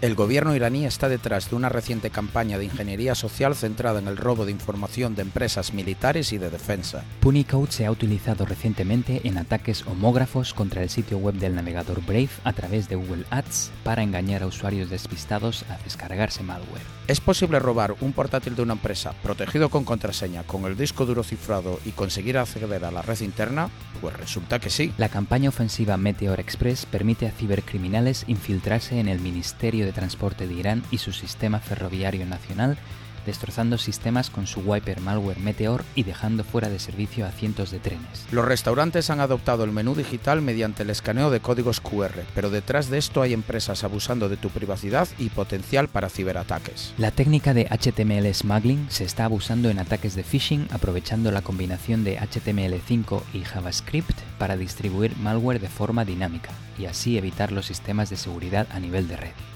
[0.00, 4.16] El gobierno iraní está detrás de una reciente campaña de ingeniería social centrada en el
[4.16, 7.04] robo de información de empresas militares y de defensa.
[7.18, 12.28] Punicode se ha utilizado recientemente en ataques homógrafos contra el sitio web del navegador Brave
[12.44, 16.98] a través de Google Ads para engañar a usuarios despistados a descargarse malware.
[17.08, 21.24] ¿Es posible robar un portátil de una empresa protegido con contraseña, con el disco duro
[21.24, 23.70] cifrado y conseguir acceder a la red interna?
[24.00, 24.92] Pues resulta que sí.
[24.96, 30.52] La campaña ofensiva Meteor Express permite a cibercriminales infiltrarse en el Ministerio de Transporte de
[30.52, 32.76] Irán y su sistema ferroviario nacional,
[33.24, 37.78] destrozando sistemas con su wiper malware Meteor y dejando fuera de servicio a cientos de
[37.78, 38.26] trenes.
[38.30, 42.90] Los restaurantes han adoptado el menú digital mediante el escaneo de códigos QR, pero detrás
[42.90, 46.94] de esto hay empresas abusando de tu privacidad y potencial para ciberataques.
[46.98, 52.04] La técnica de HTML smuggling se está abusando en ataques de phishing aprovechando la combinación
[52.04, 58.10] de HTML5 y JavaScript para distribuir malware de forma dinámica y así evitar los sistemas
[58.10, 59.47] de seguridad a nivel de red.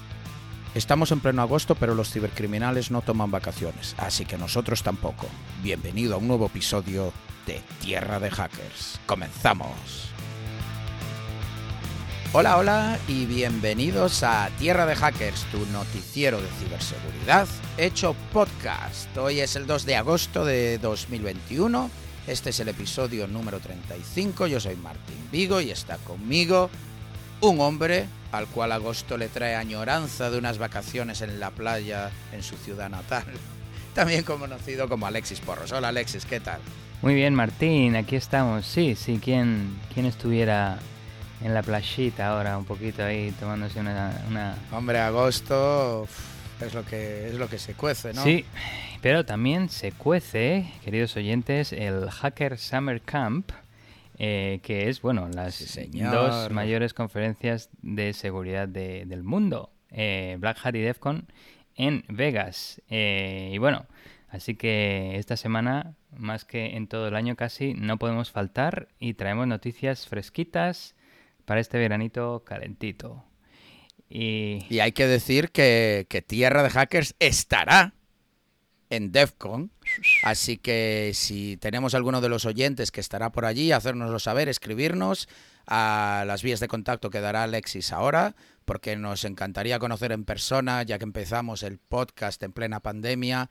[0.75, 5.27] Estamos en pleno agosto, pero los cibercriminales no toman vacaciones, así que nosotros tampoco.
[5.61, 7.13] Bienvenido a un nuevo episodio
[7.45, 8.99] de Tierra de Hackers.
[9.05, 9.69] Comenzamos.
[12.31, 19.15] Hola, hola y bienvenidos a Tierra de Hackers, tu noticiero de ciberseguridad hecho podcast.
[19.15, 21.91] Hoy es el 2 de agosto de 2021.
[22.25, 24.47] Este es el episodio número 35.
[24.47, 26.71] Yo soy Martín Vigo y está conmigo
[27.43, 32.41] un hombre al cual agosto le trae añoranza de unas vacaciones en la playa en
[32.41, 33.25] su ciudad natal,
[33.93, 35.71] también conocido como Alexis Porros.
[35.71, 36.61] Hola Alexis, ¿qué tal?
[37.01, 38.65] Muy bien, Martín, aquí estamos.
[38.65, 40.79] Sí, sí, ¿quién, quién estuviera
[41.43, 44.55] en la playita ahora, un poquito ahí, tomándose una...
[44.71, 46.07] Hombre, agosto
[46.61, 48.23] es lo, que, es lo que se cuece, ¿no?
[48.23, 48.45] Sí,
[49.01, 53.51] pero también se cuece, queridos oyentes, el Hacker Summer Camp,
[54.25, 60.75] eh, que es, bueno, las dos mayores conferencias de seguridad del mundo, eh, Black Hat
[60.75, 61.27] y DEFCON,
[61.75, 62.81] en Vegas.
[62.87, 63.85] Eh, y bueno,
[64.29, 69.15] así que esta semana, más que en todo el año casi, no podemos faltar y
[69.15, 70.95] traemos noticias fresquitas
[71.43, 73.25] para este veranito calentito.
[74.07, 77.93] Y, y hay que decir que, que Tierra de Hackers estará
[78.89, 79.71] en DEFCON.
[80.23, 85.27] Así que si tenemos alguno de los oyentes que estará por allí, hacérnoslo saber, escribirnos
[85.67, 90.83] a las vías de contacto que dará Alexis ahora, porque nos encantaría conocer en persona,
[90.83, 93.49] ya que empezamos el podcast en plena pandemia.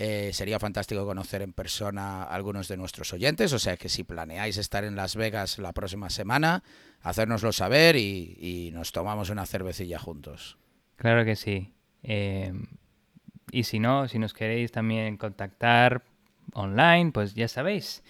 [0.00, 4.04] Eh, sería fantástico conocer en persona a algunos de nuestros oyentes, o sea que si
[4.04, 6.62] planeáis estar en Las Vegas la próxima semana,
[7.00, 10.56] hacérnoslo saber y, nos tomamos una cervecilla juntos.
[10.96, 11.72] Claro que sí.
[12.04, 12.52] Eh,
[13.52, 16.02] y si no, si nos queréis también contactar
[16.54, 18.02] online, pues ya sabéis.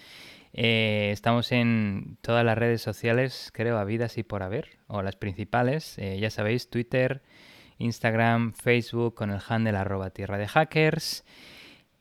[0.53, 5.97] Eh, estamos en todas las redes sociales, creo, habidas y por haber, o las principales.
[5.97, 7.21] Eh, ya sabéis, Twitter,
[7.77, 11.23] Instagram, Facebook con el handle arroba tierra de hackers.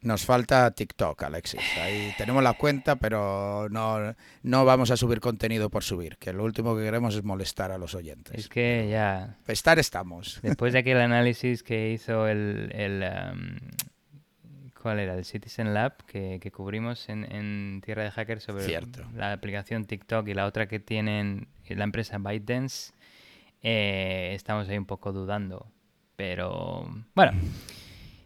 [0.01, 1.61] Nos falta TikTok, Alexis.
[1.81, 4.15] Ahí tenemos la cuenta, pero no,
[4.45, 7.79] no vamos a subir contenido por subir, que lo último que queremos es molestar a
[7.79, 8.39] los oyentes.
[8.39, 9.37] Es que ya...
[9.49, 10.39] Estar estamos.
[10.43, 12.71] Después de aquel análisis que hizo el...
[12.73, 13.57] el um,
[14.81, 15.17] ¿Cuál era?
[15.17, 18.81] El Citizen Lab que, que cubrimos en, en, Tierra de Hackers sobre
[19.17, 22.93] la aplicación TikTok y la otra que tienen la empresa ByteDance,
[23.63, 25.67] eh, estamos ahí un poco dudando.
[26.15, 27.33] Pero bueno,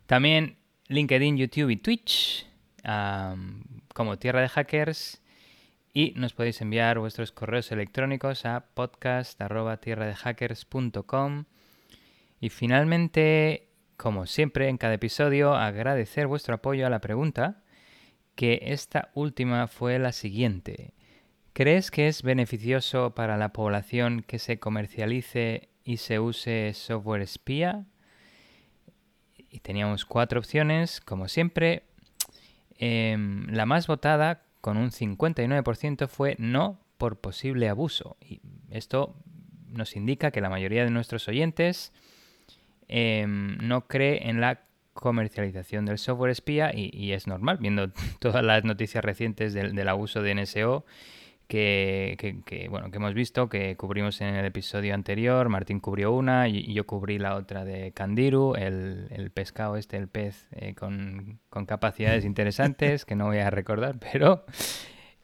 [0.07, 0.59] también
[0.93, 2.47] LinkedIn, YouTube y Twitch
[3.95, 5.23] como Tierra de Hackers.
[5.95, 11.45] Y nos podéis enviar vuestros correos electrónicos a podcast.tierradehackers.com.
[12.41, 17.63] Y finalmente, como siempre en cada episodio, agradecer vuestro apoyo a la pregunta,
[18.35, 20.95] que esta última fue la siguiente.
[21.53, 27.85] ¿Crees que es beneficioso para la población que se comercialice y se use software espía?
[29.53, 31.85] Y teníamos cuatro opciones, como siempre.
[32.79, 38.17] Em, la más votada, con un 59%, fue no por posible abuso.
[38.21, 38.41] Y
[38.71, 39.15] esto
[39.69, 41.93] nos indica que la mayoría de nuestros oyentes
[42.89, 44.63] em, no cree en la
[44.95, 47.91] comercialización del software espía y, es normal, viendo
[48.21, 50.85] todas las noticias recientes del, del abuso de NSO
[51.47, 55.49] que, bueno, que hemos visto, que cubrimos en el episodio anterior.
[55.49, 60.09] Martín cubrió una y, yo cubrí la otra de Candiru, el, el pescado este, el
[60.09, 64.45] pez eh, con, capacidades interesantes, que no voy a recordar, pero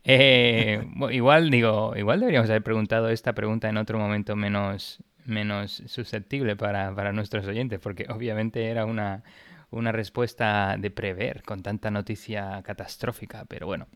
[0.04, 6.56] eh, igual digo, igual deberíamos haber preguntado esta pregunta en otro momento menos, menos susceptible
[6.56, 9.22] para, para nuestros oyentes, porque obviamente era una,
[9.70, 13.86] una respuesta de prever con tanta noticia catastrófica, pero bueno.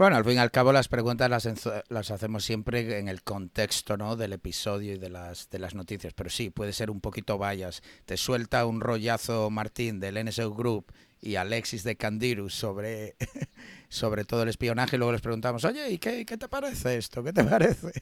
[0.00, 4.16] Bueno, al fin y al cabo las preguntas las, hacemos siempre en el contexto ¿no?
[4.16, 7.82] del episodio y de las, de las noticias, pero sí, puede ser un poquito vallas.
[8.06, 13.16] Te suelta un rollazo Martín del NSO Group y Alexis de Candirus sobre,
[13.90, 17.22] sobre todo el espionaje y luego les preguntamos, oye, ¿y qué, qué te parece esto?
[17.22, 17.92] ¿Qué te parece?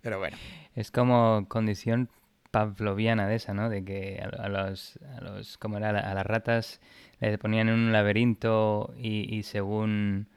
[0.00, 0.36] Pero bueno.
[0.76, 2.08] Es como condición
[2.52, 3.68] pavloviana de esa, ¿no?
[3.68, 6.80] De que a, los, a los, como era, a las ratas
[7.18, 10.28] les ponían en un laberinto y según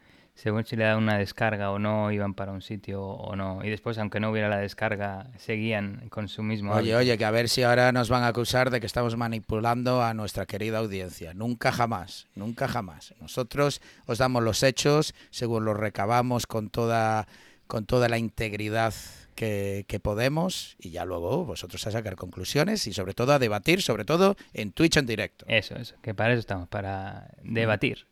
[0.41, 3.63] según si le da una descarga o no, iban para un sitio o no.
[3.63, 6.73] Y después, aunque no hubiera la descarga, seguían con su mismo.
[6.73, 10.01] Oye, oye, que a ver si ahora nos van a acusar de que estamos manipulando
[10.01, 11.35] a nuestra querida audiencia.
[11.35, 13.13] Nunca jamás, nunca jamás.
[13.21, 17.27] Nosotros os damos los hechos según los recabamos con toda,
[17.67, 18.95] con toda la integridad
[19.35, 23.83] que, que, podemos y ya luego vosotros a sacar conclusiones y sobre todo a debatir,
[23.83, 25.45] sobre todo en Twitch en directo.
[25.47, 28.07] Eso, eso, que para eso estamos, para debatir.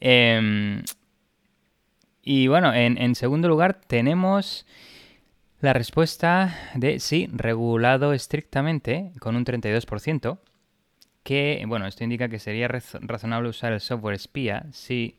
[0.00, 0.80] Eh,
[2.22, 4.66] y bueno, en, segundo lugar tenemos
[5.60, 10.38] la respuesta de sí, regulado estrictamente, con un 32%,
[11.22, 15.18] que, bueno, esto indica que sería razonable usar el software espía si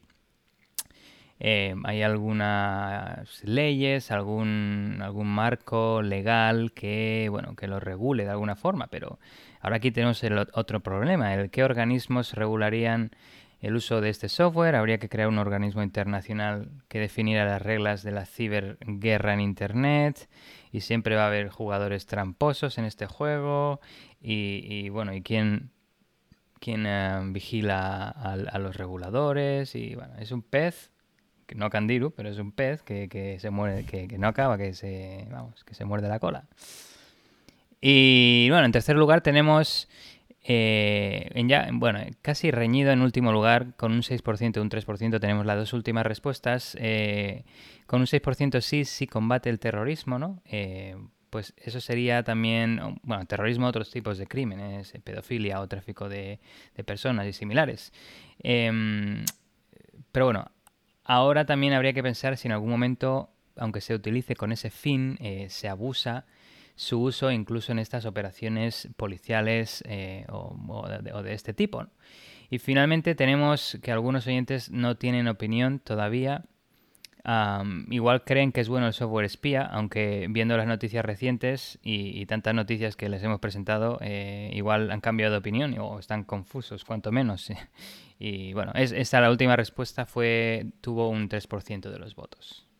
[1.39, 8.55] eh, hay algunas leyes, algún, algún marco legal que, bueno, que lo regule de alguna
[8.55, 9.17] forma, pero
[9.59, 13.09] ahora aquí tenemos el otro problema, el qué organismos regularían
[13.61, 18.01] el uso de este software, habría que crear un organismo internacional que definiera las reglas
[18.01, 20.27] de la ciberguerra en Internet
[20.71, 23.79] y siempre va a haber jugadores tramposos en este juego
[24.19, 25.69] y, bueno, y quién,
[26.59, 30.91] quién eh, vigila a, los reguladores y bueno, es un pez
[31.55, 35.27] no Candiru, pero es un pez que, se muere, que, que, no acaba, que se,
[35.29, 36.45] vamos, que se muerde la cola.
[37.81, 39.89] Y bueno, en tercer lugar tenemos
[40.43, 45.45] eh, en bueno, casi reñido en último lugar, con un 6% y un 3% tenemos
[45.45, 46.75] las dos últimas respuestas.
[46.79, 47.43] Eh,
[47.85, 50.41] con un 6% sí, sí combate el terrorismo, ¿no?
[50.45, 50.95] Eh,
[51.29, 56.39] pues eso sería también, bueno, terrorismo, otros tipos de crímenes, pedofilia o tráfico de,
[56.85, 57.93] personas y similares.
[58.39, 59.23] Em,
[60.11, 60.51] pero bueno,
[61.05, 65.17] ahora también habría que pensar si en algún momento, aunque se utilice con ese fin,
[65.47, 66.25] se abusa
[66.75, 70.87] su uso incluso en estas operaciones policiales eh, o,
[71.23, 71.87] de, este tipo.
[72.49, 76.43] Y finalmente tenemos que algunos oyentes no tienen opinión todavía.
[77.89, 82.53] igual creen que es bueno el software espía, aunque viendo las noticias recientes y, tantas
[82.53, 87.11] noticias que les hemos presentado, eh, igual han cambiado de opinión o están confusos, cuanto
[87.11, 87.51] menos.
[88.19, 92.70] y bueno, es, esta la última respuesta fue tuvo un 3% de los votos.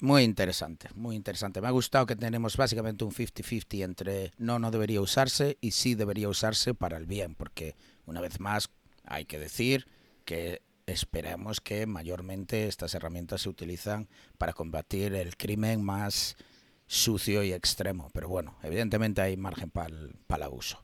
[0.00, 1.60] Muy interesante, muy interesante.
[1.60, 5.96] Me ha gustado que tenemos básicamente un 50-50 entre no, no debería usarse y sí
[5.96, 7.74] debería usarse para el bien, porque
[8.06, 8.70] una vez más
[9.04, 9.88] hay que decir
[10.24, 14.08] que esperamos que mayormente estas herramientas se utilizan
[14.38, 16.36] para combatir el crimen más
[16.86, 18.10] sucio y extremo.
[18.12, 20.82] Pero bueno, evidentemente hay margen para el, abuso.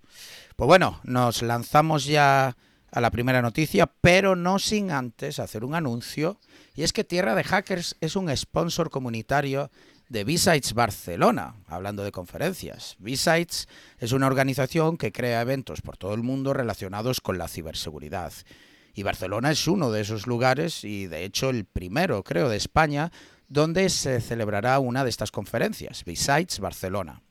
[0.56, 2.56] Pues bueno, nos lanzamos ya
[2.94, 6.38] a la primera noticia, pero no sin antes hacer un anuncio
[6.76, 9.70] y es que Tierra de Hackers es un sponsor comunitario
[10.08, 12.94] de B-Sides Barcelona, hablando de conferencias.
[13.00, 13.68] B-Sides
[13.98, 18.32] es una organización que crea eventos por todo el mundo relacionados con la ciberseguridad.
[18.94, 23.10] Y Barcelona es uno de esos lugares y de hecho el primero, creo, de España,
[23.48, 27.22] donde se celebrará una de estas conferencias, B-Sides Barcelona.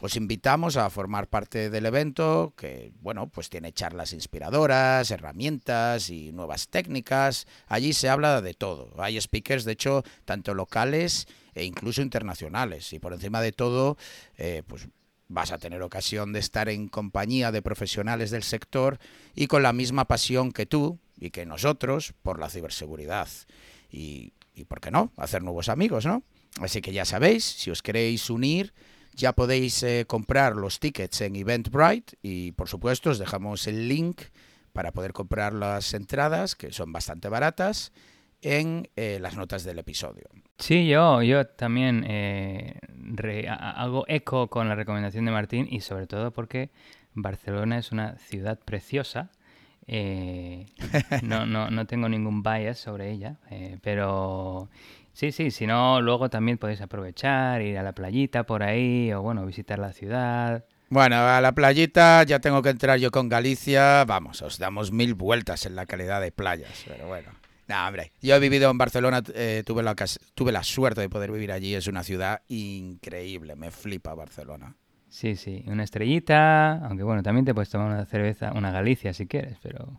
[0.00, 6.30] Os invitamos a formar parte del evento que, bueno, pues tiene charlas inspiradoras, herramientas y
[6.30, 7.46] nuevas técnicas.
[7.66, 8.92] Allí se habla de todo.
[8.98, 12.92] Hay speakers, de hecho, tanto locales e incluso internacionales.
[12.92, 13.96] Y por encima de todo,
[14.36, 14.88] eh, pues
[15.26, 19.00] vas a tener ocasión de estar en compañía de profesionales del sector
[19.34, 23.28] y con la misma pasión que tú y que nosotros por la ciberseguridad.
[23.90, 25.12] Y, y ¿por qué no?
[25.16, 26.22] Hacer nuevos amigos, ¿no?
[26.60, 28.72] Así que ya sabéis, si os queréis unir,
[29.18, 34.22] ya podéis eh, comprar los tickets en Eventbrite y por supuesto os dejamos el link
[34.72, 37.92] para poder comprar las entradas, que son bastante baratas,
[38.40, 40.28] en eh, las notas del episodio.
[40.58, 42.78] Sí, yo, yo también eh,
[43.48, 46.70] hago eco con la recomendación de Martín y sobre todo porque
[47.14, 49.32] Barcelona es una ciudad preciosa.
[51.22, 53.38] no, no, no tengo ningún bias sobre ella,
[53.80, 54.68] pero
[55.18, 59.20] Sí, sí, si no, luego también podéis aprovechar, ir a la playita por ahí o
[59.20, 60.64] bueno, visitar la ciudad.
[60.90, 64.04] Bueno, a la playita ya tengo que entrar yo con Galicia.
[64.04, 67.30] Vamos, os damos mil vueltas en la calidad de playas, pero bueno.
[67.66, 69.96] No, hombre, yo he vivido en Barcelona, eh, tuve, la,
[70.36, 71.74] tuve la suerte de poder vivir allí.
[71.74, 74.76] Es una ciudad increíble, me flipa Barcelona.
[75.08, 79.26] Sí, sí, una estrellita, aunque bueno, también te puedes tomar una cerveza, una Galicia si
[79.26, 79.98] quieres, pero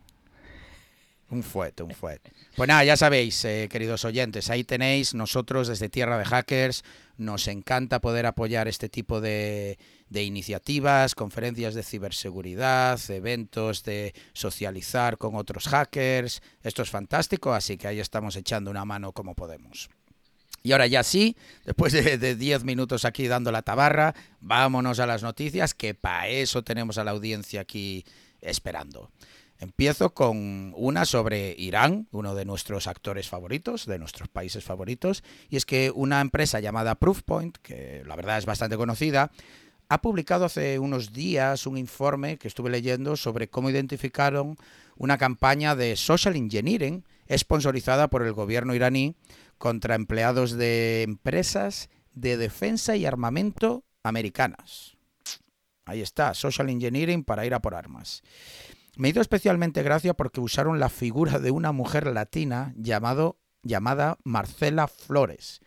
[1.30, 2.32] Un fuete, un fuete.
[2.56, 6.82] Pues nada, ya sabéis, eh, queridos oyentes, ahí tenéis nosotros desde Tierra de Hackers.
[7.18, 15.18] Nos encanta poder apoyar este tipo de, de iniciativas, conferencias de ciberseguridad, eventos de socializar
[15.18, 16.42] con otros hackers.
[16.62, 19.88] Esto es fantástico, así que ahí estamos echando una mano como podemos.
[20.62, 25.22] Y ahora ya sí, después de 10 minutos aquí dando la tabarra, vámonos a las
[25.22, 28.04] noticias, que para eso tenemos a la audiencia aquí
[28.40, 29.10] esperando.
[29.60, 35.56] Empiezo con una sobre Irán, uno de nuestros actores favoritos, de nuestros países favoritos, y
[35.56, 39.30] es que una empresa llamada Proofpoint, que la verdad es bastante conocida,
[39.90, 44.56] ha publicado hace unos días un informe que estuve leyendo sobre cómo identificaron
[44.96, 49.14] una campaña de social engineering sponsorizada por el gobierno iraní
[49.58, 54.96] contra empleados de empresas de defensa y armamento americanas.
[55.84, 58.22] Ahí está, social engineering para ir a por armas.
[59.00, 64.88] Me hizo especialmente gracia porque usaron la figura de una mujer latina llamado, llamada Marcela
[64.88, 65.62] Flores.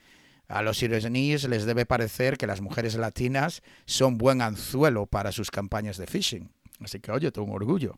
[0.48, 5.50] A los iraníes les debe parecer que las mujeres latinas son buen anzuelo para sus
[5.50, 6.52] campañas de phishing.
[6.80, 7.98] Así que, oye, tengo un orgullo.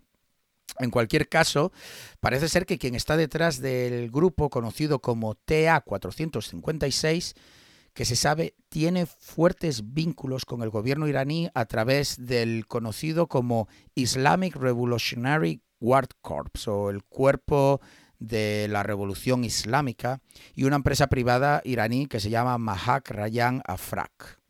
[0.79, 1.73] En cualquier caso,
[2.21, 7.35] parece ser que quien está detrás del grupo conocido como TA456
[7.95, 13.69] que se sabe tiene fuertes vínculos con el gobierno iraní a través del conocido como
[13.95, 17.79] Islamic Revolutionary Guard Corps o el cuerpo
[18.19, 20.19] de la revolución islámica
[20.53, 24.41] y una empresa privada iraní que se llama Mahak Rayan Afrak.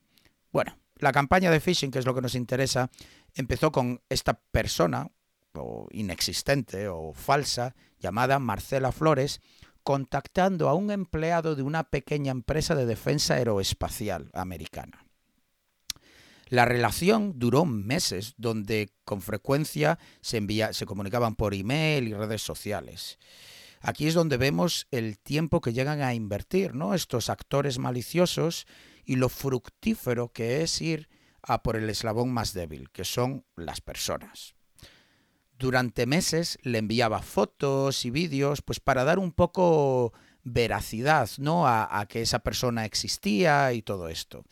[0.52, 2.90] Bueno, la campaña de phishing, que es lo que nos interesa,
[3.36, 5.12] empezó con esta persona,
[5.54, 9.40] o inexistente o falsa, llamada Marcela Flores,
[9.86, 15.06] contactando a un empleado de una pequeña empresa de defensa aeroespacial americana.
[16.50, 23.20] La relación duró meses, donde con frecuencia se, se comunicaban por email y redes sociales.
[23.80, 26.96] Aquí es donde vemos el tiempo que llegan a invertir ¿no?
[26.96, 28.66] estos actores maliciosos
[29.06, 31.10] y lo fructífero que es ir
[31.44, 34.55] a por el eslabón más débil, que son las personas
[35.58, 41.68] durante meses le enviaba fotos y vídeos pues para dar un poco veracidad ¿no?
[41.68, 44.44] A, que esa persona existía y todo esto.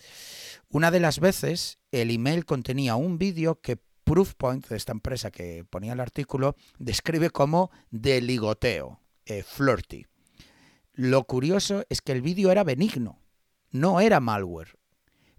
[0.69, 5.63] Una de las veces el email contenía un vídeo que Proofpoint, de esta empresa que
[5.63, 10.05] ponía el artículo, describe como de ligoteo, eh, flirty.
[10.91, 13.19] Lo curioso es que el vídeo era benigno,
[13.71, 14.77] no era malware,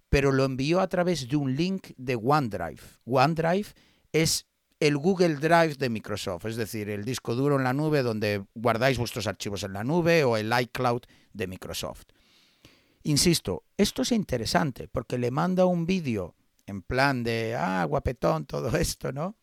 [0.09, 2.81] pero lo envió a través de un link de OneDrive.
[3.05, 3.69] OneDrive
[4.13, 4.47] es
[4.87, 8.99] el Google Drive de Microsoft, es decir, el disco duro en la nube donde guardáis
[8.99, 11.01] vuestros archivos en la nube o el iCloud
[11.33, 12.05] de Microsoft.
[13.05, 16.35] Insisto, esto es interesante porque le manda un vídeo
[16.67, 19.37] en plan de, ah, guapetón, todo esto, ¿no?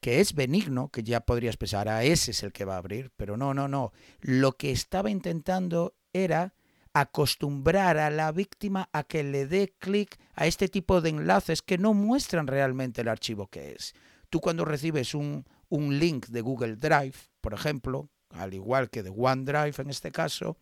[0.00, 3.12] Que es benigno, que ya podrías pensar, ah, ese es el que va a abrir,
[3.14, 3.92] pero no, no, no.
[4.20, 6.54] Lo que estaba intentando era
[7.00, 11.76] acostumbrar a la víctima a que le dé clic a este tipo de enlaces que
[11.76, 13.94] no muestran realmente el archivo que es.
[14.30, 19.12] Tú cuando recibes un, un link de Google Drive, por ejemplo, al igual que de
[19.14, 20.56] OneDrive en este caso,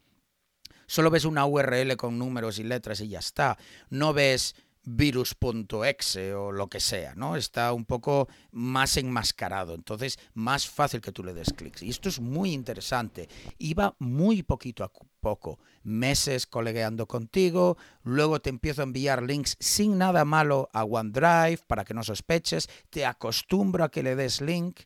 [0.87, 3.57] solo ves una URL con números y letras y ya está.
[3.89, 7.37] No ves virus.exe o lo que sea, ¿no?
[7.37, 11.83] Está un poco más enmascarado, entonces más fácil que tú le des clics.
[11.83, 13.29] Y esto es muy interesante.
[13.59, 19.99] Iba muy poquito a poco, meses colegueando contigo, luego te empiezo a enviar links sin
[19.99, 24.81] nada malo a OneDrive para que no sospeches, te acostumbro a que le des link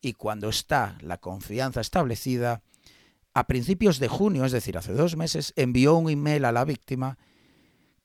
[0.00, 2.62] y cuando está la confianza establecida,
[3.34, 7.18] a principios de junio, es decir, hace dos meses, envió un email a la víctima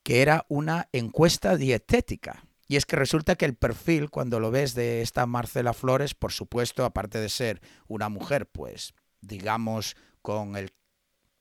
[0.02, 2.44] que era una encuesta dietética.
[2.68, 6.32] Y es que resulta que el perfil, cuando lo ves de esta Marcela Flores, por
[6.32, 10.72] supuesto, aparte de ser una mujer, pues, digamos, con el,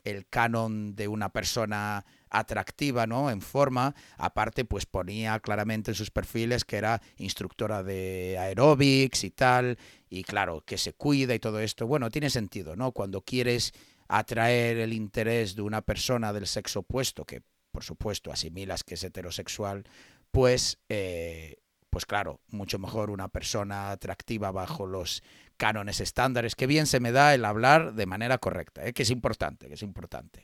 [0.04, 3.30] el canon de una persona atractiva, ¿no?
[3.30, 9.32] En forma, aparte, pues ponía claramente en sus perfiles que era instructora de aeróbics y
[9.32, 9.78] tal,
[10.10, 11.88] y claro, que se cuida y todo esto.
[11.88, 12.92] Bueno, tiene sentido, ¿no?
[12.92, 13.74] Cuando quieres
[14.08, 19.04] atraer el interés de una persona del sexo opuesto, que por supuesto, asimilas que es
[19.04, 19.86] heterosexual,
[20.32, 21.58] pues, eh,
[21.92, 25.22] pues claro, mucho mejor una persona atractiva bajo los
[25.58, 26.56] cánones estándares.
[26.56, 28.94] Que bien se me da el hablar de manera correcta, ¿eh?
[28.94, 30.42] que es importante, que es importante.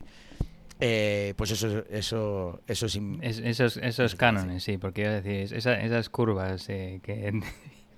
[0.80, 7.42] Eh, pues eso, eso, eso es, esos, esos cánones, sí, porque decís, esas curvas que...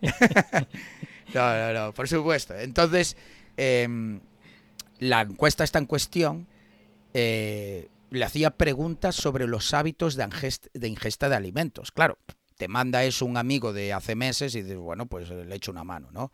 [1.33, 2.55] no, no, no, por supuesto.
[2.55, 3.17] Entonces,
[3.57, 4.21] em,
[4.99, 6.47] la encuesta está en cuestión
[8.11, 11.91] le hacía preguntas sobre los hábitos de, ingesta de alimentos.
[11.91, 12.17] Claro,
[12.59, 15.85] te manda eso un amigo de hace meses y dices, bueno, pues le echo una
[15.85, 16.31] mano, ¿no?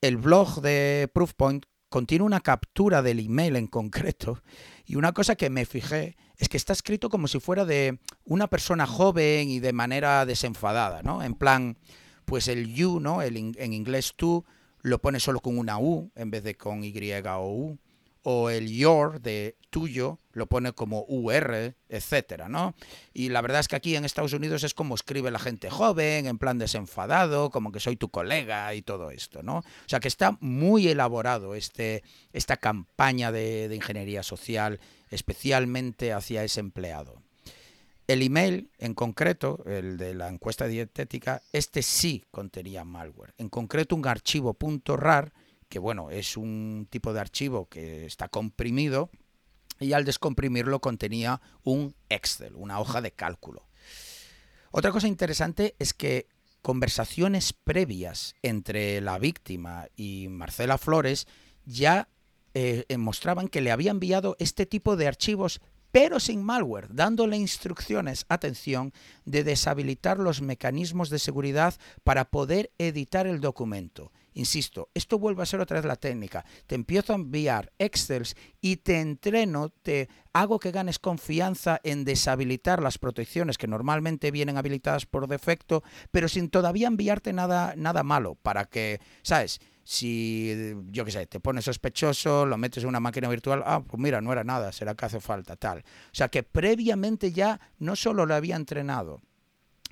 [0.00, 4.42] el blog de Proofpoint contiene una captura del email en concreto
[4.84, 8.46] y una cosa que me fijé es que está escrito como si fuera de una
[8.48, 11.22] persona joven y de manera desenfadada, ¿no?
[11.22, 11.78] En plan,
[12.24, 13.22] pues el you, ¿no?
[13.22, 14.44] El, en inglés tú
[14.82, 16.92] lo pone solo con una U en vez de con Y
[17.26, 17.78] o U
[18.22, 22.74] o el your de tuyo lo pone como UR, etcétera, ¿no?
[23.12, 26.26] Y la verdad es que aquí en Estados Unidos es como escribe la gente joven,
[26.26, 29.58] en plan desenfadado, como que soy tu colega y todo esto, ¿no?
[29.58, 36.44] O sea que está muy elaborado este, esta campaña de, de ingeniería social, especialmente hacia
[36.44, 37.22] ese empleado.
[38.08, 43.34] El email, en concreto, el de la encuesta dietética, este sí contenía malware.
[43.36, 44.56] En concreto, un archivo
[44.96, 45.34] .rar
[45.68, 49.10] que bueno, es un tipo de archivo que está comprimido
[49.80, 53.68] y al descomprimirlo contenía un Excel, una hoja de cálculo.
[54.70, 56.28] Otra cosa interesante es que
[56.62, 61.26] conversaciones previas entre la víctima y Marcela Flores
[61.64, 62.08] ya
[62.54, 65.60] eh, mostraban que le había enviado este tipo de archivos
[65.90, 68.92] pero sin malware, dándole instrucciones, atención,
[69.24, 74.12] de deshabilitar los mecanismos de seguridad para poder editar el documento.
[74.34, 76.44] Insisto, esto vuelve a ser otra vez la técnica.
[76.68, 82.80] Te empiezo a enviar Excels y te entreno, te hago que ganes confianza en deshabilitar
[82.80, 88.36] las protecciones que normalmente vienen habilitadas por defecto, pero sin todavía enviarte nada, nada malo,
[88.36, 89.60] para que, ¿sabes?
[89.90, 93.98] Si, yo qué sé, te pones sospechoso, lo metes en una máquina virtual, ah, pues
[93.98, 95.78] mira, no era nada, será que hace falta, tal.
[95.78, 99.22] O sea que previamente ya no solo lo había entrenado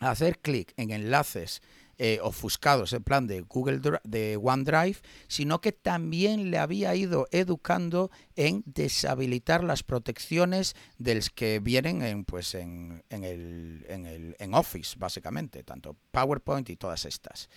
[0.00, 1.62] a hacer clic en enlaces
[1.96, 4.98] eh, ofuscados en plan de Google de OneDrive,
[5.28, 12.26] sino que también le había ido educando en deshabilitar las protecciones los que vienen en,
[12.26, 17.48] pues en, en, el, en, el, en Office, básicamente, tanto PowerPoint y todas estas.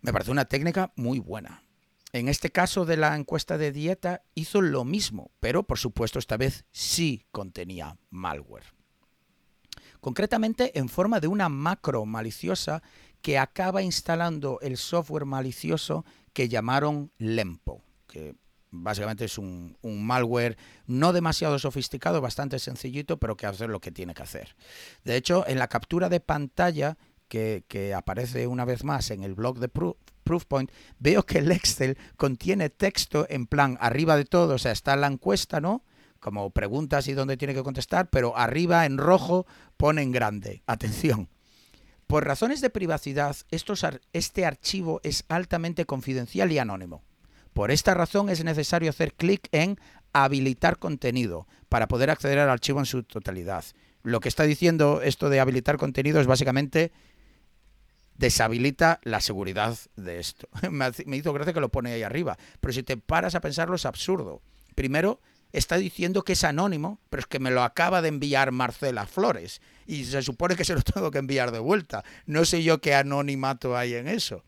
[0.00, 1.62] Me parece una técnica muy buena.
[2.12, 6.36] En este caso de la encuesta de dieta hizo lo mismo, pero por supuesto esta
[6.36, 8.74] vez sí contenía malware.
[10.00, 12.82] Concretamente en forma de una macro maliciosa
[13.22, 18.34] que acaba instalando el software malicioso que llamaron Lempo, que
[18.70, 24.14] básicamente es un, malware no demasiado sofisticado, bastante sencillito, pero que hace lo que tiene
[24.14, 24.56] que hacer.
[25.04, 26.96] De hecho, en la captura de pantalla
[27.30, 32.68] que, aparece una vez más en el blog de Proofpoint, veo que el Excel contiene
[32.68, 35.84] texto en plan arriba de todo, o sea, está la encuesta, ¿no?
[36.18, 39.46] Como preguntas y dónde tiene que contestar, pero arriba en rojo
[39.78, 40.62] pone en grande.
[40.66, 41.30] Atención
[42.10, 43.36] por razones de privacidad,
[44.12, 47.04] este archivo es altamente confidencial y anónimo.
[47.52, 49.78] Por esta razón es necesario hacer clic en
[50.12, 53.64] habilitar contenido para poder acceder al archivo en su totalidad.
[54.02, 56.90] Lo que está diciendo esto de habilitar contenido es básicamente
[58.20, 60.46] deshabilita la seguridad de esto.
[60.70, 63.86] Me hizo gracia que lo pone ahí arriba, pero si te paras a pensarlo es
[63.86, 64.42] absurdo.
[64.74, 65.20] Primero,
[65.52, 69.62] está diciendo que es anónimo, pero es que me lo acaba de enviar Marcela Flores
[69.86, 72.04] y se supone que se lo tengo que enviar de vuelta.
[72.26, 74.44] No sé yo qué anonimato hay en eso.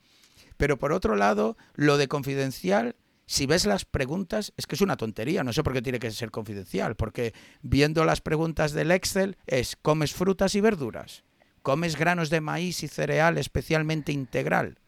[0.59, 4.99] Pero por otro lado, lo de confidencial, si ves las preguntas, es que es una
[4.99, 7.33] tontería, no sé por qué tiene que ser confidencial, porque
[7.63, 11.25] viendo las preguntas del Excel es, ¿comes frutas y verduras?
[11.63, 14.79] ¿Comes granos de maíz y cereal especialmente integral?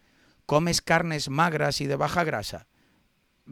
[0.46, 2.66] ¿Comes carnes magras y de baja grasa?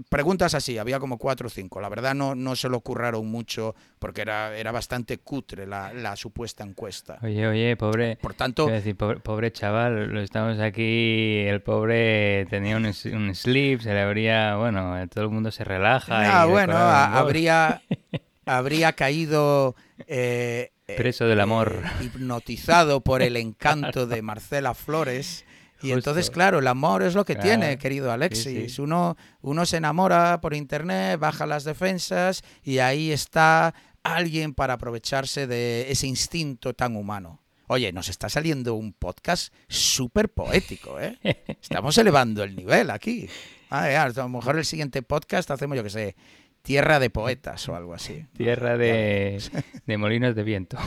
[0.09, 1.81] preguntas así, había como cuatro o cinco.
[1.81, 6.65] La verdad no, no se lo curraron mucho porque era, era bastante cutre la, supuesta
[6.65, 7.19] encuesta.
[7.23, 8.17] Oye, oye, pobre.
[8.17, 8.67] Por tanto.
[8.67, 11.39] Decir, pobre, chaval, lo estamos aquí.
[11.47, 14.57] El pobre tenía un, un sleep, se le habría.
[14.57, 16.43] Bueno, todo el mundo se relaja.
[16.43, 17.83] Ah, bueno, habría,
[18.47, 19.75] habría caído.
[20.07, 21.83] Eh, Preso del amor.
[22.01, 25.45] Eh, hipnotizado por el encanto de Marcela Flores
[25.83, 28.79] y entonces, claro, el amor es lo que tiene, querido Alexis.
[28.79, 33.75] Uno, uno se enamora por internet, baja las defensas y ahí está
[34.05, 37.41] alguien para aprovecharse de ese instinto tan humano.
[37.67, 41.19] Oye, nos está saliendo un podcast súper poético, ¿eh?
[41.61, 43.29] Estamos elevando el nivel aquí.
[43.71, 46.17] Ah, a lo mejor el siguiente podcast hacemos, yo que sé,
[46.63, 48.27] Tierra de Poetas o algo así.
[48.37, 49.43] Tierra de,
[49.87, 50.79] de molinos de viento.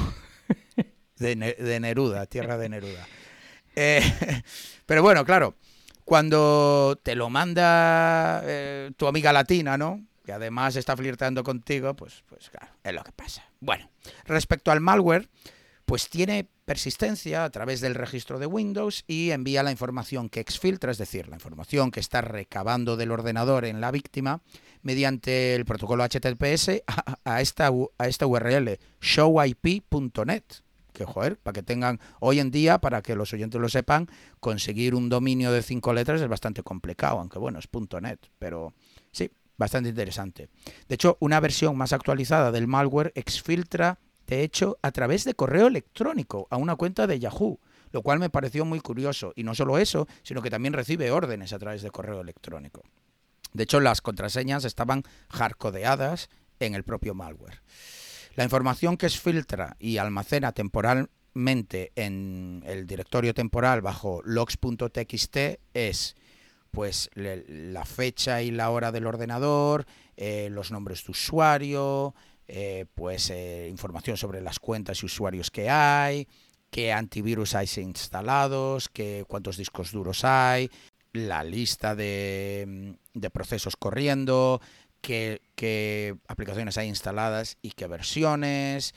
[1.17, 3.07] De, de Neruda, Tierra de Neruda.
[3.75, 4.01] Eh,
[4.85, 5.55] pero bueno, claro,
[6.03, 10.05] cuando te lo manda eh, tu amiga latina, ¿no?
[10.25, 13.43] Que además está flirtando contigo, pues, pues claro, es lo que pasa.
[13.59, 13.89] Bueno,
[14.25, 15.29] respecto al malware,
[15.85, 20.91] pues tiene persistencia a través del registro de Windows y envía la información que exfiltra,
[20.91, 24.41] es decir, la información que está recabando del ordenador en la víctima,
[24.81, 26.83] mediante el protocolo HTTPS
[27.23, 30.43] a, esta, a esta URL, showip.net
[30.95, 34.07] que joder, para que tengan hoy en día, para que los oyentes lo sepan,
[34.39, 37.67] conseguir un dominio de cinco letras es bastante complicado, aunque bueno, es
[38.01, 38.73] .net, pero
[39.11, 40.49] sí, bastante interesante.
[40.87, 45.67] De hecho, una versión más actualizada del malware exfiltra, de hecho, a través de correo
[45.67, 47.59] electrónico a una cuenta de Yahoo,
[47.91, 49.33] lo cual me pareció muy curioso.
[49.35, 52.83] Y no solo eso, sino que también recibe órdenes a través de correo electrónico.
[53.53, 57.61] De hecho, las contraseñas estaban hardcodeadas en el propio malware.
[58.35, 65.37] La información que exfiltra y almacena temporalmente en el directorio temporal bajo logs.txt
[65.73, 66.15] es
[66.71, 69.85] pues la fecha y la hora del ordenador,
[70.17, 72.13] eh, los nombres de usuario,
[72.47, 76.27] eh, pues eh, información sobre las cuentas y usuarios que hay,
[76.69, 80.69] qué antivirus hay instalados, qué, cuántos discos duros hay,
[81.13, 84.61] la lista de, de procesos corriendo,
[85.01, 88.93] qué, aplicaciones hay instaladas y qué versiones,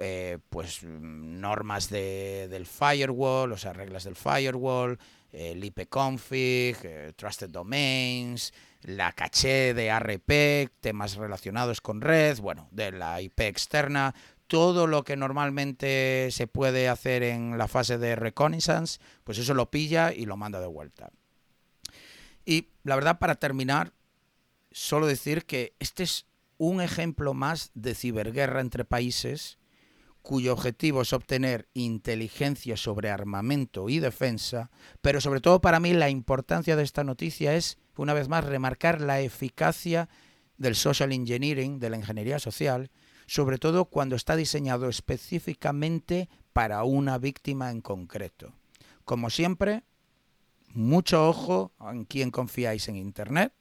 [0.00, 4.98] eh, pues normas de, del firewall, o sea, reglas del firewall,
[5.32, 13.20] el ipconfig, trusted domains, la caché de ARP, temas relacionados con red, bueno, de la
[13.20, 14.14] IP externa,
[14.46, 19.70] todo lo que normalmente se puede hacer en la fase de reconnaissance, pues eso lo
[19.70, 21.10] pilla y lo manda de vuelta.
[22.44, 23.92] Y la verdad, para terminar,
[24.70, 26.26] solo decir que este es
[26.58, 29.58] un ejemplo más de ciberguerra entre países
[30.22, 36.10] cuyo objetivo es obtener inteligencia sobre armamento y defensa, pero sobre todo para mí la
[36.10, 40.08] importancia de esta noticia es, una vez más, remarcar la eficacia
[40.56, 42.90] del social engineering, de la ingeniería social,
[43.26, 48.52] sobre todo cuando está diseñado específicamente para una víctima en concreto.
[49.04, 49.82] Como siempre,
[50.68, 53.52] mucho ojo en quién confiáis en Internet,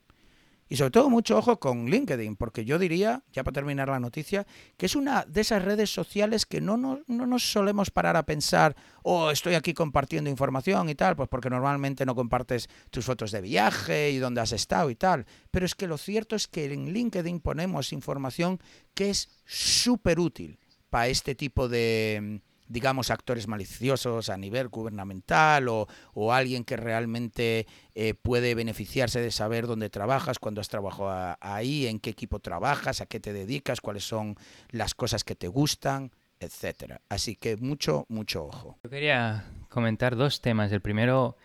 [0.71, 4.47] y sobre todo mucho ojo con LinkedIn, porque yo diría, ya para terminar la noticia,
[4.77, 8.73] que es una de esas redes sociales que no, no, nos solemos parar a pensar,
[9.03, 13.41] oh, estoy aquí compartiendo información y tal, pues porque normalmente no compartes tus fotos de
[13.41, 15.25] viaje y dónde has estado y tal.
[15.51, 18.57] Pero es que lo cierto es que en LinkedIn ponemos información
[18.93, 20.57] que es súper útil
[20.89, 22.39] para este tipo de
[22.71, 29.31] digamos, actores maliciosos a nivel gubernamental o, o alguien que realmente eh, puede beneficiarse de
[29.31, 33.81] saber dónde trabajas, cuándo has trabajado ahí, en qué equipo trabajas, a qué te dedicas,
[33.81, 34.35] cuáles son
[34.69, 37.01] las cosas que te gustan, etcétera.
[37.09, 38.77] Así que mucho, mucho ojo.
[38.83, 40.71] Yo quería comentar dos temas.
[40.71, 41.35] El primero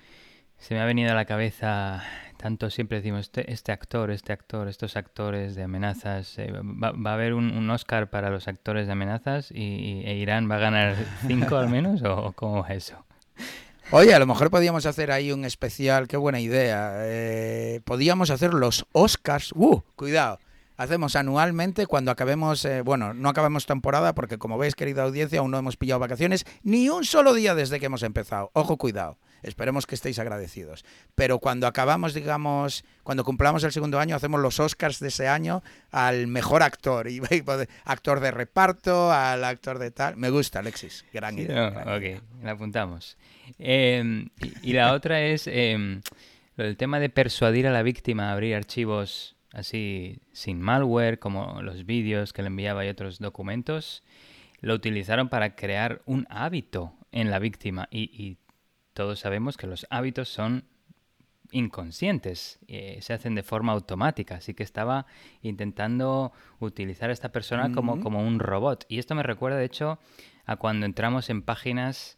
[0.58, 2.04] se me ha venido a la cabeza
[2.46, 6.38] tanto siempre decimos este, este, actor, este actor, estos actores de amenazas.
[6.38, 10.54] Eh, va, a haber un, Oscar para los actores de amenazas y, e Irán va
[10.54, 10.94] a ganar
[11.26, 13.04] cinco al menos o cómo es eso.
[13.90, 16.92] Oye, a lo mejor podíamos hacer ahí un especial, qué buena idea.
[16.98, 19.50] Eh, podíamos hacer los Oscars.
[19.56, 19.80] ¡Uh!
[19.96, 20.38] Cuidado.
[20.76, 25.50] Hacemos anualmente cuando acabemos, eh, bueno, no acabemos temporada porque como veis, querida audiencia, aún
[25.50, 28.52] no hemos pillado vacaciones ni un solo día desde que hemos empezado.
[28.52, 29.18] Ojo, cuidado.
[29.46, 30.84] Esperemos que estéis agradecidos.
[31.14, 35.62] Pero cuando acabamos, digamos, cuando cumplamos el segundo año, hacemos los Oscars de ese año
[35.92, 37.06] al mejor actor.
[37.16, 37.20] Y,
[37.84, 40.16] actor de reparto, al actor de tal.
[40.16, 41.04] Me gusta, Alexis.
[41.12, 41.68] Gran idea.
[41.86, 43.16] ok, la apuntamos.
[43.58, 44.28] Em,
[44.62, 46.00] y, la otra es eh,
[46.56, 51.86] el tema de persuadir a la víctima a abrir archivos así sin malware, como los
[51.86, 54.02] vídeos que le enviaba y otros documentos.
[54.60, 58.38] Lo utilizaron para crear un hábito en la víctima y
[58.96, 60.64] todos sabemos que los hábitos son
[61.52, 65.04] inconscientes, eh, se hacen de forma automática, así que estaba
[65.42, 68.86] intentando utilizar a esta persona como, como un robot.
[68.88, 69.98] Y esto me recuerda, de hecho,
[70.46, 72.16] a cuando entramos en páginas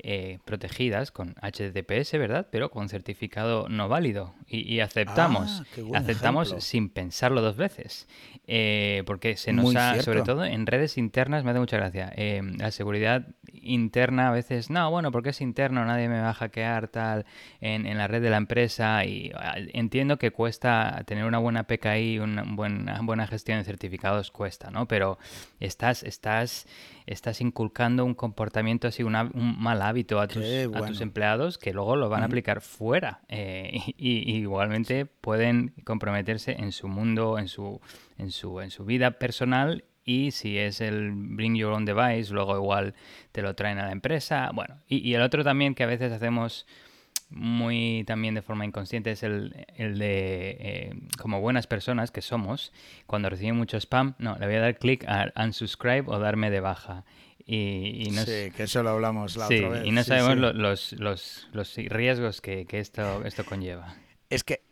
[0.00, 2.46] eh, protegidas con HTTPS, ¿verdad?
[2.52, 4.32] Pero con certificado no válido.
[4.46, 5.64] Y, aceptamos.
[5.92, 8.06] Ah, aceptamos sin pensarlo dos veces.
[8.46, 12.12] Eh, porque se nos ha, sobre todo en redes internas, me hace mucha gracia.
[12.14, 13.26] Eh, la seguridad
[13.68, 17.26] interna a veces, no, bueno, porque es interno, nadie me va a hackear tal
[17.60, 19.04] en, en la red de la empresa.
[19.04, 24.30] Y ah, entiendo que cuesta tener una buena PKI, una buena, buena gestión de certificados,
[24.30, 24.86] cuesta, ¿no?
[24.86, 25.18] Pero
[25.60, 26.66] estás, estás
[27.08, 29.14] estás inculcando un comportamiento así, un
[29.58, 33.80] mal hábito a tus, a tus, empleados que luego lo van a aplicar fuera eh,
[33.96, 37.80] y, igualmente pueden comprometerse en su mundo, en su,
[38.18, 42.56] en su, en su vida personal y si es el bring your own device, luego
[42.56, 42.94] igual
[43.32, 44.50] te lo traen a la empresa.
[44.54, 46.66] Bueno, y, y el otro también que a veces hacemos
[47.28, 52.72] muy también de forma inconsciente es el, de, eh, como buenas personas que somos,
[53.06, 56.60] cuando reciben mucho spam, no, le voy a dar clic a unsubscribe o darme de
[56.60, 57.04] baja.
[57.44, 59.86] Y, sí, que eso lo hablamos la otra vez.
[59.86, 63.94] Y no sabemos Los, los, los, riesgos que, que, esto, esto conlleva.
[64.30, 64.62] Es que,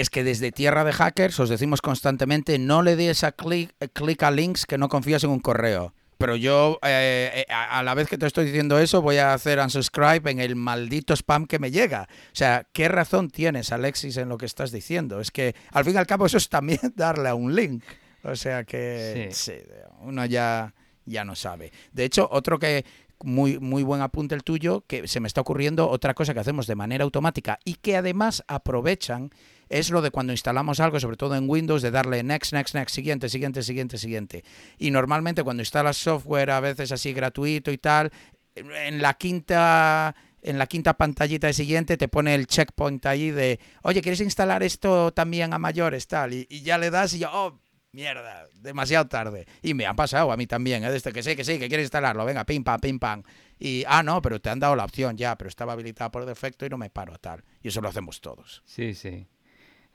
[0.00, 4.22] es que desde Tierra de Hackers os decimos constantemente, no le des a clic, clic
[4.22, 8.08] a links que no confías en un correo pero yo eh, eh, a la vez
[8.08, 11.70] que te estoy diciendo eso voy a hacer unsubscribe en el maldito spam que me
[11.70, 12.08] llega.
[12.10, 15.20] O sea, ¿qué razón tienes, Alexis, en lo que estás diciendo?
[15.20, 17.84] Es que al fin y al cabo eso es también darle a un link.
[18.24, 19.52] O sea que sí.
[20.00, 20.74] uno ya,
[21.06, 21.72] ya no sabe.
[21.92, 22.84] De hecho, otro que,
[23.22, 26.66] muy, muy buen apunte el tuyo, que se me está ocurriendo otra cosa que hacemos
[26.66, 29.30] de manera automática y que además aprovechan
[29.68, 32.94] es lo de cuando instalamos algo, sobre todo en Windows, de darle next, next, next,
[32.94, 34.44] siguiente, siguiente, siguiente, siguiente.
[34.78, 38.10] Y normalmente cuando instalas software, a veces así gratuito y tal,
[38.54, 44.00] en la quinta en la quinta pantallita siguiente te pone el checkpoint ahí de, oye,
[44.00, 46.06] ¿quieres instalar esto también a mayores?
[46.06, 47.58] Tal, y, ya le das y yo, oh,
[47.92, 49.46] mierda, demasiado tarde.
[49.62, 50.90] Y me ha pasado a mí también, ¿eh?
[50.90, 53.22] desde que sé que sí, que quieres instalarlo, venga, pim, pam, pim, pam.
[53.58, 56.66] Y, ah, no, pero te han dado la opción ya, pero estaba habilitada por defecto
[56.66, 57.44] y no me paro, tal.
[57.62, 58.62] Y eso lo hacemos todos.
[58.64, 59.26] Sí, sí.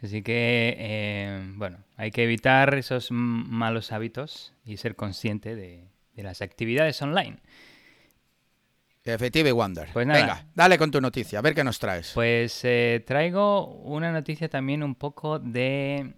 [0.01, 6.41] Así que, eh, bueno, hay que evitar esos malos hábitos y ser consciente de, las
[6.41, 7.37] actividades online.
[9.05, 9.89] Efectivo y Wonder.
[9.93, 12.11] Pues Venga, dale con tu noticia, a ver qué nos traes.
[12.13, 16.13] Pues eh, traigo una noticia también un poco de,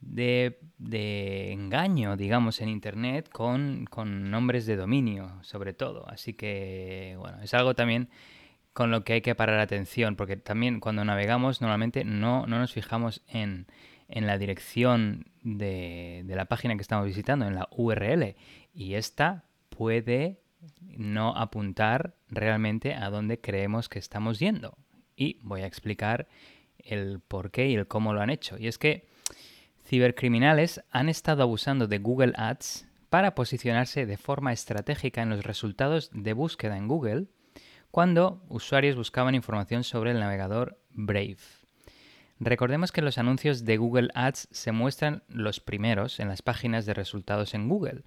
[0.00, 0.58] de,
[1.52, 6.08] engaño, digamos, en Internet con, con nombres de dominio, sobre todo.
[6.08, 8.08] Así que, bueno, es algo también
[8.72, 12.72] con lo que hay que parar atención, porque también cuando navegamos normalmente no, no nos
[12.72, 13.66] fijamos en,
[14.08, 18.36] en la dirección de, de, la página que estamos visitando, en la URL,
[18.72, 20.38] y esta puede
[20.80, 24.76] no apuntar realmente a dónde creemos que estamos yendo.
[25.16, 26.28] Y voy a explicar
[26.78, 28.56] el por qué y el cómo lo han hecho.
[28.58, 29.06] Y es que
[29.88, 36.10] cibercriminales han estado abusando de Google Ads para posicionarse de forma estratégica en los resultados
[36.12, 37.28] de búsqueda en Google
[37.90, 41.38] cuando usuarios buscaban información sobre el navegador Brave.
[42.38, 46.92] Recordemos que los anuncios de Google Ads se muestran los primeros en las páginas de
[46.92, 48.02] resultados en Google,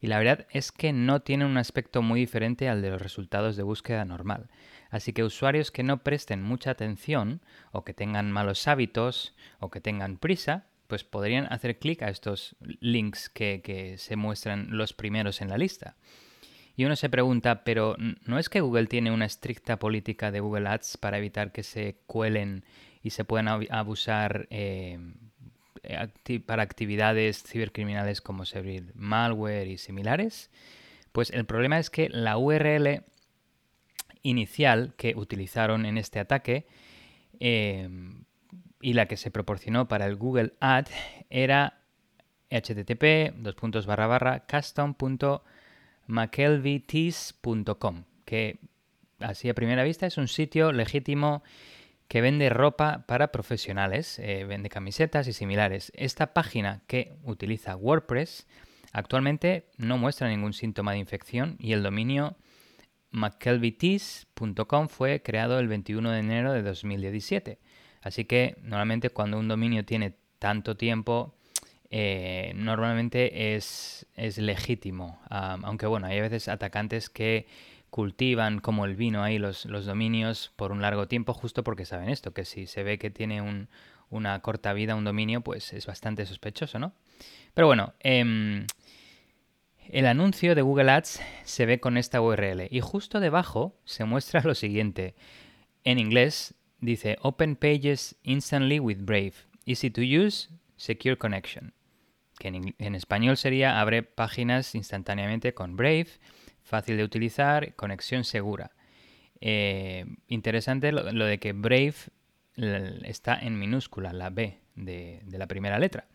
[0.00, 3.56] y la verdad es que no tienen un aspecto muy diferente al de los resultados
[3.56, 4.48] de búsqueda normal.
[4.90, 9.80] Así que usuarios que no presten mucha atención, o que tengan malos hábitos, o que
[9.80, 15.40] tengan prisa, pues podrían hacer clic a estos links que, que se muestran los primeros
[15.40, 15.96] en la lista.
[16.76, 17.96] Y uno se pregunta, pero
[18.26, 21.96] ¿no es que Google tiene una estricta política de Google Ads para evitar que se
[22.06, 22.64] cuelen
[23.02, 24.98] y se puedan abusar eh,
[26.44, 30.50] para actividades cibercriminales como servir malware y similares?
[31.12, 33.04] Pues el problema es que la URL
[34.22, 36.66] inicial que utilizaron en este ataque
[37.40, 37.88] eh,
[38.80, 40.86] y la que se proporcionó para el Google Ad
[41.30, 41.80] era
[42.50, 43.34] http
[46.08, 48.58] mckelvytees.com, que
[49.18, 51.42] así a primera vista es un sitio legítimo
[52.08, 55.90] que vende ropa para profesionales, eh, vende camisetas y similares.
[55.96, 58.46] Esta página que utiliza WordPress
[58.92, 62.36] actualmente no muestra ningún síntoma de infección y el dominio
[63.10, 67.58] mckelvytees.com fue creado el 21 de enero de 2017.
[68.06, 71.34] Así que normalmente cuando un dominio tiene tanto tiempo
[71.90, 75.20] eh, normalmente es, es legítimo.
[75.28, 77.48] aunque bueno, hay a veces atacantes que
[77.90, 82.08] cultivan como el vino ahí los, los, dominios por un largo tiempo justo porque saben
[82.08, 83.68] esto, que si se ve que tiene un,
[84.08, 86.92] una corta vida un dominio, pues es bastante sospechoso, ¿no?
[87.54, 88.68] Pero bueno, em,
[89.88, 94.42] el anuncio de Google Ads se ve con esta URL y justo debajo se muestra
[94.44, 95.16] lo siguiente.
[95.82, 96.54] En inglés
[96.86, 99.34] dice Open Pages instantly with Brave.
[99.66, 101.74] Easy to use, secure connection
[102.38, 106.08] que en, español sería abre páginas instantáneamente con Brave,
[106.62, 108.72] fácil de utilizar, conexión segura.
[109.40, 111.94] Eh, interesante lo, de que Brave
[113.04, 116.06] está en minúscula, la B de, la primera letra.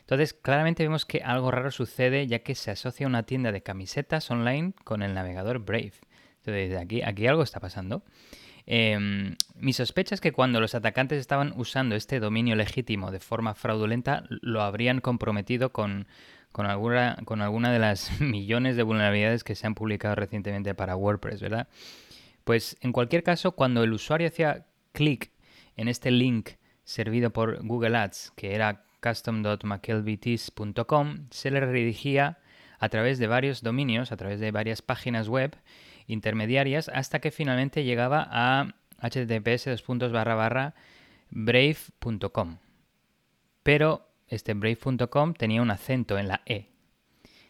[0.00, 4.30] Entonces, claramente vemos que algo raro sucede ya que se asocia una tienda de camisetas
[4.30, 5.94] online con el navegador Brave.
[6.38, 8.04] Entonces, aquí, aquí algo está pasando.
[8.66, 13.54] Eh, mi sospecha es que cuando los atacantes estaban usando este dominio legítimo de forma
[13.54, 16.06] fraudulenta, lo habrían comprometido con,
[16.52, 21.68] alguna, de las millones de vulnerabilidades que se han publicado recientemente para WordPress, ¿verdad?
[22.44, 25.30] Pues en cualquier caso, cuando el usuario hacía clic
[25.76, 26.50] en este link
[26.84, 32.38] servido por Google Ads, que era custom.mckelbytees.com, se le redirigía
[32.78, 35.56] a través de varios dominios, a través de varias páginas web
[36.06, 39.84] intermediarias hasta que finalmente llegaba a https
[41.30, 42.58] brave.com.
[43.62, 46.66] Pero este brave.com tenía un acento en la E.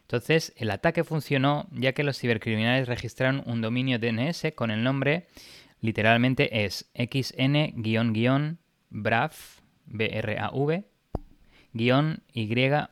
[0.03, 5.27] Entonces el ataque funcionó ya que los cibercriminales registraron un dominio DNS con el nombre
[5.81, 7.77] literalmente es xn-brav,
[9.87, 10.85] B-R-A-V,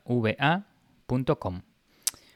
[0.05, 1.61] yva.com.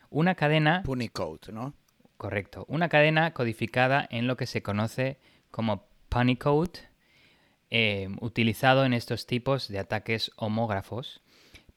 [0.10, 0.82] Una cadena...
[0.84, 1.74] Punicode, ¿no?
[2.20, 2.66] Correcto.
[2.68, 6.82] Una cadena codificada en lo que se conoce como Punicode,
[7.70, 11.22] eh, utilizado en estos tipos de ataques homógrafos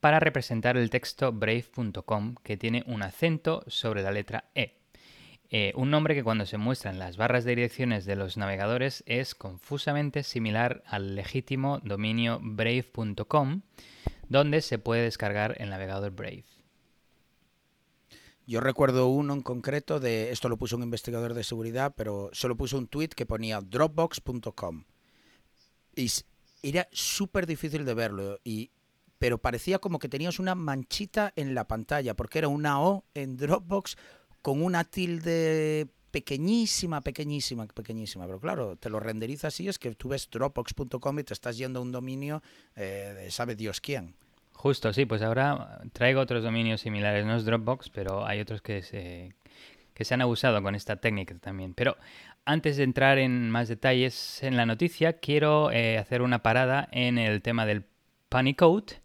[0.01, 4.81] para representar el texto brave.com que tiene un acento sobre la letra E.
[5.49, 9.05] Eh, un nombre que cuando se muestra en las barras de direcciones de los navegadores
[9.07, 13.61] es confusamente similar al legítimo dominio brave.com,
[14.27, 16.62] donde se puede descargar el navegador Brave.
[18.45, 22.57] Yo recuerdo uno en concreto de, esto lo puso un investigador de seguridad, pero solo
[22.57, 24.83] puso un tweet que ponía dropbox.com.
[25.95, 26.11] Y
[26.61, 28.71] era súper difícil de verlo, y,
[29.17, 33.37] pero parecía como que tenías una manchita en la pantalla, porque era una O en
[33.37, 33.95] Dropbox
[34.41, 38.25] con una tilde pequeñísima, pequeñísima, pequeñísima.
[38.25, 41.79] Pero claro, te lo renderiza así, es que tú ves dropbox.com y te estás yendo
[41.79, 42.43] a un dominio
[42.75, 44.15] eh, de sabe Dios quién.
[44.53, 48.81] Justo, sí, pues ahora traigo otros dominios similares, no es Dropbox, pero hay otros que
[48.81, 49.33] se,
[49.93, 51.73] que se han abusado con esta técnica también.
[51.73, 51.97] Pero
[52.45, 57.17] antes de entrar en más detalles en la noticia, quiero eh, hacer una parada en
[57.17, 57.83] el tema del
[58.29, 59.01] Panicode.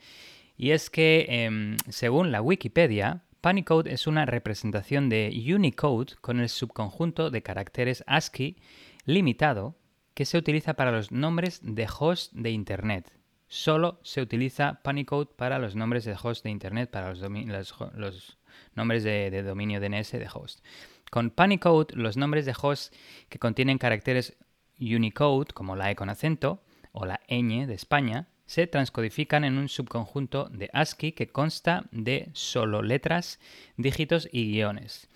[0.56, 6.48] Y es que, em, según la Wikipedia, Panicode es una representación de Unicode con el
[6.48, 8.56] subconjunto de caracteres ASCII
[9.04, 9.76] limitado
[10.14, 13.17] que se utiliza para los nombres de host de Internet.
[13.48, 18.38] Solo se utiliza Panicode para los nombres de host de Internet, para los,
[18.74, 20.64] nombres de, de, dominio DNS de host.
[21.10, 22.94] Con Panicode, los nombres de host
[23.28, 24.36] que contienen caracteres
[24.78, 29.68] Unicode, como la E con acento, o la ñ de España, se transcodifican en un
[29.68, 33.40] subconjunto de ASCII que consta de solo letras,
[33.76, 35.08] dígitos y guiones,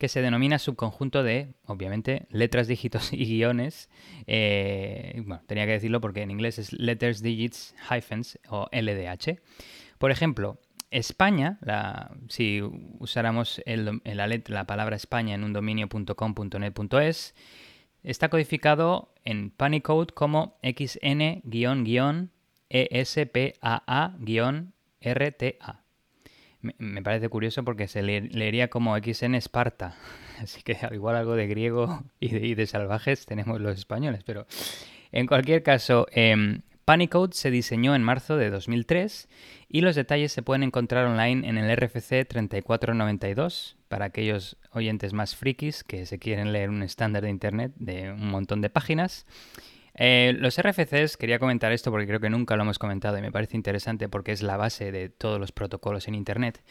[0.00, 3.90] que se denomina subconjunto de, obviamente, letras, dígitos y guiones.
[4.26, 9.38] Eh, bueno, tenía que decirlo porque en inglés es letters, digits, hyphens o LDH.
[9.98, 10.58] Por ejemplo,
[10.90, 11.58] España,
[12.28, 12.62] si
[12.98, 17.34] usáramos la, la palabra España en un dominio.com.net.es,
[18.02, 21.42] está codificado en Panicode como xn
[26.62, 29.96] Me, parece curioso porque se leería como XN Esparta.
[30.40, 34.22] Así que igual algo de griego y de, salvajes tenemos los españoles.
[34.24, 34.46] Pero
[35.12, 39.28] en cualquier caso, eh, Panicode se diseñó en marzo de 2003
[39.68, 45.36] y los detalles se pueden encontrar online en el RFC 3492 para aquellos oyentes más
[45.36, 49.24] frikis que se quieren leer un estándar de Internet de un montón de páginas.
[50.02, 53.30] Eh, los RFCs, quería comentar esto porque creo que nunca lo hemos comentado y me
[53.30, 56.62] parece interesante porque es la base de todos los protocolos en Internet.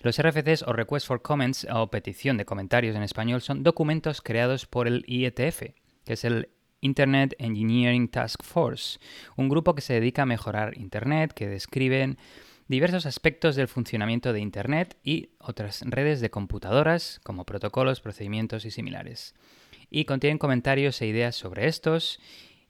[0.00, 4.64] Los RFCs o Request for Comments o petición de comentarios en español son documentos creados
[4.64, 5.74] por el IETF,
[6.06, 6.48] que es el
[6.80, 8.98] Internet Engineering Task Force,
[9.36, 12.16] un grupo que se dedica a mejorar Internet, que describen
[12.66, 18.70] diversos aspectos del funcionamiento de Internet y otras redes de computadoras, como protocolos, procedimientos y
[18.70, 19.34] similares.
[19.90, 22.20] Y contienen comentarios e ideas sobre estos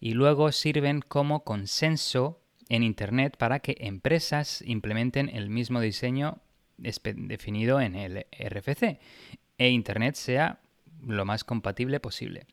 [0.01, 6.39] y luego sirven como consenso en Internet para que empresas implementen el mismo diseño
[6.79, 8.99] definido en el RFC
[9.59, 10.61] e Internet sea
[11.03, 12.47] lo más compatible posible.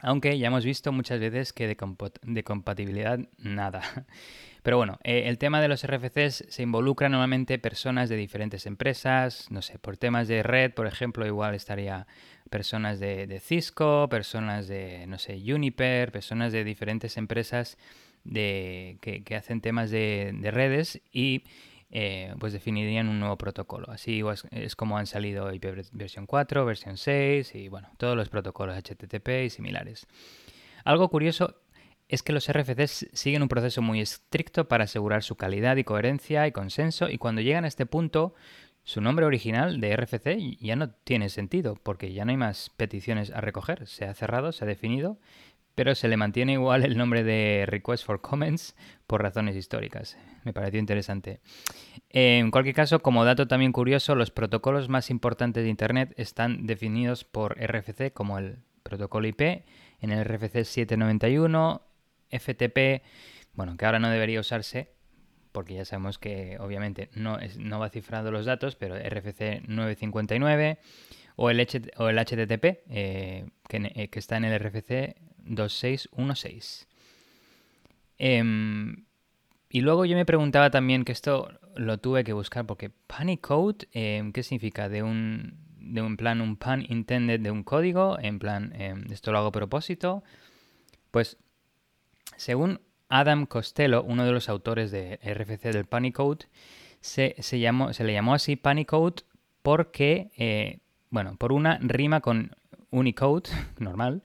[0.00, 3.82] Aunque ya hemos visto muchas veces que de, compatibilidad nada.
[4.62, 9.50] Pero bueno, eh, el tema de los RFCs se involucra normalmente personas de diferentes empresas,
[9.50, 12.06] no sé, por temas de red, por ejemplo, igual estaría
[12.48, 17.78] personas de, Cisco, personas de, no sé, Juniper, personas de diferentes empresas
[18.24, 21.44] de, que, hacen temas de, redes y
[21.90, 23.90] eh, pues definirían un nuevo protocolo.
[23.90, 28.76] Así es, como han salido IP versión 4, versión 6 y bueno, todos los protocolos
[28.76, 30.06] HTTP y similares.
[30.84, 31.56] Algo curioso
[32.08, 36.46] es que los RFCs siguen un proceso muy estricto para asegurar su calidad y coherencia
[36.46, 38.34] y consenso y cuando llegan a este punto
[38.88, 43.30] su nombre original de RFC ya no tiene sentido porque ya no hay más peticiones
[43.30, 43.86] a recoger.
[43.86, 45.18] Se ha cerrado, se ha definido,
[45.74, 48.74] pero se le mantiene igual el nombre de Request for Comments
[49.06, 50.16] por razones históricas.
[50.44, 51.42] Me pareció interesante.
[52.08, 57.24] En cualquier caso, como dato también curioso, los protocolos más importantes de Internet están definidos
[57.24, 59.66] por RFC como el protocolo IP
[60.00, 61.82] en el RFC 791,
[62.30, 63.02] FTP,
[63.52, 64.94] bueno, que ahora no debería usarse,
[65.52, 70.78] porque ya sabemos que obviamente no, no va cifrando los datos, pero RFC 959
[71.36, 76.88] o el, o el HTTP eh, eh, que, está en el RFC 2616.
[78.18, 79.04] Em,
[79.70, 83.86] y luego yo me preguntaba también, que esto lo tuve que buscar, porque Panic Code,
[83.92, 84.88] em, ¿qué significa?
[84.88, 89.30] De un, de un plan, un pan intended de un código, en plan, em, esto
[89.30, 90.24] lo hago a propósito.
[91.12, 91.36] Pues,
[92.36, 96.46] según Adam Costello, uno de los autores de RFC del Panicode,
[97.00, 99.22] se, se, llamó, se le llamó así Panicode
[99.62, 100.78] porque, eh,
[101.10, 102.56] bueno, por una rima con
[102.90, 104.22] Unicode, normal,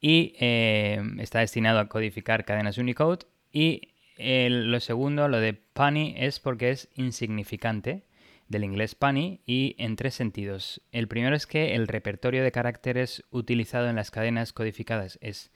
[0.00, 3.26] y eh, está destinado a codificar cadenas Unicode.
[3.52, 3.88] Y
[4.18, 8.04] lo segundo, lo de punny, es porque es insignificante,
[8.48, 10.80] del inglés punny, y en tres sentidos.
[10.92, 15.50] El primero es que el repertorio de caracteres utilizado en las cadenas codificadas es,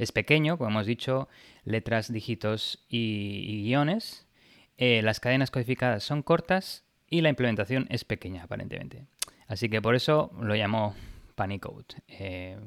[0.00, 1.28] es pequeño, como hemos dicho,
[1.64, 4.26] letras, dígitos y, guiones.
[4.78, 9.04] Eh, las cadenas codificadas son cortas y la implementación es pequeña, aparentemente.
[9.46, 10.94] Así que por eso lo llamo
[11.34, 12.02] Punycode.
[12.08, 12.58] Eh,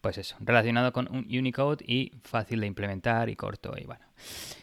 [0.00, 4.06] pues eso, relacionado con un Unicode y fácil de implementar y corto y bueno.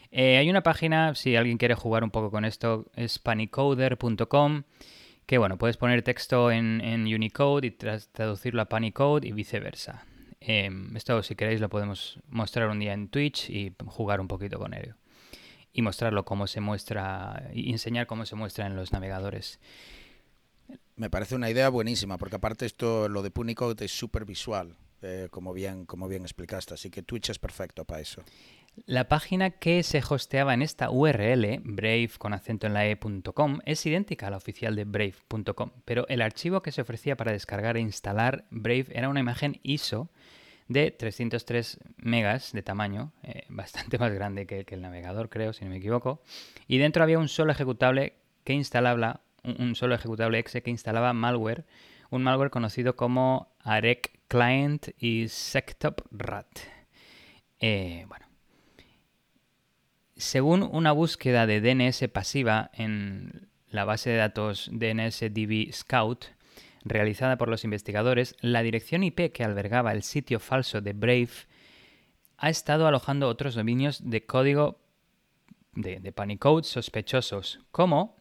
[0.09, 4.63] Eh, hay una página, si alguien quiere jugar un poco con esto, es panicoder.com,
[5.27, 10.05] que bueno, puedes poner texto en, Unicode y traducirlo a Panicode y viceversa.
[10.41, 14.57] Em, esto si queréis lo podemos mostrar un día en Twitch y jugar un poquito
[14.57, 14.95] con ello.
[15.71, 19.59] Y mostrarlo cómo se muestra, enseñar cómo se muestra en los navegadores.
[20.95, 24.75] Me parece una idea buenísima, porque aparte esto, lo de Punicode es súper visual.
[25.03, 26.73] Eh, como, bien, como bien explicaste.
[26.73, 28.23] Así que Twitch es perfecto para eso.
[28.85, 33.85] La página que se hosteaba en esta URL, brave con acento en la e.com, es
[33.85, 37.81] idéntica a la oficial de brave.com, pero el archivo que se ofrecía para descargar e
[37.81, 40.09] instalar Brave era una imagen ISO
[40.69, 45.71] de 303 megas de tamaño, eh, bastante más grande que, el navegador, creo, si no
[45.71, 46.23] me equivoco,
[46.67, 48.13] y dentro había un solo ejecutable
[48.45, 51.65] que instalaba, un solo ejecutable exe que instalaba malware,
[52.09, 56.59] un malware conocido como Arec Client y Sectop Rat.
[57.59, 58.30] Eh, bueno.
[60.21, 66.25] Según una búsqueda de DNS pasiva en la base de datos DNSDB Scout,
[66.83, 71.31] realizada por los investigadores, la dirección IP que albergaba el sitio falso de Brave
[72.37, 74.79] ha estado alojando otros dominios de código
[75.73, 78.15] de, de sospechosos, como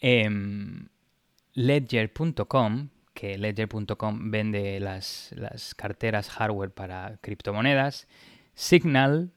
[0.00, 0.86] em,
[1.54, 5.34] ledger.com, que ledger.com vende las,
[5.76, 8.06] carteras hardware para criptomonedas,
[8.54, 9.32] Signal,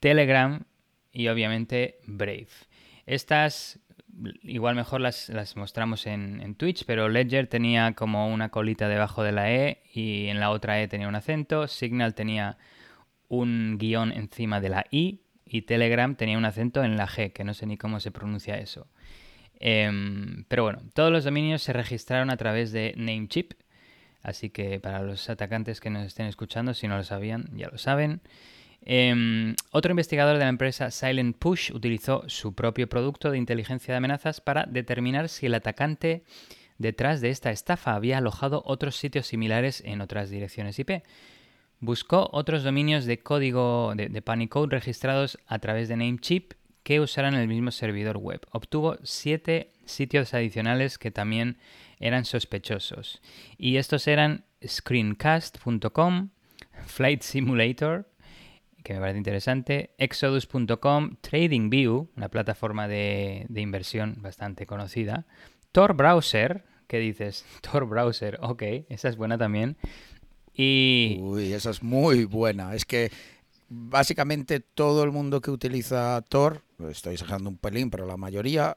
[0.00, 0.64] Telegram
[1.12, 2.48] y obviamente Brave.
[3.06, 3.80] Estas
[4.42, 9.52] igual mejor las, mostramos en, Twitch, pero Ledger tenía como una colita debajo de la
[9.52, 12.56] E y en la otra E tenía un acento, Signal tenía
[13.28, 17.44] un guion encima de la I y Telegram tenía un acento en la G, que
[17.44, 18.88] no sé ni cómo se pronuncia eso.
[19.58, 23.52] Em, pero bueno, todos los dominios se registraron a través de Namecheap,
[24.22, 27.78] así que para los atacantes que nos estén escuchando, si no lo sabían, ya lo
[27.78, 28.20] saben.
[28.88, 33.98] Em, otro investigador de la empresa Silent Push utilizó su propio producto de inteligencia de
[33.98, 36.22] amenazas para determinar si el atacante
[36.78, 41.02] detrás de esta estafa había alojado otros sitios similares en otras direcciones IP.
[41.80, 46.52] Buscó otros dominios de código de, de Panicode registrados a través de Namecheap
[46.84, 48.40] que usaran el mismo servidor web.
[48.52, 51.58] Obtuvo siete sitios adicionales que también
[51.98, 53.20] eran sospechosos.
[53.58, 56.28] Y estos eran screencast.com,
[56.86, 58.08] Flight Simulator,
[58.86, 65.26] que me parece interesante, exodus.com, TradingView, una plataforma de, inversión bastante conocida,
[65.72, 67.44] Tor Browser, ¿qué dices?
[67.62, 69.76] Tor Browser, ok, esa es buena también.
[70.54, 71.18] Y...
[71.20, 72.76] Uy, esa es muy buena.
[72.76, 73.10] Es que
[73.68, 78.76] básicamente todo el mundo que utiliza Tor, estoy exagerando un pelín, pero la mayoría,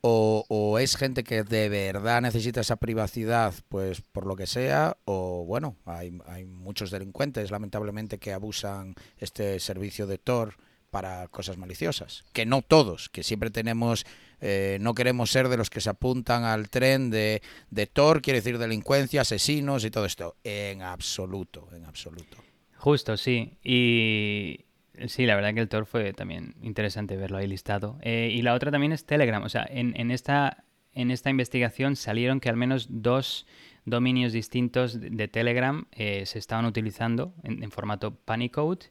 [0.00, 5.44] o, es gente que de verdad necesita esa privacidad, pues por lo que sea, o
[5.44, 6.10] bueno, hay,
[6.44, 10.54] muchos delincuentes, lamentablemente, que abusan este servicio de Tor
[10.90, 12.24] para cosas maliciosas.
[12.32, 14.06] Que no todos, que siempre tenemos,
[14.40, 18.40] eh, no queremos ser de los que se apuntan al tren de, de Tor, quiere
[18.40, 20.36] decir delincuencia, asesinos y todo esto.
[20.44, 22.38] En absoluto, en absoluto.
[22.76, 23.58] Justo, sí.
[23.64, 24.67] Y
[25.06, 27.98] sí, la verdad que el Tor fue también interesante verlo ahí listado.
[28.02, 29.42] Eh, y la otra también es Telegram.
[29.42, 33.46] O sea, en, esta, en esta investigación salieron que al menos dos
[33.84, 38.86] dominios distintos de, Telegram eh, se estaban utilizando en, formato Panicode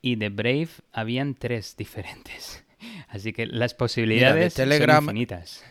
[0.00, 2.64] y de Brave habían tres diferentes.
[3.08, 5.64] Así que las posibilidades son infinitas.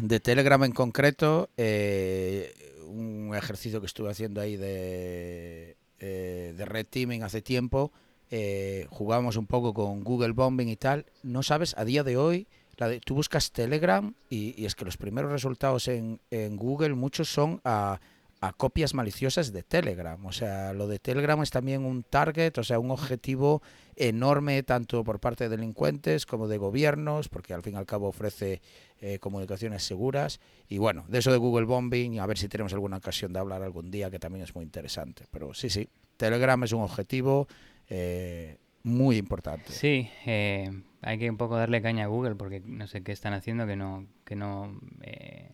[0.00, 2.52] De Telegram en concreto, eh,
[2.86, 7.92] un ejercicio que estuve haciendo ahí de eh, de Red Teaming hace tiempo,
[8.30, 11.06] eh, jugábamos un poco con Google Bombing y tal.
[11.22, 15.32] No sabes, a día de hoy, la tú buscas Telegram y, es que los primeros
[15.32, 16.20] resultados en,
[16.56, 18.00] Google, muchos son a,
[18.40, 20.24] a, copias maliciosas de Telegram.
[20.26, 23.62] O sea, lo de Telegram es también un target, o sea, un objetivo
[23.96, 28.08] enorme tanto por parte de delincuentes como de gobiernos, porque al fin y al cabo
[28.08, 28.60] ofrece
[29.00, 30.38] eh, comunicaciones seguras.
[30.68, 33.62] Y bueno, de eso de Google Bombing, a ver si tenemos alguna ocasión de hablar
[33.62, 35.24] algún día, que también es muy interesante.
[35.30, 37.48] Pero sí, sí, Telegram es un objetivo
[37.88, 39.72] eh, muy importante.
[39.72, 40.70] Sí, eh,
[41.02, 43.76] hay que un poco darle caña a Google porque no sé qué están haciendo que
[43.76, 45.50] no que no eh,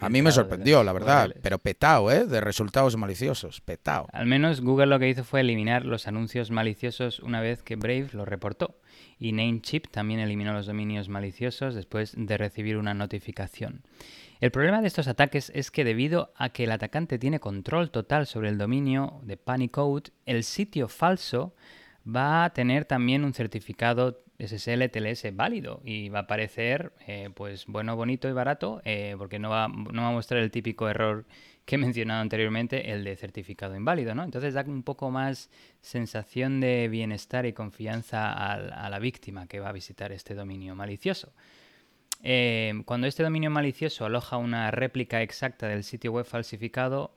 [0.00, 2.24] A mí me sorprendió, la verdad, pero petao, ¿eh?
[2.24, 4.06] De resultados maliciosos, petao.
[4.12, 8.08] Al menos Google lo que hizo fue eliminar los anuncios maliciosos una vez que Brave
[8.12, 8.78] lo reportó.
[9.18, 13.82] Y Namecheap también eliminó los dominios maliciosos después de recibir una notificación.
[14.44, 18.26] El problema de estos ataques es que debido a que el atacante tiene control total
[18.26, 21.54] sobre el dominio de Panicode, el sitio falso
[22.06, 27.64] va a tener también un certificado SSL TLS válido y va a aparecer eh, pues
[27.64, 31.24] bueno, bonito y barato eh, porque no va, no va a mostrar el típico error
[31.64, 34.24] que he mencionado anteriormente, el de certificado inválido, ¿no?
[34.24, 35.48] Entonces da un poco más
[35.80, 41.32] sensación de bienestar y confianza a, la víctima que va a visitar este dominio malicioso.
[42.26, 47.16] Eh, cuando este dominio malicioso aloja una réplica exacta del sitio web falsificado,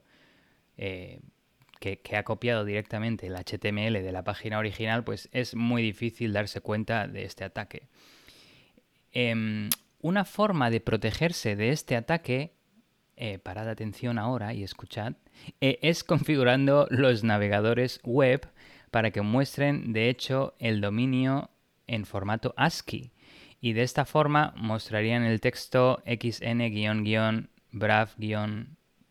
[1.78, 6.60] que, ha copiado directamente el HTML de la página original, pues es muy difícil darse
[6.60, 7.88] cuenta de este ataque.
[9.12, 9.68] Em,
[10.00, 12.52] una forma de protegerse de este ataque,
[13.16, 15.14] eh, parad atención ahora y escuchad,
[15.60, 18.48] eh, es configurando los navegadores web
[18.90, 21.50] para que muestren de hecho el dominio
[21.86, 23.10] en formato ASCII.
[23.60, 27.48] Y de esta forma mostrarían el texto xn-brav-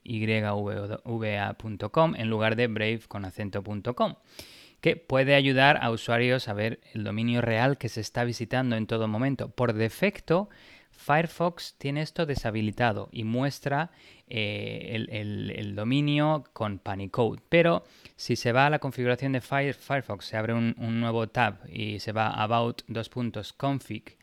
[0.07, 4.15] yva.com en lugar de brave con acento.com,
[4.79, 8.87] que puede ayudar a usuarios a ver el dominio real que se está visitando en
[8.87, 9.49] todo momento.
[9.49, 10.49] Por defecto,
[10.97, 13.91] Firefox tiene esto deshabilitado y muestra
[14.27, 17.41] eh, el, dominio con Panicode.
[17.49, 17.83] Pero
[18.15, 22.11] si se va a la configuración de Firefox, se abre un, nuevo tab y se
[22.11, 22.81] va a About
[23.57, 24.16] config,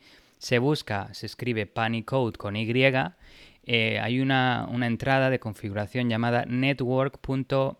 [0.45, 2.71] se busca, se escribe Panicode con Y
[3.67, 7.79] eh, hay una, entrada de configuración llamada network.idn,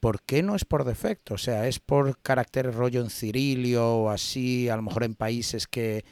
[0.00, 1.34] ¿por qué no es por defecto?
[1.34, 5.66] O sea, es por carácter rollo en cirilio o así, a lo mejor en países
[5.66, 6.04] que,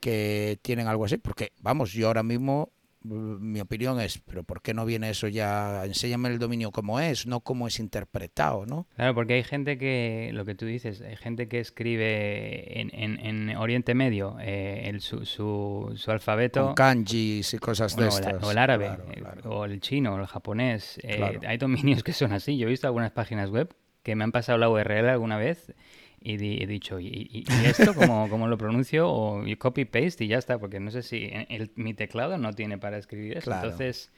[0.00, 1.16] que tienen algo así.
[1.18, 2.72] Porque, vamos, yo ahora mismo
[3.02, 5.84] mi opinión es, pero ¿por qué no viene eso ya?
[5.84, 8.86] Enséñame el dominio como es, no como es interpretado, ¿no?
[8.96, 13.56] Claro, porque hay gente que, lo que tú dices, hay gente que escribe en, en,
[13.56, 16.66] Oriente Medio eh, el, su, su, alfabeto...
[16.66, 18.42] Con kanjis y cosas de estas.
[18.42, 20.98] O el árabe, eh, o el chino, o el japonés.
[21.02, 22.58] Eh, hay dominios que son así.
[22.58, 25.74] Yo he visto algunas páginas web que me han pasado la URL alguna vez
[26.20, 27.94] y he dicho, ¿y, esto
[28.30, 29.08] cómo, lo pronuncio?
[29.08, 31.30] O copy-paste y ya está, porque no sé si
[31.76, 33.52] mi teclado no tiene para escribir eso.
[33.52, 34.10] Entonces,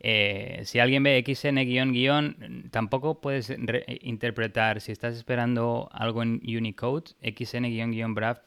[0.00, 3.52] eh, si alguien ve xn-guión, tampoco puedes
[4.00, 8.40] interpretar, si estás esperando algo en Unicode, xn-brave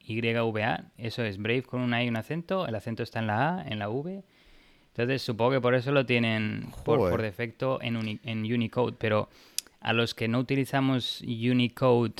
[0.00, 3.58] YVA, eso es Brave con una I y un acento, el acento está en la
[3.58, 4.22] A, en la V.
[4.88, 9.28] Entonces supongo que por eso lo tienen por, defecto en, en Unicode, pero
[9.80, 12.14] a los que no utilizamos Unicode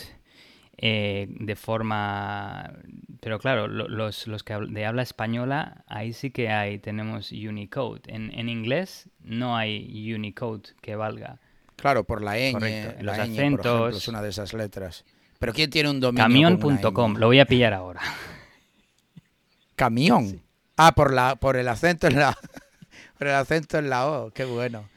[0.78, 2.72] eh, de forma...
[3.20, 8.02] Pero claro, los, los, que de habla española, ahí sí que hay, tenemos Unicode.
[8.06, 11.40] En, en inglés no hay Unicode que valga.
[11.76, 13.96] Claro, por la ñ, los acentos.
[13.96, 15.04] es una de esas letras.
[15.38, 16.24] Pero ¿quién tiene un dominio?
[16.24, 18.00] Camión.com, lo voy a pillar ahora.
[19.76, 20.42] Camión.
[20.76, 22.36] Ah, por la por el acento en la
[23.18, 24.88] por el acento en la O, qué bueno.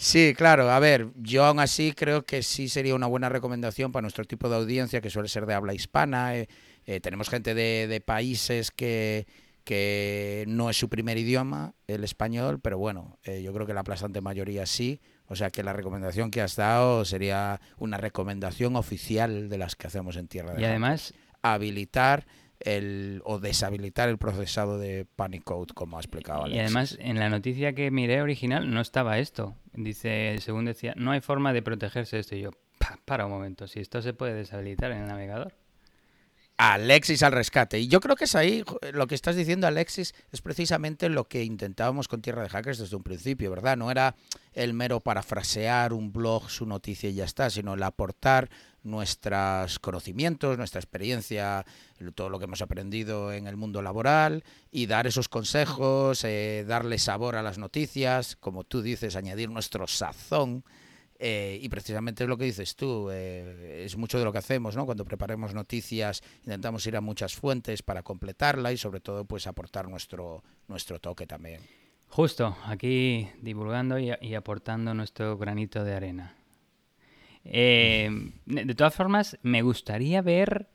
[0.00, 0.70] Sí, claro.
[0.70, 4.48] A ver, yo aún así creo que sí sería una buena recomendación para nuestro tipo
[4.48, 6.36] de audiencia, que suele ser de habla hispana.
[6.36, 6.48] Eh,
[6.86, 9.26] eh, tenemos gente de, países que,
[9.64, 13.80] que, no es su primer idioma, el español, pero bueno, eh, yo creo que la
[13.80, 15.00] aplastante mayoría sí.
[15.26, 19.88] O sea que la recomendación que has dado sería una recomendación oficial de las que
[19.88, 21.12] hacemos en Tierra de Y además...
[21.40, 22.26] Habilitar
[22.60, 26.56] el, o deshabilitar el procesado de Panic Code, como ha explicado Alex.
[26.56, 29.54] Y además, en la noticia que miré original no estaba esto.
[29.72, 32.36] Dice, según decía, no hay forma de protegerse de esto.
[32.36, 32.50] Y yo,
[33.04, 35.54] para un momento, si esto se puede deshabilitar en el navegador.
[36.58, 37.78] Alexis al rescate.
[37.78, 41.44] Y yo creo que es ahí, lo que estás diciendo, Alexis, es precisamente lo que
[41.44, 43.76] intentábamos con Tierra de Hackers desde un principio, ¿verdad?
[43.76, 44.16] No era
[44.54, 48.50] el mero parafrasear un blog, su noticia y ya está, sino el aportar
[48.82, 51.64] nuestros conocimientos, nuestra experiencia,
[52.14, 56.98] todo lo que hemos aprendido en el mundo laboral y dar esos consejos, eh, darle
[56.98, 60.64] sabor a las noticias, como tú dices, añadir nuestro sazón
[61.20, 64.76] eh, y precisamente es lo que dices tú, eh, es mucho de lo que hacemos,
[64.76, 64.86] ¿no?
[64.86, 69.88] Cuando preparemos noticias, intentamos ir a muchas fuentes para completarla y sobre todo pues aportar
[69.88, 71.62] nuestro, nuestro toque también.
[72.08, 76.34] Justo, aquí divulgando y, aportando nuestro granito de arena.
[77.50, 78.10] Eh,
[78.46, 80.66] de todas formas, me gustaría ver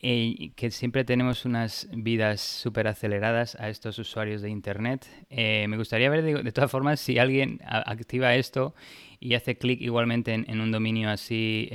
[0.00, 5.06] eh, que siempre tenemos unas vidas súper aceleradas a estos usuarios de Internet.
[5.30, 8.74] Eh, me gustaría ver, de todas formas, si alguien activa esto
[9.18, 11.70] y hace clic igualmente en, un dominio así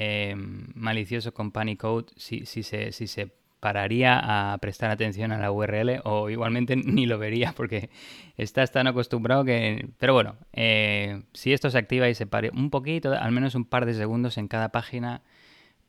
[0.76, 5.52] malicioso con panic code, si, si, se, si se pararía a prestar atención a la
[5.52, 7.90] URL o igualmente ni lo vería porque
[8.38, 9.90] estás tan acostumbrado que...
[9.98, 13.86] Pero bueno, si esto se activa y se pare un poquito, al menos un par
[13.86, 15.22] de segundos en cada página,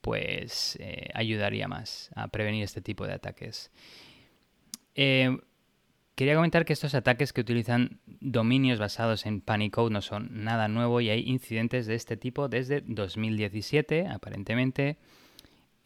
[0.00, 3.70] pues eh, ayudaría más a prevenir este tipo de ataques.
[4.94, 5.38] Eh,
[6.14, 10.68] quería comentar que estos ataques que utilizan dominios basados en Panic Code no son nada
[10.68, 14.98] nuevo y hay incidentes de este tipo desde 2017, aparentemente.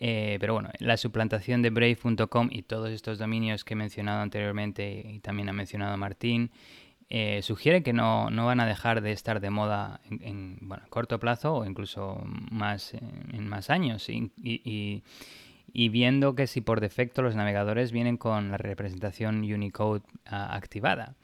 [0.06, 5.02] Eh, pero bueno, la suplantación de Brave.com y todos estos dominios que he mencionado anteriormente
[5.08, 6.50] y también ha mencionado Martín
[7.08, 10.58] eh, sugiere que no, van a dejar de estar de moda en,
[10.90, 14.10] corto plazo o incluso más en más años.
[14.10, 15.02] Y,
[15.72, 21.14] viendo que si por defecto los navegadores vienen con la representación Unicode ah, activada.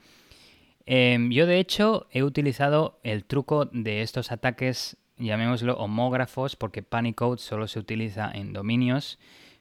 [0.87, 7.39] Em, yo de hecho he utilizado el truco de estos ataques, llamémoslo homógrafos, porque Panicode
[7.39, 9.19] solo se utiliza en dominios.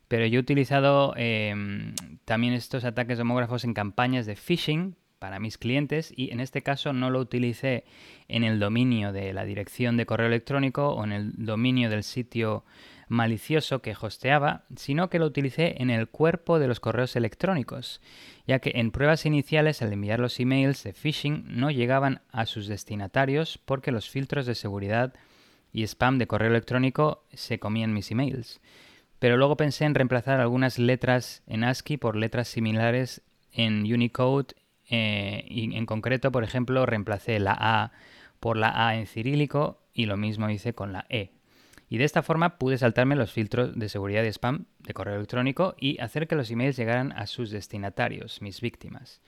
[0.08, 1.94] Pero yo he utilizado em,
[2.24, 6.92] también estos ataques homógrafos en campañas de phishing para mis clientes y en este caso
[6.92, 7.84] no lo utilicé
[8.26, 12.64] en el dominio de la dirección de correo electrónico o en el dominio del sitio
[13.06, 18.00] malicioso que hosteaba, sino que lo utilicé en el cuerpo de los correos electrónicos,
[18.46, 22.66] ya que en pruebas iniciales al enviar los emails de phishing no llegaban a sus
[22.66, 25.12] destinatarios porque los filtros de seguridad
[25.72, 28.60] y spam de correo electrónico se comían mis emails.
[29.18, 34.54] Pero luego pensé en reemplazar algunas letras en ASCII por letras similares en Unicode
[34.88, 37.92] eh, y en concreto, por ejemplo, reemplacé la A
[38.40, 41.32] por la A en cirílico y lo mismo hice con la E.
[41.88, 45.74] Y de esta forma pude saltarme los filtros de seguridad y spam de correo electrónico
[45.78, 49.20] y hacer que los emails llegaran a sus destinatarios, mis víctimas.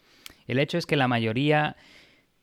[0.47, 1.76] El hecho es que la mayoría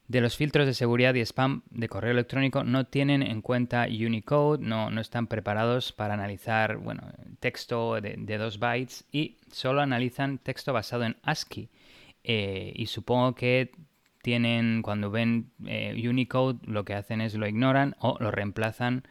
[0.09, 4.61] de los filtros de seguridad y spam de correo electrónico no tienen en cuenta Unicode,
[4.61, 7.03] no, no están preparados para analizar bueno,
[7.39, 11.69] texto de, dos bytes y solo analizan texto basado en ASCII
[12.23, 13.71] eh, y supongo que
[14.23, 19.03] tienen, cuando ven eh, Unicode, lo que hacen es lo ignoran o lo reemplazan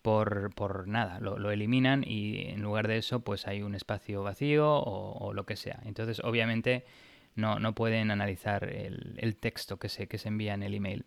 [0.00, 4.66] por, por nada, lo, eliminan y en lugar de eso pues hay un espacio vacío
[4.72, 5.80] o, lo que sea.
[5.84, 6.86] Entonces obviamente
[7.34, 11.04] no, no pueden analizar el, el, texto que se, que se envía en el email.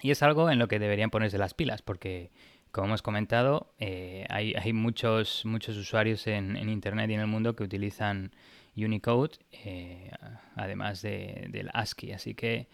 [0.00, 2.30] Y es algo en lo que deberían ponerse las pilas porque
[2.74, 7.28] como hemos comentado, eh, hay, hay, muchos, muchos usuarios en, en, Internet y en el
[7.28, 8.34] mundo que utilizan
[8.76, 10.10] Unicode, eh,
[10.56, 12.12] además de, del ASCII.
[12.12, 12.66] Así que,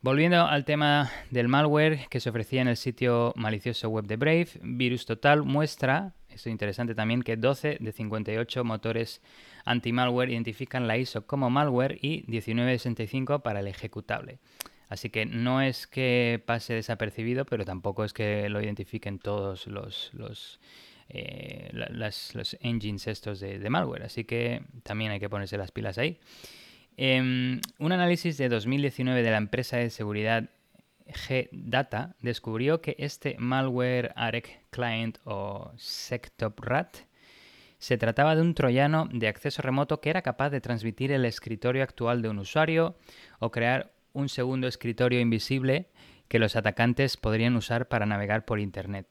[0.00, 4.48] volviendo al tema del malware que se ofrecía en el sitio malicioso web de Brave,
[4.62, 9.22] Virus Total muestra, esto es interesante también, que 12 de 58 motores
[9.64, 14.38] anti-malware identifican la ISO como malware y 19 de 65 para el ejecutable.
[14.88, 20.10] Así que no es que pase desapercibido, pero tampoco es que lo identifiquen todos los,
[20.12, 20.60] los
[21.08, 24.04] eh, los engines estos de, malware.
[24.04, 26.18] Así que también hay que ponerse las pilas ahí.
[26.96, 30.48] Em, un análisis de 2019 de la empresa de seguridad
[31.06, 36.96] G-Data descubrió que este malware AREC Client o SecTopRat
[37.78, 41.82] se trataba de un troyano de acceso remoto que era capaz de transmitir el escritorio
[41.82, 42.96] actual de un usuario
[43.38, 45.90] o crear un segundo escritorio invisible
[46.28, 49.06] que los atacantes podrían usar para navegar por Internet.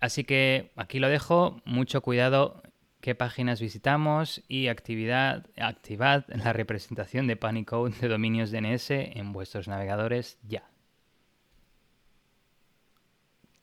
[0.00, 2.62] Así que aquí lo dejo, mucho cuidado
[3.02, 9.32] qué páginas visitamos y actividad, activad la representación de Panic Code de dominios DNS en
[9.32, 10.70] vuestros navegadores ya.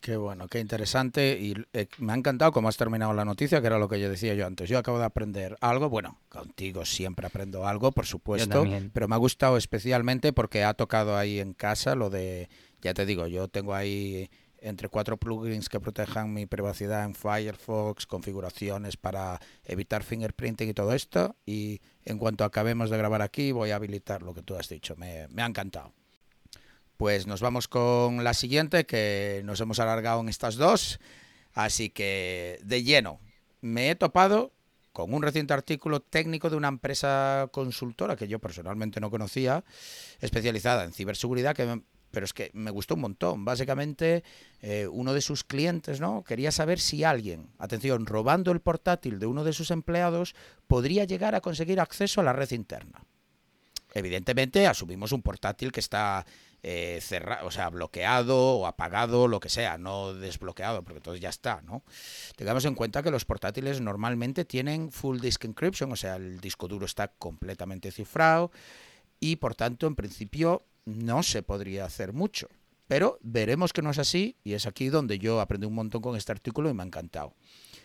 [0.01, 3.67] Qué bueno, qué interesante y eh, me ha encantado cómo has terminado la noticia, que
[3.67, 4.69] era lo que yo decía yo antes.
[4.69, 9.19] Yo acabo de aprender algo, bueno, contigo siempre aprendo algo, por supuesto, pero me ha
[9.19, 12.49] gustado especialmente porque ha tocado ahí en casa lo de,
[12.81, 14.29] ya te digo, yo tengo ahí
[14.61, 20.93] entre cuatro plugins que protejan mi privacidad en Firefox, configuraciones para evitar fingerprinting y todo
[20.93, 21.35] esto.
[21.45, 24.95] Y en cuanto acabemos de grabar aquí, voy a habilitar lo que tú has dicho.
[24.95, 25.93] Me, ha encantado.
[26.97, 30.99] Pues nos vamos con la siguiente, que nos hemos alargado en estas dos.
[31.53, 33.19] Así que, de lleno,
[33.61, 34.53] me he topado
[34.91, 39.63] con un reciente artículo técnico de una empresa consultora que yo personalmente no conocía,
[40.19, 41.81] especializada en ciberseguridad, que
[42.11, 43.45] pero es que me gustó un montón.
[43.45, 44.23] Básicamente,
[44.61, 46.23] eh, uno de sus clientes ¿no?
[46.23, 50.35] quería saber si alguien, atención, robando el portátil de uno de sus empleados,
[50.67, 53.03] podría llegar a conseguir acceso a la red interna.
[53.93, 56.25] Evidentemente, asumimos un portátil que está
[56.61, 61.29] eh, cerrado, o sea, bloqueado o apagado, lo que sea, no desbloqueado, porque todo ya
[61.29, 61.83] está, ¿no?
[62.35, 66.67] Tengamos en cuenta que los portátiles normalmente tienen full disk encryption, o sea, el disco
[66.67, 68.51] duro está completamente cifrado
[69.19, 72.47] y por tanto, en principio, no se podría hacer mucho.
[72.87, 76.15] Pero veremos que no es así y es aquí donde yo aprendí un montón con
[76.15, 77.35] este artículo y me ha encantado.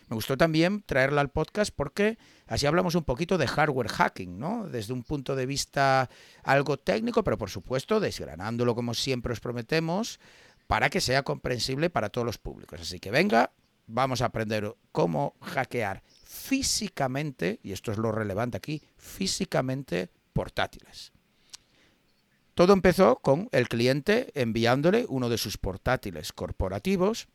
[0.07, 4.67] Me gustó también traerla al podcast porque así hablamos un poquito de hardware hacking, ¿no?
[4.67, 6.09] Desde un punto de vista
[6.43, 10.19] algo técnico, pero por supuesto desgranándolo como siempre os prometemos
[10.67, 12.81] para que sea comprensible para todos los públicos.
[12.81, 13.51] Así que venga,
[13.87, 21.14] vamos a aprender cómo hackear físicamente, y esto es lo relevante aquí, físicamente portátiles.
[22.55, 27.27] Todo empezó con el cliente enviándole uno de sus portátiles corporativos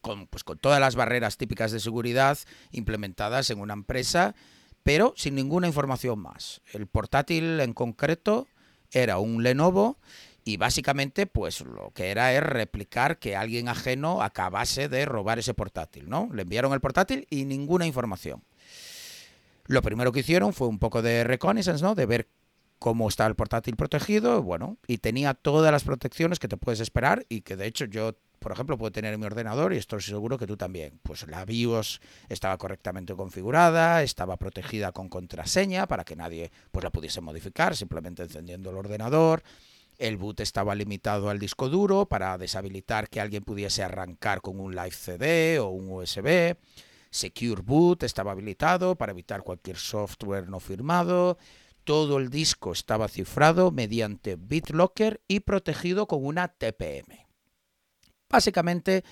[0.00, 2.38] con, pues, con todas las barreras típicas de seguridad
[2.72, 4.34] implementadas en una empresa,
[4.82, 6.60] pero sin ninguna información más.
[6.72, 8.48] El portátil en concreto
[8.90, 9.96] era un Lenovo
[10.44, 15.54] y básicamente pues lo que era es replicar que alguien ajeno acabase de robar ese
[15.54, 16.30] portátil, ¿no?
[16.32, 18.42] Le enviaron el portátil y ninguna información.
[19.66, 21.94] Lo primero que hicieron fue un poco de reconnaissance, ¿no?
[21.94, 22.28] De ver
[22.78, 27.26] cómo está el portátil protegido, bueno, y tenía todas las protecciones que te puedes esperar
[27.28, 30.38] y que de hecho yo, por ejemplo, puedo tener en mi ordenador y estoy seguro
[30.38, 31.00] que tú también.
[31.02, 36.90] Pues la BIOS estaba correctamente configurada, estaba protegida con contraseña para que nadie pues la
[36.90, 39.42] pudiese modificar simplemente encendiendo el ordenador.
[39.98, 44.76] El boot estaba limitado al disco duro para deshabilitar que alguien pudiese arrancar con un
[44.76, 46.56] live CD o un USB.
[47.10, 51.38] Secure Boot estaba habilitado para evitar cualquier software no firmado
[51.88, 57.26] todo el disco estaba cifrado mediante BitLocker y protegido con una TPM.
[58.28, 59.04] Básicamente,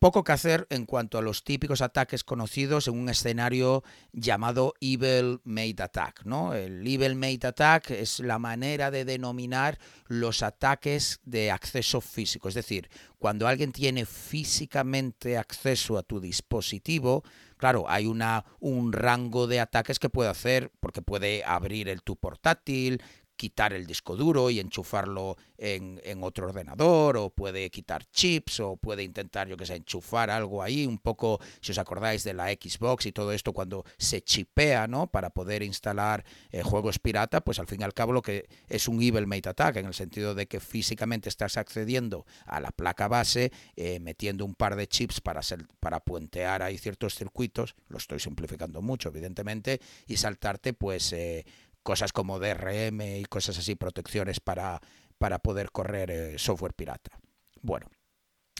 [0.00, 5.40] poco que hacer en cuanto a los típicos ataques conocidos en un escenario llamado Evil
[5.44, 6.24] Made Attack.
[6.24, 6.52] ¿no?
[6.52, 9.78] El Evil Made Attack es la manera de denominar
[10.08, 12.48] los ataques de acceso físico.
[12.48, 12.90] Es decir,
[13.20, 17.22] cuando alguien tiene físicamente acceso a tu dispositivo,
[17.56, 22.16] Claro, hay una, un rango de ataques que puede hacer, porque puede abrir el tu
[22.16, 23.02] portátil,
[23.36, 29.02] quitar el disco duro y enchufarlo en, otro ordenador, o puede quitar chips, o puede
[29.02, 33.06] intentar, yo que sé, enchufar algo ahí, un poco, si os acordáis de la Xbox
[33.06, 35.06] y todo esto, cuando se chipea, ¿no?
[35.06, 38.88] Para poder instalar eh, juegos pirata, pues al fin y al cabo lo que es
[38.88, 43.08] un Evil Mate Attack, en el sentido de que físicamente estás accediendo a la placa
[43.08, 45.40] base, eh, metiendo un par de chips para,
[45.80, 51.44] para puentear ahí ciertos circuitos, lo estoy simplificando mucho, evidentemente, y saltarte, pues, eh,
[51.84, 54.80] cosas como DRM y cosas así, protecciones para,
[55.18, 57.20] para poder correr eh, software pirata.
[57.62, 57.86] Bueno,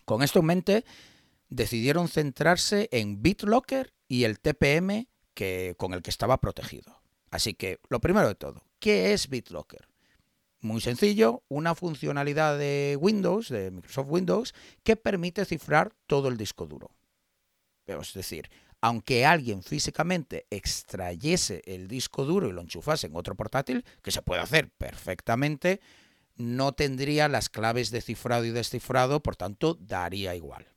[0.04, 0.84] con esto en mente,
[1.48, 7.00] decidieron centrarse en BitLocker y el TPM que, con el que estaba protegido.
[7.30, 9.88] Así que, lo primero de todo, ¿qué es BitLocker?
[10.60, 16.66] Muy sencillo, una funcionalidad de Windows, de Microsoft Windows, que permite cifrar todo el disco
[16.66, 16.90] duro.
[17.86, 18.50] Es decir,
[18.85, 24.20] aunque alguien físicamente extrayese el disco duro y lo enchufase en otro portátil, que se
[24.20, 25.80] puede hacer perfectamente,
[26.37, 30.73] no tendría las claves de cifrado y descifrado, por tanto, daría igual.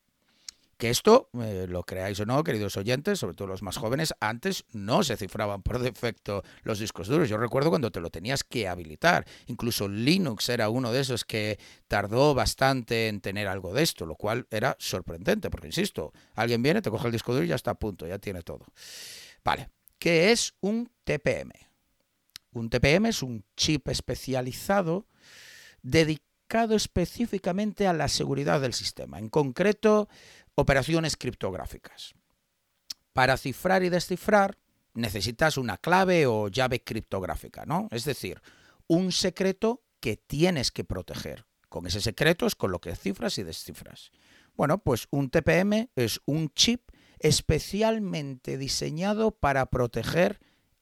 [0.78, 4.64] Que esto, eh, lo creáis o no, queridos oyentes, sobre todo los más jóvenes, antes
[4.72, 7.30] no se cifraban por defecto los discos duros.
[7.30, 9.26] Yo recuerdo cuando te lo tenías que habilitar.
[9.48, 11.58] Incluso Linux era uno de esos que
[11.88, 16.82] tardó bastante en tener algo de esto, lo cual era sorprendente, porque insisto, alguien viene,
[16.82, 18.66] te coge el disco duro y ya está a punto, ya tiene todo.
[19.44, 21.52] Vale, ¿qué es un TPM?
[22.52, 25.08] Un TPM es un chip especializado
[25.82, 29.20] dedicado específicamente a la seguridad del sistema.
[29.20, 30.08] En concreto,
[30.58, 32.16] operaciones criptográficas.
[33.14, 34.58] Para cifrar y descifrar
[34.96, 37.88] necesitas una clave o llave criptográfica, ¿no?
[37.92, 38.42] Es decir,
[38.88, 41.46] un secreto que tienes que proteger.
[41.70, 44.12] Con ese secreto es con lo que cifras y descifras.
[44.56, 46.90] Bueno, pues un TPM es un chip
[47.20, 50.40] especialmente diseñado para proteger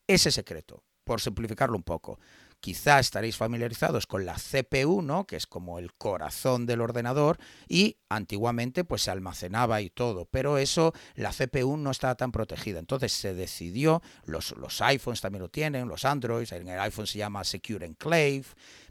[0.08, 2.20] ese secreto, por simplificarlo un poco.
[2.66, 5.28] Quizá estaréis familiarizados con la CPU, ¿no?
[5.28, 7.38] que es como el corazón del ordenador,
[7.70, 12.80] y antiguamente pues se almacenaba y todo, pero eso, la CPU no estaba tan protegida.
[12.80, 17.20] Entonces se decidió, los, los iPhones también lo tienen, los Androids, en el iPhone se
[17.20, 18.46] llama Secure Enclave,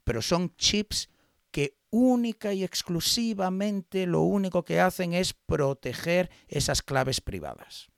[0.04, 1.08] pero son chips
[1.50, 7.88] que única y exclusivamente lo único que hacen es proteger esas claves privadas.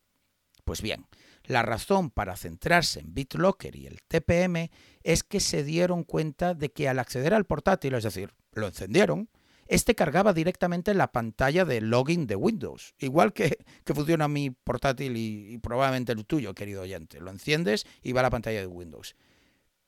[0.65, 1.07] Pues bien,
[1.47, 4.71] la razón para centrarse en BitLocker y el TPM
[5.03, 9.29] es que se dieron cuenta de que al acceder al portátil, es decir, lo encendieron,
[9.69, 15.17] este cargaba directamente la pantalla de login de Windows, igual que, que funciona mi portátil
[15.17, 17.21] y, y, probablemente el tuyo, querido oyente.
[17.21, 19.17] Lo enciendes y va a la pantalla de Windows.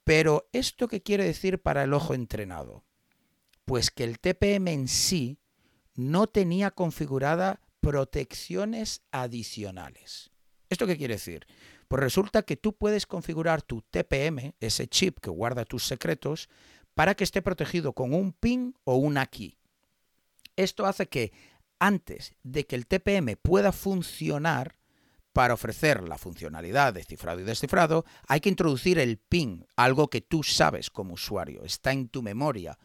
[0.03, 2.83] Pero ¿esto qué quiere decir para el ojo entrenado?
[3.63, 5.39] Pues que el TPM en sí
[5.95, 10.31] no tenía configurada protecciones adicionales.
[10.69, 11.47] ¿Esto qué quiere decir?
[11.87, 16.49] Pues resulta que tú puedes configurar tu TPM, ese chip que guarda tus secretos,
[16.93, 19.57] para que esté protegido con un PIN o una key.
[20.55, 21.31] Esto hace que
[21.79, 24.79] antes de que el TPM pueda funcionar,
[25.33, 30.21] para ofrecer la funcionalidad de cifrado y descifrado, hay que introducir el PIN, algo que
[30.21, 32.77] tú sabes como usuario, está en tu memoria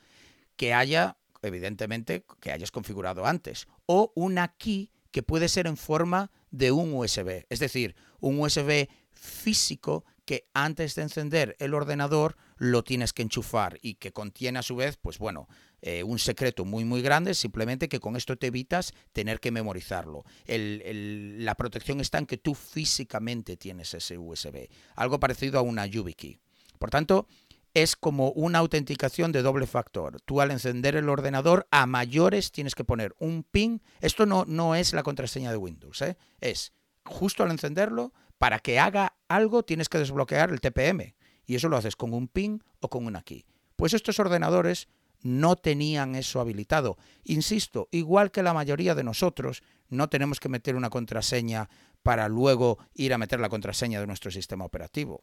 [0.57, 6.31] que haya, evidentemente, que hayas configurado antes, o una key que puede ser en forma
[6.55, 12.85] de un USB, es decir, un USB físico que antes de encender el ordenador lo
[12.85, 15.49] tienes que enchufar y que contiene a su vez, pues bueno,
[15.83, 20.25] eh, un secreto muy muy grande, simplemente que con esto te evitas tener que memorizarlo.
[20.47, 26.39] la protección está en que tú físicamente tienes ese USB, algo parecido a una YubiKey.
[26.79, 27.27] Por tanto,
[27.75, 30.21] es como una autenticación de doble factor.
[30.23, 33.83] Tú al encender el ordenador a mayores tienes que poner un PIN.
[34.01, 36.17] Esto no, no es la contraseña de Windows, ¿eh?
[36.41, 36.73] es
[37.05, 41.15] justo al encenderlo, para que haga algo tienes que desbloquear el TPM.
[41.47, 43.45] Y eso lo haces con un PIN o con una key.
[43.77, 44.89] Pues estos ordenadores
[45.21, 46.97] no tenían eso habilitado.
[47.25, 51.69] Insisto, igual que la mayoría de nosotros, no tenemos que meter una contraseña
[52.03, 55.23] para luego ir a meter la contraseña de nuestro sistema operativo.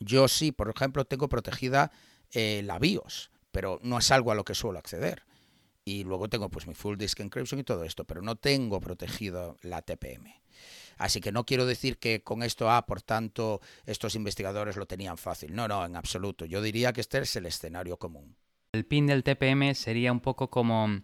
[0.00, 1.92] Yo sí, por ejemplo, tengo protegida
[2.32, 5.24] eh, la BIOS, pero no es algo a lo que suelo acceder.
[5.84, 9.56] Y luego tengo pues mi full disk encryption y todo esto, pero no tengo protegido
[9.62, 10.40] la TPM.
[10.98, 15.16] Así que no quiero decir que con esto, ah, por tanto, estos investigadores lo tenían
[15.16, 15.54] fácil.
[15.54, 16.44] No, no, en absoluto.
[16.44, 18.36] Yo diría que este es el escenario común.
[18.72, 21.00] El pin del TPM sería un poco como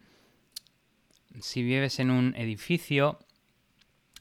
[1.41, 3.19] si vives en un edificio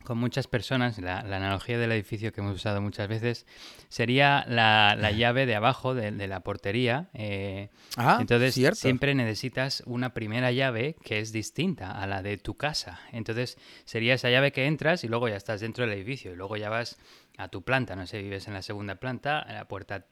[0.05, 3.45] con muchas personas, la, analogía del edificio que hemos usado muchas veces,
[3.89, 7.09] sería la, llave de abajo de, la portería.
[7.13, 12.55] Eh, ah, entonces siempre necesitas una primera llave que es distinta a la de tu
[12.55, 13.01] casa.
[13.11, 16.55] Entonces sería esa llave que entras y luego ya estás dentro del edificio y luego
[16.55, 16.97] ya vas
[17.37, 20.05] a tu planta, no sé, vives en la segunda planta, a la puerta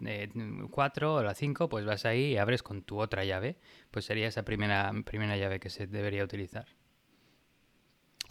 [0.70, 3.56] 4 eh, o la 5, pues vas ahí y abres con tu otra llave,
[3.92, 6.66] pues sería esa primera, primera llave que se debería utilizar.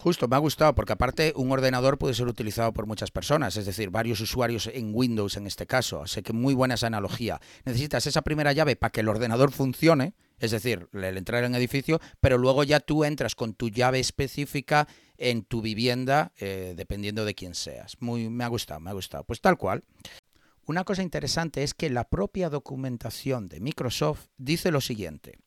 [0.03, 3.67] Justo, me ha gustado porque aparte un ordenador puede ser utilizado por muchas personas, es
[3.67, 6.03] decir, varios usuarios en Windows en este caso.
[6.03, 7.41] Así que muy buena esa analogía.
[7.65, 12.01] Necesitas esa primera llave para que el ordenador funcione, es decir, el entrar en edificio,
[12.21, 14.89] pero luego ya tú entras con tu llave específica
[15.19, 17.95] en tu vivienda, eh, dependiendo de quién seas.
[18.01, 19.23] Muy, me ha gustado, me ha gustado.
[19.23, 19.85] Pues tal cual.
[20.67, 25.39] Una cosa interesante es que la propia documentación de Microsoft dice lo siguiente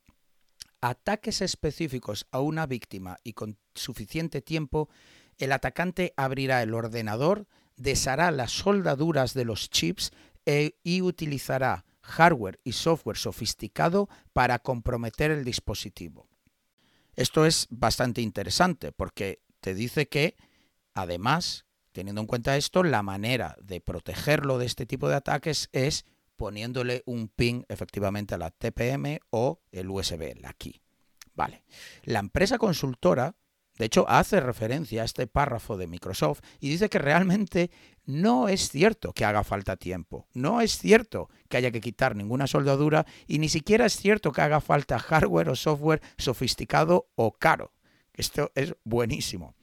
[0.90, 4.88] ataques específicos a una víctima y con suficiente tiempo,
[5.38, 10.12] el atacante abrirá el ordenador, deshará las soldaduras de los chips
[10.46, 16.30] e, y utilizará hardware y software sofisticado para comprometer el dispositivo.
[17.16, 20.36] Esto es bastante interesante porque te dice que,
[20.94, 26.06] además, teniendo en cuenta esto, la manera de protegerlo de este tipo de ataques es
[26.36, 30.82] poniéndole un pin efectivamente a la TPM o el USB, la key.
[31.36, 31.64] Vale.
[32.04, 33.36] La empresa consultora,
[33.78, 37.72] de hecho, hace referencia a este párrafo de Microsoft y dice que realmente
[38.06, 42.48] no es cierto que haga falta tiempo, no es cierto que haya que quitar ninguna
[42.48, 47.74] soldadura y ni siquiera es cierto que haga falta hardware o software sofisticado o caro.
[48.14, 49.56] Esto es buenísimo.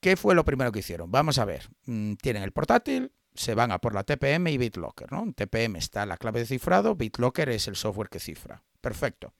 [0.00, 1.12] ¿Qué fue lo primero que hicieron?
[1.12, 1.68] Vamos a ver.
[1.86, 5.22] Mm, tienen el portátil, se van a por la TPM y BitLocker, ¿no?
[5.22, 8.62] En TPM está la clave de cifrado, BitLocker es el software que cifra.
[8.80, 9.32] Perfecto.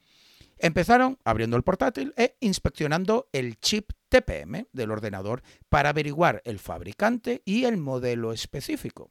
[0.58, 7.42] Empezaron abriendo el portátil e inspeccionando el chip TPM del ordenador para averiguar el fabricante
[7.44, 9.10] y el modelo específico.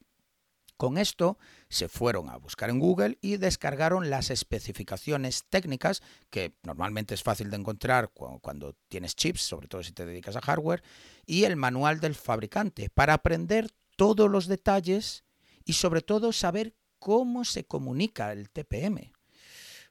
[0.77, 1.37] Con esto
[1.69, 6.01] se fueron a buscar en Google y descargaron las especificaciones técnicas,
[6.31, 10.41] que normalmente es fácil de encontrar cuando, tienes chips, sobre todo si te dedicas a
[10.41, 10.81] hardware,
[11.23, 13.69] y el manual del fabricante para aprender
[14.01, 15.25] todos los detalles
[15.63, 19.13] y sobre todo saber cómo se comunica el TPM.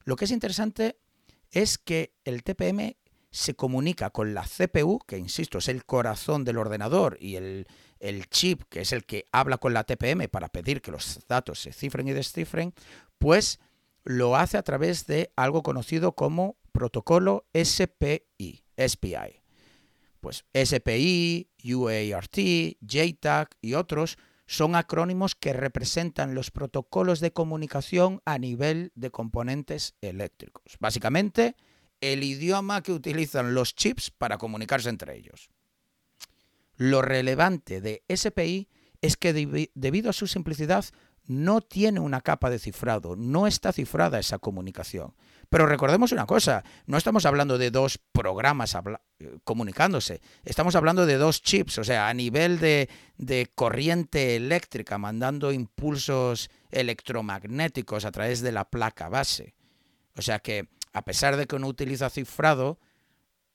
[0.02, 0.98] Lo que es interesante
[1.52, 2.96] es que el TPM
[3.30, 7.66] se comunica con la CPU, que insisto, es el corazón del ordenador, y el,
[8.30, 11.72] chip, que es el que habla con la TPM para pedir que los datos se
[11.72, 12.74] cifren y descifren,
[13.16, 13.60] pues
[14.02, 19.39] lo hace a través de algo conocido como protocolo SPI, SPI.
[20.20, 22.36] Pues SPI, UART,
[22.80, 29.94] JTAG y otros son acrónimos que representan los protocolos de comunicación a nivel de componentes
[30.00, 30.76] eléctricos.
[30.80, 31.54] Básicamente,
[32.00, 35.50] el idioma que utilizan los chips para comunicarse entre ellos.
[36.76, 38.68] Lo relevante de SPI
[39.02, 39.32] es que
[39.74, 40.84] debido a su simplicidad
[41.26, 45.14] no tiene una capa de cifrado, no está cifrada esa comunicación.
[45.50, 48.76] Pero recordemos una cosa, no estamos hablando de dos programas
[49.18, 52.88] eh, comunicándose, estamos hablando de dos chips, o sea, a nivel de,
[53.18, 59.54] de corriente eléctrica, mandando impulsos electromagnéticos a través de la placa base.
[60.16, 62.78] O sea que, a pesar de que no utiliza cifrado,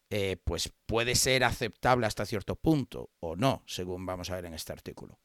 [0.09, 4.53] eh, pues puede ser aceptable hasta cierto punto, o no, según vamos a ver en
[4.53, 5.17] este artículo.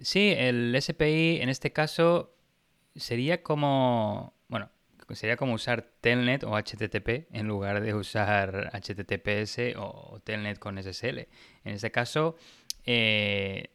[0.00, 2.34] Sí, el SPI en este caso
[2.94, 4.35] sería como,
[5.14, 11.28] sería como usar Telnet o HTTP en lugar de usar HTTPS o Telnet con SSL.
[11.64, 12.36] En este caso,
[12.84, 13.70] eh,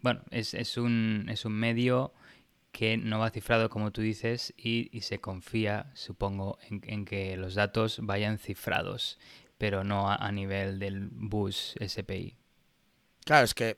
[0.00, 2.12] bueno, es, un, es un medio
[2.72, 7.98] que no va cifrado como tú dices y, se confía, supongo, en, que los datos
[8.02, 9.18] vayan cifrados,
[9.58, 12.36] pero no a nivel del bus SPI.
[13.24, 13.76] Claro, es que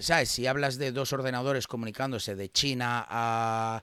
[0.00, 0.28] ¿sabes?
[0.30, 3.82] Si hablas de dos ordenadores comunicándose de China a,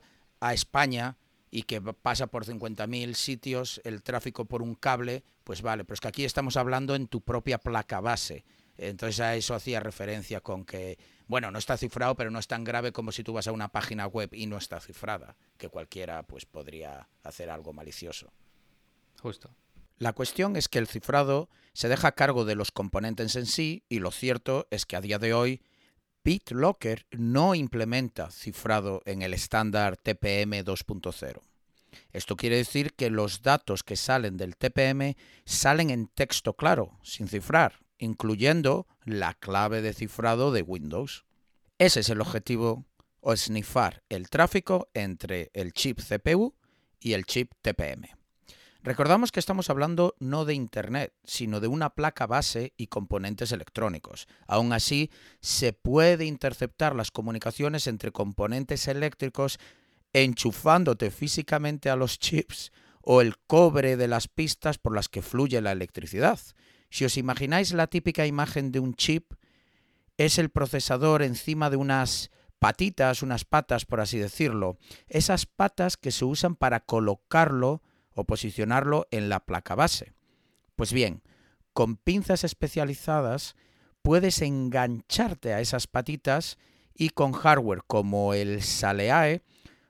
[0.52, 1.16] España
[1.54, 6.00] y que pasa por 50.000 sitios el tráfico por un cable, pues vale, pero es
[6.00, 8.44] que aquí estamos hablando en tu propia placa base.
[8.76, 10.98] Entonces a eso hacía referencia con que,
[11.28, 13.68] bueno, no está cifrado, pero no es tan grave como si tú vas a una
[13.68, 18.32] página web y no está cifrada, que cualquiera pues podría hacer algo malicioso.
[19.22, 19.54] Justo.
[19.98, 23.84] La cuestión es que el cifrado se deja a cargo de los componentes en sí
[23.88, 25.62] y lo cierto es que a día de hoy
[26.24, 31.42] BitLocker no implementa cifrado en el estándar TPM 2.0.
[32.12, 37.28] Esto quiere decir que los datos que salen del TPM salen en texto claro, sin
[37.28, 41.26] cifrar, incluyendo la clave de cifrado de Windows.
[41.78, 42.86] Ese es el objetivo,
[43.20, 46.54] o snifar el tráfico entre el chip CPU
[47.00, 48.08] y el chip TPM.
[48.84, 54.28] Recordamos que estamos hablando no de Internet, sino de una placa base y componentes electrónicos.
[54.46, 55.10] Aún así,
[55.40, 59.58] se puede interceptar las comunicaciones entre componentes eléctricos
[60.12, 65.62] enchufándote físicamente a los chips o el cobre de las pistas por las que fluye
[65.62, 66.38] la electricidad.
[66.90, 69.32] Si os imagináis la típica imagen de un chip,
[70.18, 74.76] es el procesador encima de unas patitas, unas patas por así decirlo,
[75.08, 77.80] esas patas que se usan para colocarlo
[78.14, 80.12] o posicionarlo en la placa base.
[80.76, 81.22] Pues bien,
[81.72, 83.56] con pinzas especializadas
[84.02, 86.58] puedes engancharte a esas patitas
[86.94, 89.42] y con hardware como el Saleae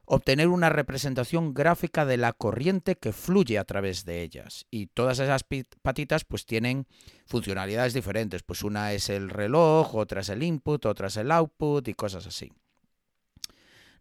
[0.06, 4.66] obtener una representación gráfica de la corriente que fluye a través de ellas.
[4.70, 5.44] Y todas esas
[5.82, 6.86] patitas pues tienen
[7.26, 8.42] funcionalidades diferentes.
[8.42, 12.26] Pues una es el reloj, otra es el input, otra es el output y cosas
[12.26, 12.52] así.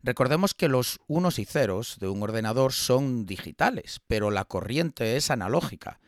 [0.04, 5.32] Recordemos que los unos y ceros de un ordenador son digitales, pero la corriente es
[5.32, 6.02] analógica.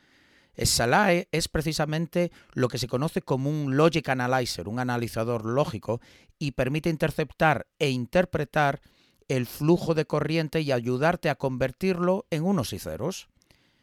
[0.58, 6.02] SALAE es precisamente lo que se conoce como un logic analyzer, un analizador lógico,
[6.38, 8.82] y permite interceptar e interpretar
[9.30, 13.30] el flujo de corriente y ayudarte a convertirlo en unos y ceros.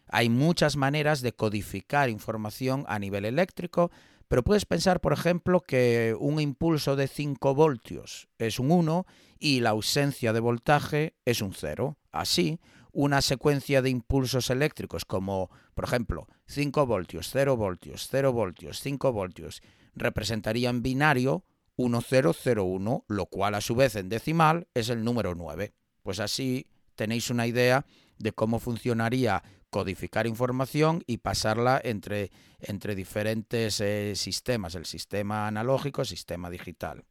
[0.09, 3.91] Hay muchas maneras de codificar información a nivel eléctrico,
[4.33, 9.05] pero puedes pensar, por ejemplo, que un impulso de 5 voltios es un 1
[9.39, 11.99] y la ausencia de voltaje es un 0.
[12.13, 12.59] Así,
[12.93, 19.13] una secuencia de impulsos eléctricos como, por ejemplo, 5 voltios, 0 voltios, 0 voltios, 5
[19.13, 19.61] voltios,
[19.95, 21.45] representaría en binario
[21.77, 25.75] 1001, lo cual a su vez en decimal es el número 9.
[26.03, 26.69] Pues así
[27.03, 27.85] tenéis una idea
[28.19, 32.31] de cómo funcionaría codificar información y pasarla entre,
[32.61, 37.03] entre diferentes eh, sistemas, el sistema analógico, sistema digital.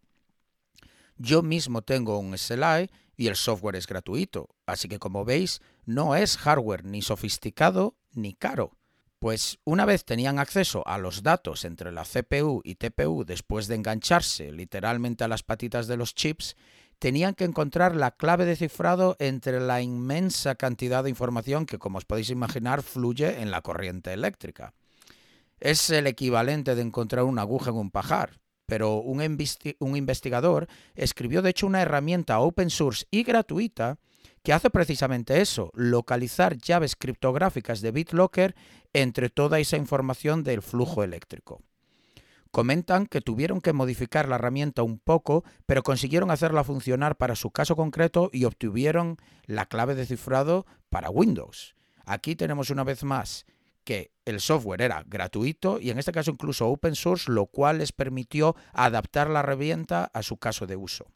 [1.18, 6.16] Yo mismo tengo un SLI y el software es gratuito, así que como veis no
[6.16, 8.78] es hardware ni sofisticado ni caro.
[9.20, 13.76] Pues una vez tenían acceso a los datos entre la CPU y TPU después de
[13.76, 16.56] engancharse literalmente a las patitas de los chips,
[17.02, 21.97] tenían que encontrar la clave de cifrado entre la inmensa cantidad de información que, como
[21.97, 24.76] os podéis imaginar, fluye en la corriente eléctrica.
[25.60, 29.20] Es el equivalente de encontrar una aguja en un pajar, pero un,
[29.80, 33.97] un investigador escribió de hecho una herramienta open source y gratuita
[34.43, 38.54] que hace precisamente eso, localizar llaves criptográficas de BitLocker
[38.93, 41.64] entre toda esa información del flujo eléctrico.
[42.52, 47.52] Comentan que tuvieron que modificar la herramienta un poco, pero consiguieron hacerla funcionar para su
[47.52, 51.76] caso concreto y obtuvieron la clave de cifrado para Windows.
[52.06, 53.45] Aquí tenemos una vez más
[53.86, 57.93] que el software era gratuito y en este caso incluso open source, lo cual les
[57.93, 61.08] permitió adaptar la herramienta a su caso de uso.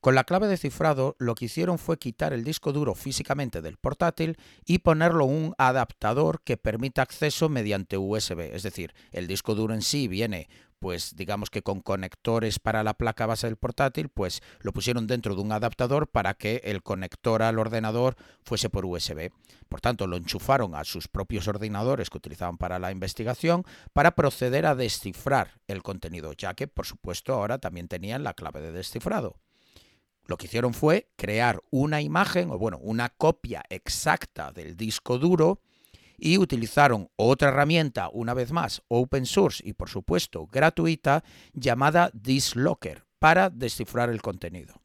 [0.00, 3.76] Con la clave de cifrado lo que hicieron fue quitar el disco duro físicamente del
[3.76, 8.54] portátil y ponerlo un adaptador que permita acceso mediante USB.
[8.54, 10.48] Es decir, el disco duro en sí viene
[10.78, 15.34] pues digamos que con conectores para la placa base del portátil, pues lo pusieron dentro
[15.34, 19.30] de un adaptador para que el conector al ordenador fuese por USB.
[19.68, 24.64] Por tanto, lo enchufaron a sus propios ordenadores que utilizaban para la investigación para proceder
[24.64, 29.36] a descifrar el contenido, ya que, por supuesto, ahora también tenían la clave de descifrado.
[30.30, 35.60] Lo que hicieron fue crear una imagen, o bueno, una copia exacta del disco duro
[36.18, 43.02] y utilizaron otra herramienta, una vez más, open source y por supuesto gratuita, llamada Dislocker,
[43.18, 44.80] para descifrar el contenido.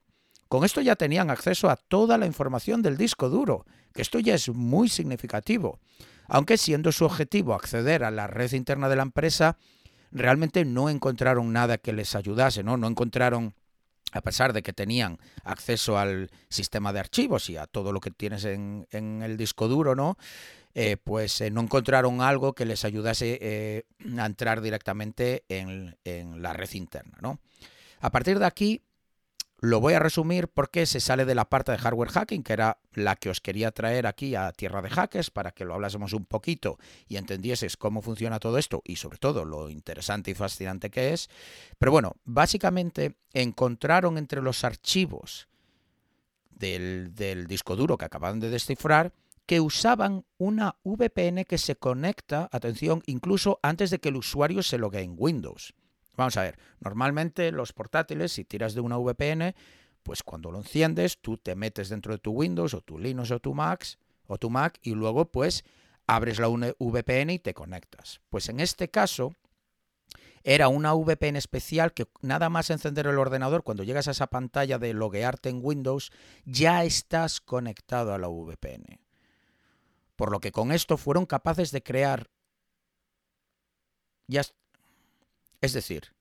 [0.47, 4.33] Con esto ya tenían acceso a toda la información del disco duro, que esto ya
[4.33, 5.79] es muy significativo.
[6.27, 9.59] Aunque siendo su objetivo acceder a la red interna de la empresa,
[10.11, 12.77] realmente no encontraron nada que les ayudase, ¿no?
[12.77, 13.53] No encontraron
[14.15, 18.11] a pesar de que tenían acceso al sistema de archivos y a todo lo que
[18.11, 20.17] tienes en, el disco duro, ¿no?
[20.73, 23.83] Eh, pues eh, no encontraron algo que les ayudase eh,
[24.17, 27.39] a entrar directamente en, en, la red interna, ¿no?
[27.99, 28.81] A partir de aquí,
[29.65, 32.77] lo voy a resumir porque se sale de la parte de hardware hacking, que era
[32.93, 36.25] la que os quería traer aquí a Tierra de Hackers para que lo hablásemos un
[36.25, 41.13] poquito y entendieses cómo funciona todo esto y sobre todo lo interesante y fascinante que
[41.13, 41.29] es.
[41.79, 45.47] Pero bueno, básicamente encontraron entre los archivos
[46.51, 49.13] del, del disco duro que acaban de descifrar
[49.47, 54.77] que usaban una VPN que se conecta, atención, incluso antes de que el usuario se
[54.77, 55.73] logue en Windows.
[56.17, 59.53] Vamos a ver, normalmente los portátiles, si tiras de una VPN,
[60.03, 63.39] pues cuando lo enciendes, tú te metes dentro de tu Windows o tu Linux o
[63.39, 63.85] tu Mac,
[64.27, 65.63] o tu Mac y luego pues
[66.07, 68.21] abres la VPN y te conectas.
[68.29, 69.33] Pues en este caso
[70.43, 74.77] era una VPN especial que nada más encender el ordenador, cuando llegas a esa pantalla
[74.77, 76.11] de loguearte en Windows,
[76.45, 78.99] ya estás conectado a la VPN.
[80.15, 82.29] Por lo que con esto fueron capaces de crear
[84.27, 84.43] ya
[85.65, 86.13] es decir,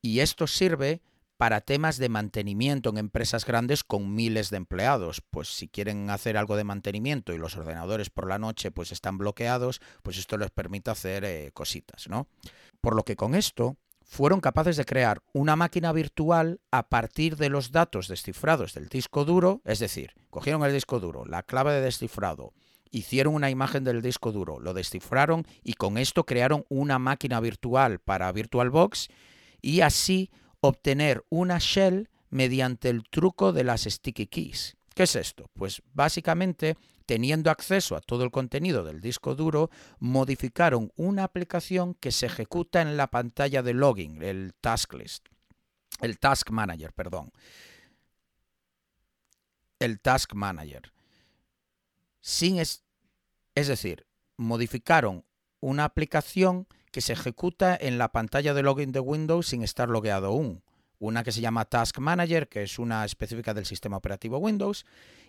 [0.00, 1.00] y esto sirve
[1.36, 5.22] para temas de mantenimiento en empresas grandes con miles de empleados.
[5.30, 9.18] Pues si quieren hacer algo de mantenimiento y los ordenadores por la noche pues están
[9.18, 12.28] bloqueados, pues esto les permite hacer eh, cositas, ¿no?
[12.80, 17.48] Por lo que con esto fueron capaces de crear una máquina virtual a partir de
[17.48, 21.80] los datos descifrados del disco duro, es decir, cogieron el disco duro, la clave de
[21.80, 22.52] descifrado,
[22.92, 27.98] hicieron una imagen del disco duro, lo descifraron y con esto crearon una máquina virtual
[27.98, 29.08] para VirtualBox
[29.60, 30.30] y así
[30.60, 34.76] obtener una shell mediante el truco de las sticky keys.
[34.94, 35.50] ¿Qué es esto?
[35.54, 36.76] Pues básicamente,
[37.06, 42.82] teniendo acceso a todo el contenido del disco duro, modificaron una aplicación que se ejecuta
[42.82, 45.28] en la pantalla de login, el task list,
[46.00, 47.32] el task manager, perdón.
[49.78, 50.92] El task manager
[52.22, 52.84] sin es,
[53.54, 54.06] es decir,
[54.38, 55.26] modificaron
[55.60, 60.28] una aplicación que se ejecuta en la pantalla de login de Windows sin estar logueado
[60.28, 60.62] aún.
[60.98, 64.86] Una que se llama Task Manager, que es una específica del sistema operativo Windows,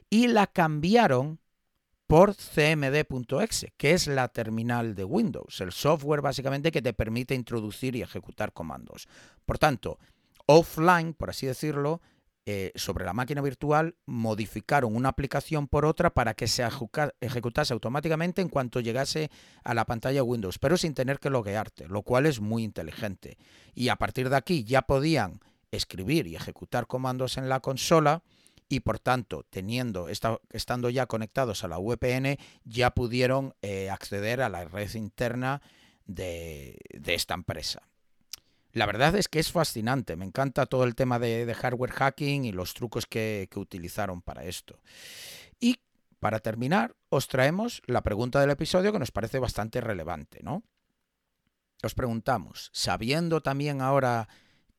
[0.09, 1.39] y la cambiaron
[2.05, 7.95] por cmd.exe, que es la terminal de Windows, el software básicamente que te permite introducir
[7.95, 9.07] y ejecutar comandos.
[9.45, 9.97] Por tanto,
[10.45, 12.01] offline, por así decirlo,
[12.45, 16.67] eh, sobre la máquina virtual modificaron una aplicación por otra para que se
[17.21, 19.31] ejecutase automáticamente en cuanto llegase
[19.63, 23.38] a la pantalla Windows, pero sin tener que loguearte, lo cual es muy inteligente.
[23.73, 25.39] Y a partir de aquí ya podían
[25.72, 28.23] escribir y ejecutar comandos en la consola
[28.68, 34.49] y por tanto, teniendo, estando ya conectados a la VPN, ya pudieron eh, acceder a
[34.49, 35.61] la red interna
[36.05, 37.84] de esta empresa.
[38.73, 42.51] La verdad es que es fascinante, me encanta todo el tema de, hardware hacking y
[42.51, 44.81] los trucos que, que utilizaron para esto.
[45.59, 45.79] Y
[46.19, 50.63] para terminar, os traemos la pregunta del episodio que nos parece bastante relevante, ¿no?
[51.83, 54.27] Os preguntamos, sabiendo también ahora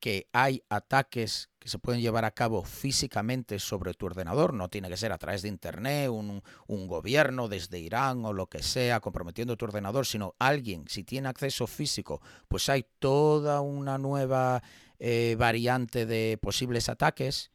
[0.05, 4.87] que hay ataques que se pueden llevar a cabo físicamente sobre tu ordenador, no tiene
[4.87, 9.57] que ser a través de Internet, un, gobierno desde Irán o lo que sea comprometiendo
[9.57, 14.61] tu ordenador, sino alguien, si tiene acceso físico, pues hay toda una nueva
[14.99, 17.49] eh, variante de posibles ataques.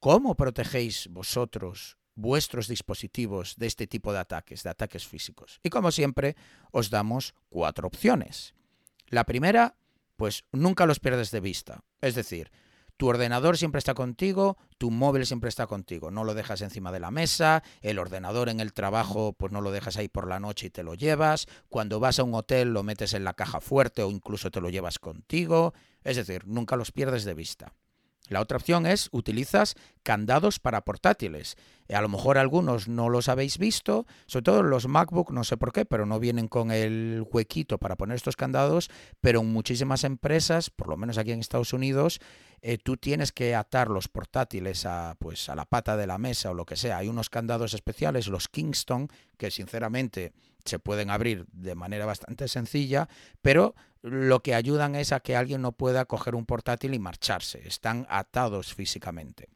[0.00, 5.60] ¿Cómo protegéis vosotros vuestros dispositivos de este tipo de ataques, de ataques físicos?
[5.62, 6.36] Y como siempre,
[6.72, 8.52] os damos cuatro opciones.
[9.08, 9.76] La primera,
[10.16, 11.80] pues nunca los pierdes de vista.
[12.00, 12.50] Es decir,
[12.96, 17.00] tu ordenador siempre está contigo, tu móvil siempre está contigo, no lo dejas encima de
[17.00, 20.68] la mesa, el ordenador en el trabajo pues no lo dejas ahí por la noche
[20.68, 24.02] y te lo llevas, cuando vas a un hotel lo metes en la caja fuerte
[24.02, 25.74] o incluso te lo llevas contigo,
[26.04, 27.72] es decir, nunca los pierdes de vista.
[28.28, 31.56] La otra opción es utilizas candados para portátiles.
[31.92, 35.72] A lo mejor algunos no los habéis visto, sobre todo los MacBook, no sé por
[35.72, 38.90] qué, pero no vienen con el huequito para poner estos candados,
[39.20, 42.20] pero en muchísimas empresas, por lo menos aquí en Estados Unidos,
[42.62, 46.50] eh, tú tienes que atar los portátiles a, pues, a la pata de la mesa
[46.50, 46.96] o lo que sea.
[46.96, 50.32] Hay unos candados especiales, los Kingston, que sinceramente
[50.64, 53.08] se pueden abrir de manera bastante sencilla,
[53.42, 57.66] pero lo que ayudan es a que alguien no pueda coger un portátil y marcharse.
[57.66, 59.48] Están atados físicamente.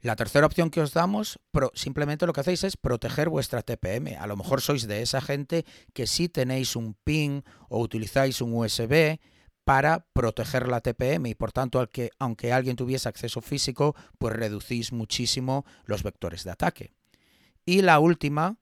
[0.00, 1.40] La tercera opción que os damos,
[1.74, 4.16] simplemente lo que hacéis es proteger vuestra TPM.
[4.16, 8.54] A lo mejor sois de esa gente que sí tenéis un PIN o utilizáis un
[8.54, 9.18] USB
[9.64, 11.84] para proteger la TPM y por tanto
[12.18, 16.94] aunque alguien tuviese acceso físico, pues reducís muchísimo los vectores de ataque.
[17.66, 18.56] Y la última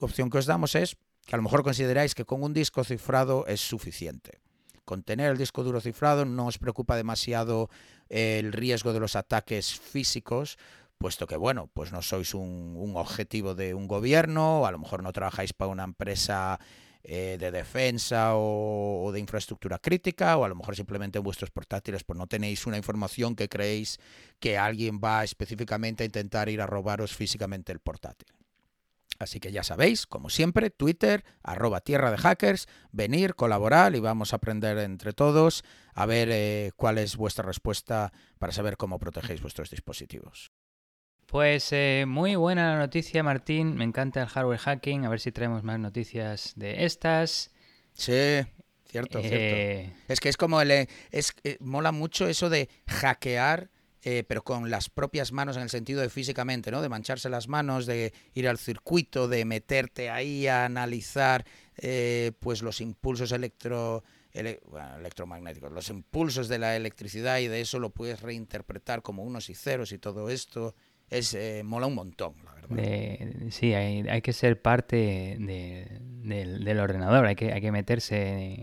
[0.00, 0.96] opción que os damos es
[1.26, 4.40] que a lo mejor consideráis que con un disco cifrado es suficiente.
[4.84, 7.70] Con tener el disco duro cifrado no os preocupa demasiado
[8.08, 10.58] el riesgo de los ataques físicos,
[10.98, 15.12] puesto que, bueno, pues no sois un, objetivo de un gobierno, a lo mejor no
[15.12, 16.58] trabajáis para una empresa
[17.04, 22.02] eh, de defensa o, de infraestructura crítica, o a lo mejor simplemente en vuestros portátiles
[22.04, 23.98] pues no tenéis una información que creéis
[24.40, 28.28] que alguien va específicamente a intentar ir a robaros físicamente el portátil.
[29.20, 34.32] Así que ya sabéis, como siempre, Twitter, arroba tierra de hackers, venir, colaborar y vamos
[34.32, 39.42] a aprender entre todos a ver eh, cuál es vuestra respuesta para saber cómo protegéis
[39.42, 40.50] vuestros dispositivos.
[41.26, 43.76] Pues eh, muy buena noticia, Martín.
[43.76, 45.04] Me encanta el hardware hacking.
[45.04, 47.50] A ver si traemos más noticias de estas.
[47.92, 48.40] Sí,
[48.86, 49.20] cierto, cierto.
[49.22, 50.88] Eh, es que es como el.
[51.10, 53.68] Es, mola mucho eso de hackear.
[54.02, 56.82] Pero con las propias manos en el sentido de físicamente, ¿no?
[56.82, 61.44] De mancharse las manos, de ir al circuito, de meterte ahí a analizar
[62.40, 64.02] pues los impulsos electro,
[64.32, 69.54] electromagnéticos, los impulsos de la electricidad y de eso lo puedes reinterpretar como unos y
[69.54, 70.74] ceros y todo esto
[71.10, 73.50] es eh, mola un montón, la verdad.
[73.50, 78.16] sí, hay, hay, que ser parte del, ordenador, hay que, hay que meterse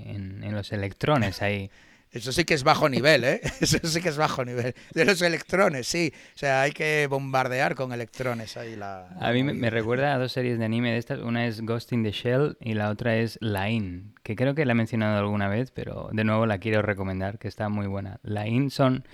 [0.10, 1.70] en, los electrones ahí.
[2.12, 3.42] Eso sí que es bajo nivel, ¿eh?
[3.62, 4.74] Eso sí que es bajo nivel.
[4.94, 6.14] De los electrones, sí.
[6.36, 9.08] O sea, hay que bombardear con electrones ahí la...
[9.20, 11.20] A mí me, recuerda a dos series de anime de estas.
[11.20, 14.72] Una es Ghost in the Shell y la otra es Line, que creo que la
[14.72, 18.20] he mencionado alguna vez, pero de nuevo la quiero recomendar, que está muy buena.
[18.24, 19.06] Line son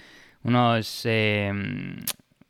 [0.43, 1.51] unos eh,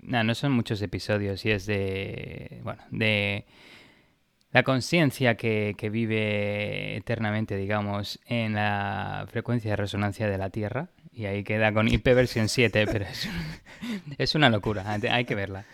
[0.05, 3.45] no, no son muchos episodios y es de, bueno, de
[4.53, 10.89] la conciencia que, vive eternamente, digamos, en la frecuencia de resonancia de la Tierra.
[11.11, 13.27] Y ahí queda con IP versión 7, pero es,
[14.17, 15.65] es una locura, hay que verla.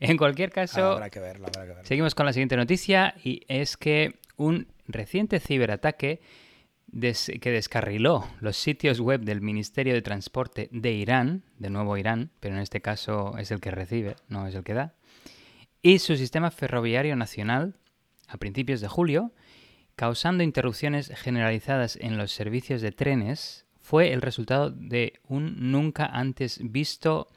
[0.00, 1.00] En cualquier caso,
[1.82, 6.20] seguimos con la siguiente noticia y es que un reciente ciberataque
[7.40, 12.54] que descarriló los sitios web del Ministerio de Transporte de Irán, de nuevo Irán, pero
[12.54, 14.94] en este caso es el que recibe, no es el que da,
[15.84, 17.76] y su sistema ferroviario nacional
[18.26, 19.32] a principios de julio,
[19.96, 26.58] causando interrupciones generalizadas en los servicios de trenes, fue el resultado de un nunca antes
[26.62, 27.28] visto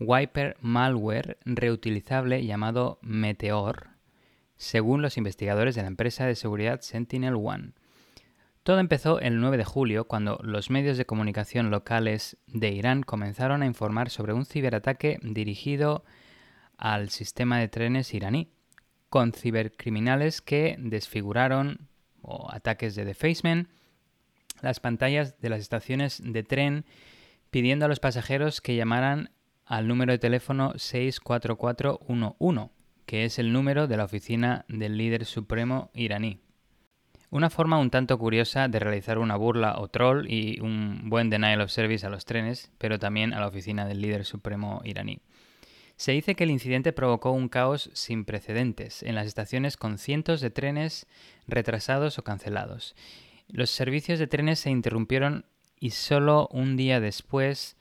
[0.00, 3.90] wiper malware reutilizable llamado Meteor,
[4.56, 7.74] según los investigadores de la empresa de seguridad Sentinel One.
[8.64, 13.62] Todo empezó el 9 de julio cuando los medios de comunicación locales de Irán comenzaron
[13.62, 16.04] a informar sobre un ciberataque dirigido
[16.76, 18.50] al sistema de trenes iraní,
[19.08, 21.88] con cibercriminales que desfiguraron
[22.20, 23.68] o ataques de defacement
[24.60, 26.84] las pantallas de las estaciones de tren
[27.50, 29.30] pidiendo a los pasajeros que llamaran
[29.66, 32.70] al número de teléfono 64411,
[33.06, 36.40] que es el número de la oficina del líder supremo iraní.
[37.30, 41.60] Una forma un tanto curiosa de realizar una burla o troll y un buen denial
[41.62, 45.20] of service a los trenes, pero también a la oficina del líder supremo iraní.
[45.96, 50.40] Se dice que el incidente provocó un caos sin precedentes en las estaciones con cientos
[50.40, 51.06] de trenes
[51.46, 52.96] retrasados o cancelados.
[53.48, 55.44] Los servicios de trenes se interrumpieron
[55.78, 57.76] y solo un día después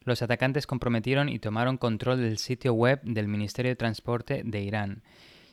[0.00, 5.02] los atacantes comprometieron y tomaron control del sitio web del Ministerio de Transporte de Irán.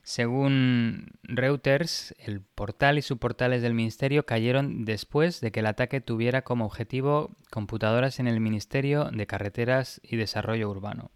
[0.03, 6.41] Según Reuters, el portal y subportales del ministerio cayeron después de que el ataque tuviera
[6.41, 11.09] como objetivo computadoras en el Ministerio de Carreteras y Desarrollo Urbano.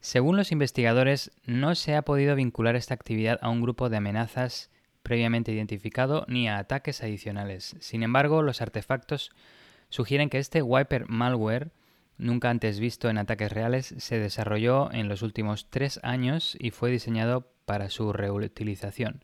[0.00, 4.70] Según los investigadores, no se ha podido vincular esta actividad a un grupo de amenazas
[5.02, 7.76] previamente identificado ni a ataques adicionales.
[7.80, 9.30] Sin embargo, los artefactos
[9.88, 11.70] sugieren que este wiper malware
[12.18, 16.90] nunca antes visto en ataques reales, se desarrolló en los últimos tres años y fue
[16.90, 19.22] diseñado para su reutilización.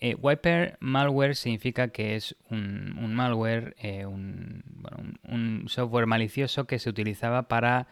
[0.00, 7.48] Eh, wiper malware significa que es un, malware, eh, un, software malicioso que se utilizaba
[7.48, 7.86] para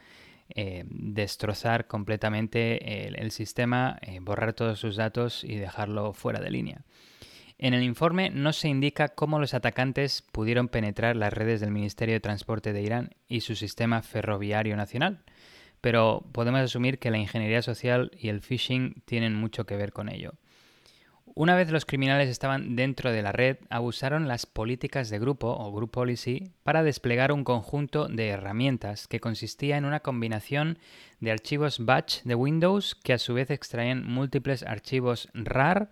[0.55, 6.85] eh, destrozar completamente el sistema, borrar todos sus datos y dejarlo fuera de línea.
[7.63, 12.15] En el informe no se indica cómo los atacantes pudieron penetrar las redes del Ministerio
[12.15, 15.23] de Transporte de Irán y su sistema ferroviario nacional,
[15.81, 20.09] pero podemos asumir que la ingeniería social y el phishing tienen mucho que ver con
[20.09, 20.33] ello.
[21.35, 25.73] Una vez los criminales estaban dentro de la red, abusaron las políticas de grupo o
[25.73, 30.79] group policy para desplegar un conjunto de herramientas que consistía en una combinación
[31.21, 35.91] de archivos batch de Windows que a su vez extraían múltiples archivos RAR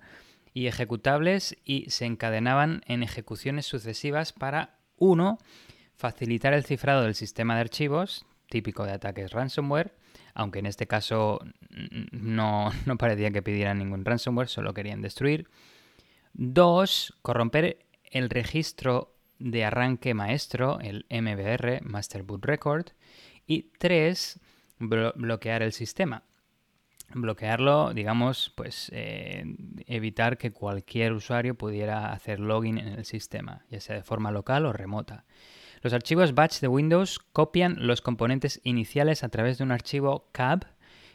[0.52, 5.38] y ejecutables y se encadenaban en ejecuciones sucesivas para, uno,
[5.94, 9.94] facilitar el cifrado del sistema de archivos, típico de ataques ransomware,
[10.40, 11.38] aunque en este caso
[12.12, 15.48] no, no parecía que pidieran ningún ransomware, solo querían destruir.
[16.32, 22.86] Dos, corromper el registro de arranque maestro, el MBR, Master Boot Record.
[23.46, 24.40] Y tres,
[24.78, 26.24] bloquear el sistema
[27.12, 29.44] bloquearlo, digamos, pues eh,
[29.88, 34.64] evitar que cualquier usuario pudiera hacer login en el sistema, ya sea de forma local
[34.64, 35.24] o remota.
[35.82, 40.66] Los archivos batch de Windows copian los componentes iniciales a través de un archivo cab,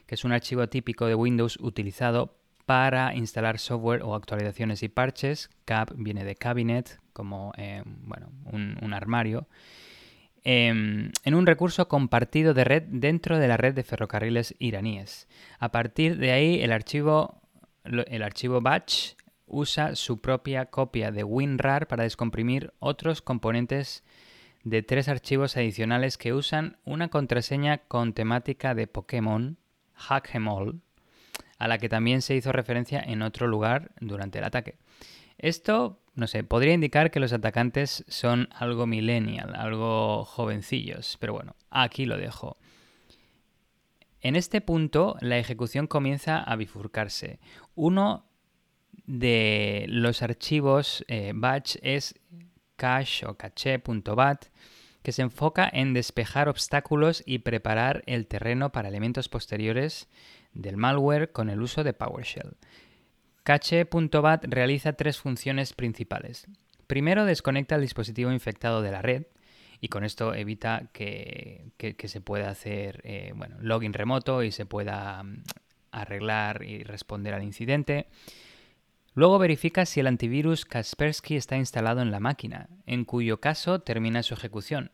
[0.06, 5.50] que es un archivo típico de Windows utilizado para instalar software o actualizaciones y parches.
[5.64, 9.46] Cab viene de cabinet, como eh, bueno, un armario.
[10.48, 15.26] Em, en un recurso compartido de red dentro de la red de ferrocarriles iraníes.
[15.58, 17.42] A partir de ahí, el archivo,
[17.82, 19.14] el archivo batch
[19.46, 24.04] usa su propia copia de WinRAR para descomprimir otros componentes
[24.66, 29.58] de tres archivos adicionales que usan una contraseña con temática de Pokémon,
[29.94, 30.48] Hack'em
[31.58, 34.74] a la que también se hizo referencia en otro lugar durante el ataque.
[35.38, 41.54] Esto no sé, podría indicar que los atacantes son algo millennial, algo jovencillos, pero bueno,
[41.70, 42.56] aquí lo dejo.
[44.20, 47.38] En este punto, la ejecución comienza a bifurcarse.
[47.76, 48.26] Uno
[49.04, 52.16] de los archivos eh, batch es
[52.76, 54.46] cache o cache.bat,
[55.02, 60.08] que se enfoca en despejar obstáculos y preparar el terreno para elementos posteriores
[60.52, 62.56] del malware con el uso de PowerShell.
[63.44, 66.46] Cache.bat realiza tres funciones principales.
[66.86, 69.26] Primero, desconecta el dispositivo infectado de la red
[69.80, 71.70] y con esto evita que,
[72.04, 75.42] se pueda hacer eh, bueno, login remoto y se pueda mm,
[75.92, 78.06] arreglar y responder al incidente.
[79.16, 84.22] Luego verifica si el antivirus Kaspersky está instalado en la máquina, en cuyo caso termina
[84.22, 84.90] su ejecución.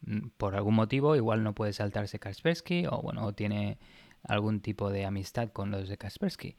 [0.00, 3.76] Mm, por algún motivo, igual no puede saltarse Kaspersky o bueno, tiene
[4.22, 6.56] algún tipo de amistad con los de Kaspersky.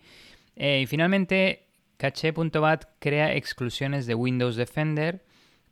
[0.56, 1.66] Eh, y finalmente,
[1.98, 5.26] cache.bat crea exclusiones de Windows Defender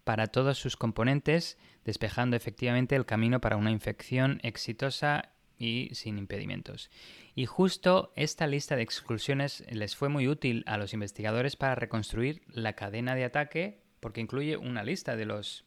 [0.03, 6.89] para todos sus componentes, despejando efectivamente el camino para una infección exitosa y sin impedimentos.
[7.35, 12.41] Y justo esta lista de exclusiones les fue muy útil a los investigadores para reconstruir
[12.47, 15.65] la cadena de ataque, porque incluye una lista de los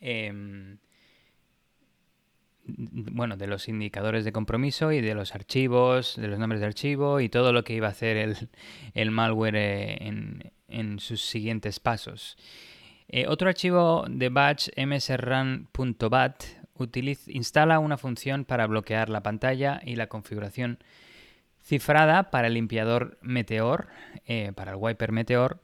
[0.00, 0.78] em,
[2.66, 7.20] bueno, de los indicadores de compromiso y de los archivos, de los nombres de archivo
[7.20, 8.36] y todo lo que iba a hacer
[8.94, 12.36] el, malware eh, en, sus siguientes pasos.
[13.08, 16.44] Eh, otro archivo de batch msrun.bat
[17.26, 20.78] instala una función para bloquear la pantalla y la configuración
[21.62, 23.88] cifrada para el limpiador Meteor,
[24.26, 25.60] eh, para el wiper Meteor,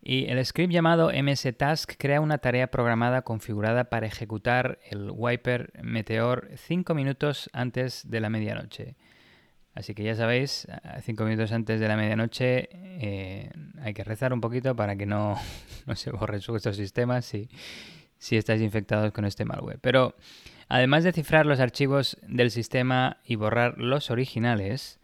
[0.00, 6.50] y el script llamado mstask crea una tarea programada configurada para ejecutar el wiper Meteor
[6.54, 8.96] 5 minutos antes de la medianoche.
[9.74, 10.66] Así que ya sabéis,
[11.02, 13.50] 5 minutos antes de la medianoche eh,
[13.82, 15.36] hay que rezar un poquito para que no,
[15.94, 17.48] se borren vuestros sistemas si,
[18.18, 19.78] si estáis infectados con este malware.
[19.80, 20.14] Pero
[20.68, 25.00] además de cifrar los archivos del sistema y borrar los originales,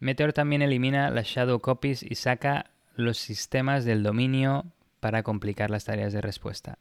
[0.00, 4.66] Meteor también elimina las shadow copies y saca los sistemas del dominio
[5.00, 6.78] para complicar las tareas de respuesta.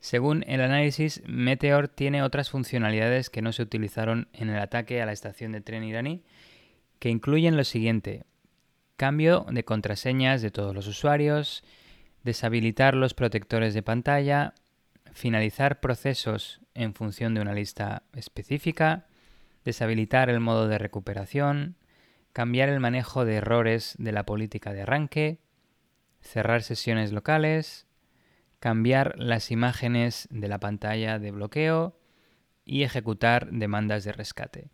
[0.00, 5.06] Según el análisis, Meteor tiene otras funcionalidades que no se utilizaron en el ataque a
[5.06, 6.22] la estación de tren iraní,
[6.98, 8.24] que incluyen lo siguiente.
[8.96, 11.64] cambio de contraseñas de todos los usuarios,
[12.22, 14.54] deshabilitar los protectores de pantalla,
[15.14, 19.06] finalizar procesos en función de una lista específica,
[19.64, 21.76] deshabilitar el modo de recuperación,
[22.32, 25.38] cambiar el manejo de errores de la política de arranque,
[26.20, 27.86] cerrar sesiones locales,
[28.58, 31.96] cambiar las imágenes de la pantalla de bloqueo
[32.64, 34.70] y ejecutar demandas de rescate.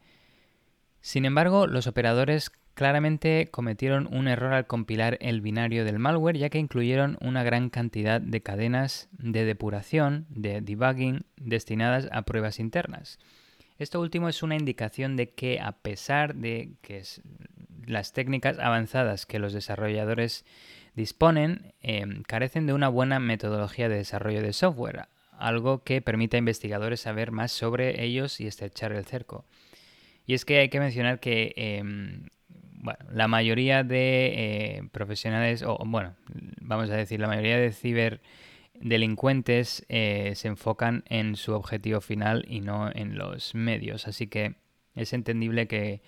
[1.02, 2.50] Sin embargo, los operadores
[2.80, 7.68] claramente cometieron un error al compilar el binario del malware ya que incluyeron una gran
[7.68, 13.18] cantidad de cadenas de depuración, de debugging, destinadas a pruebas internas.
[13.78, 17.02] Esto último es una indicación de que a pesar de que
[17.84, 20.46] las técnicas avanzadas que los desarrolladores
[20.94, 26.38] disponen em, carecen de una buena metodología de desarrollo de software, algo que permite a
[26.38, 29.44] investigadores saber más sobre ellos y estrechar el cerco.
[30.24, 31.52] Y es que hay que mencionar que
[32.80, 36.14] em, la mayoría de eh, profesionales, o bueno,
[36.60, 38.20] vamos a decir, la mayoría de ciber
[38.74, 44.08] delincuentes eh, se enfocan en su objetivo final y no en los medios.
[44.08, 44.54] Así que
[44.94, 46.02] es entendible que,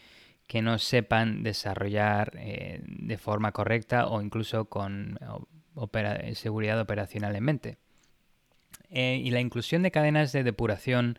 [0.62, 5.18] no sepan desarrollar eh, de forma correcta o incluso con
[6.34, 7.78] seguridad operacional en mente.
[8.90, 11.18] Y la inclusión de cadenas de depuración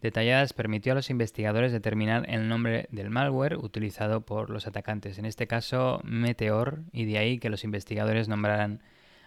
[0.00, 5.24] detalladas permitió a los investigadores determinar el nombre del malware utilizado por los atacantes, en
[5.24, 8.82] este caso Meteor, y de ahí que los investigadores nombraran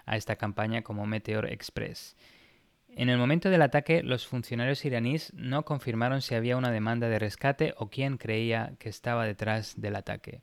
[0.06, 2.16] a esta campaña como Meteor Express.
[2.94, 7.20] En el momento del ataque, los funcionarios iraníes no confirmaron si había una demanda de
[7.20, 10.42] rescate o quién creía que estaba detrás del ataque.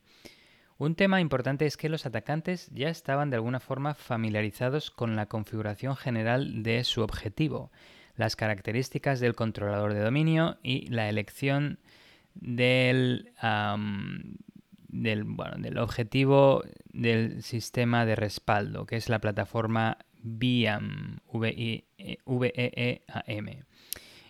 [0.78, 5.26] Un tema importante es que los atacantes ya estaban de alguna forma familiarizados con la
[5.26, 7.70] configuración general de su objetivo,
[8.18, 11.78] las características del controlador de dominio y la elección
[12.34, 13.32] del,
[14.88, 16.62] del, bueno, del objetivo
[16.92, 23.62] del sistema de respaldo, que es la plataforma VEAM, v e e m.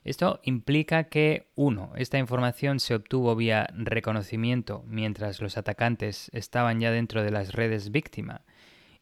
[0.05, 6.91] Esto implica que, uno, esta información se obtuvo vía reconocimiento mientras los atacantes estaban ya
[6.91, 8.43] dentro de las redes víctima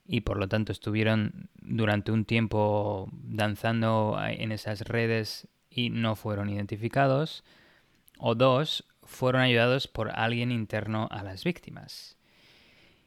[0.08, 6.48] y por lo tanto estuvieron durante un tiempo danzando en esas redes y no fueron
[6.48, 7.44] identificados.
[8.18, 12.16] O dos, fueron ayudados por alguien interno a las víctimas.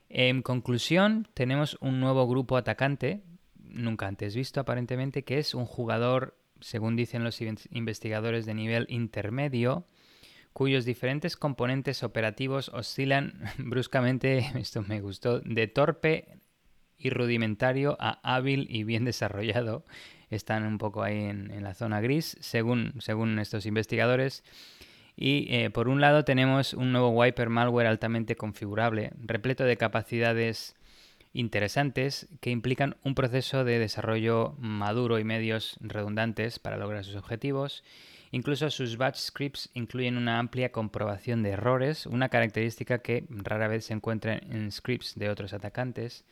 [0.10, 3.22] En conclusión, tenemos un nuevo grupo atacante,
[3.56, 9.86] nunca antes visto aparentemente, que es un jugador, según dicen los investigadores de nivel intermedio,
[10.54, 16.40] cuyos diferentes componentes operativos oscilan bruscamente, esto me gustó, de torpe
[17.00, 19.86] y rudimentario a hábil y bien desarrollado.
[20.30, 24.44] Están un poco ahí en, la zona gris, según, según estos investigadores.
[25.16, 30.76] Y eh, por un lado tenemos un nuevo wiper malware altamente configurable, repleto de capacidades
[31.34, 37.84] interesantes que implican un proceso de desarrollo maduro y medios redundantes para lograr sus objetivos.
[38.32, 43.86] Incluso sus batch scripts incluyen una amplia comprobación de errores, una característica que rara vez
[43.86, 46.26] se encuentra en scripts de otros atacantes.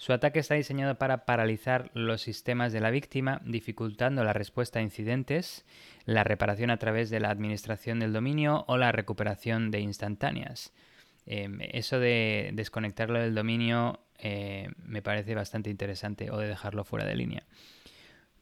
[0.00, 4.82] Su ataque está diseñado para paralizar los sistemas de la víctima, dificultando la respuesta a
[4.82, 5.66] incidentes,
[6.06, 10.72] la reparación a través de la administración del dominio o la recuperación de instantáneas.
[11.26, 17.04] Em, eso de desconectarlo del dominio eh, me parece bastante interesante o de dejarlo fuera
[17.04, 17.42] de línea.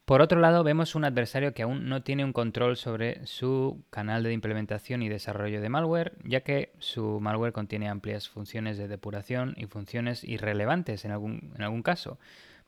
[0.09, 4.23] Por otro lado, vemos un adversario que aún no tiene un control sobre su canal
[4.23, 9.53] de implementación y desarrollo de malware, ya que su malware contiene amplias funciones de depuración
[9.55, 12.17] y funciones irrelevantes en algún, en algún caso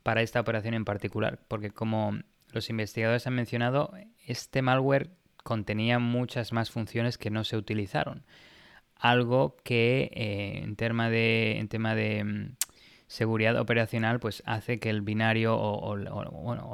[0.04, 2.20] para esta operación en particular, porque como
[2.52, 3.92] los investigadores han mencionado,
[4.28, 5.10] este malware
[5.42, 8.22] contenía muchas más funciones que no se utilizaron.
[8.96, 12.56] Algo que eh, en, tema de, en tema de mm,
[13.12, 15.98] seguridad operacional pues hace que el binario o,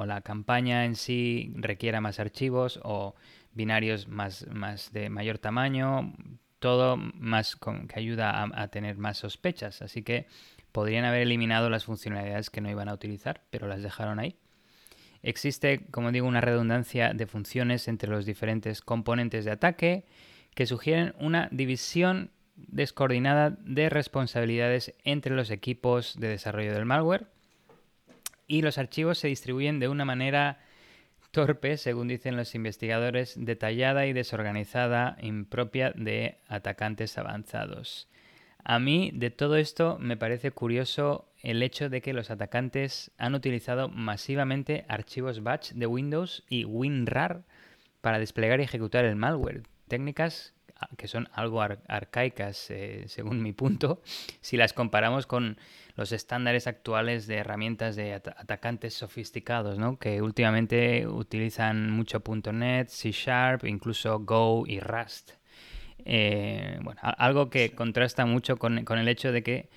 [0.05, 3.15] la campaña en sí requiera más archivos o
[3.53, 4.45] binarios más,
[4.93, 6.13] de mayor tamaño,
[6.59, 9.81] todo más con, que ayuda a, a, tener más sospechas.
[9.81, 10.27] Así que
[10.71, 14.37] podrían haber eliminado las funcionalidades que no iban a utilizar, pero las dejaron ahí.
[15.23, 20.05] Existe, como digo, una redundancia de funciones entre los diferentes componentes de ataque
[20.53, 27.27] que sugieren una división descoordinada de responsabilidades entre los equipos de desarrollo del malware
[28.47, 30.59] y los archivos se distribuyen de una manera
[31.31, 38.07] torpe, según dicen los investigadores, detallada y desorganizada, impropia de atacantes avanzados.
[38.63, 43.35] A mí de todo esto me parece curioso el hecho de que los atacantes han
[43.35, 47.43] utilizado masivamente archivos batch de Windows y WinRAR
[48.01, 50.53] para desplegar y ejecutar el malware, técnicas
[50.97, 54.01] que son algo arcaicas, eh, según mi punto,
[54.41, 55.57] si las comparamos con
[55.95, 59.97] los estándares actuales de herramientas de atacantes sofisticados, ¿no?
[59.97, 62.21] que últimamente utilizan mucho
[62.53, 65.31] .NET, C Sharp, incluso Go y Rust.
[66.05, 69.69] Eh, bueno, algo que contrasta mucho con, con el hecho de que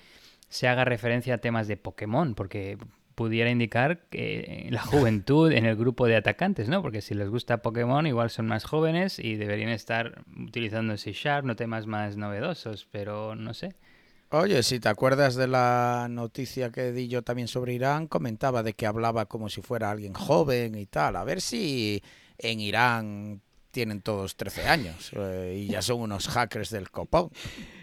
[0.47, 2.77] se haga referencia a temas de Pokémon, porque
[3.21, 6.81] pudiera indicar que la juventud en el grupo de atacantes, ¿no?
[6.81, 11.45] Porque si les gusta Pokémon, igual son más jóvenes y deberían estar utilizando C Sharp,
[11.45, 13.75] no temas más novedosos, pero no sé.
[14.31, 18.73] Oye, si te acuerdas de la noticia que di yo también sobre Irán, comentaba de
[18.73, 21.15] que hablaba como si fuera alguien joven y tal.
[21.15, 22.01] A ver si
[22.39, 27.29] en Irán tienen todos 13 años eh, y ya son unos hackers del copón.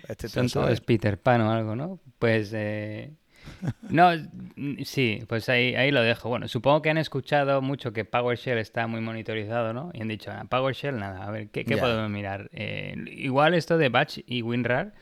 [0.08, 2.00] Este son todos Peter Pan o algo, ¿no?
[2.18, 3.12] Pues eh,
[3.82, 4.10] no,
[4.84, 6.28] sí, pues ahí, ahí lo dejo.
[6.28, 9.90] Bueno, supongo que han escuchado mucho que PowerShell está muy monitorizado, ¿no?
[9.92, 12.48] Y han dicho, ah, PowerShell, nada, a ver, ¿qué, podemos mirar?
[12.52, 14.92] Eh, igual esto de Batch y WinRAR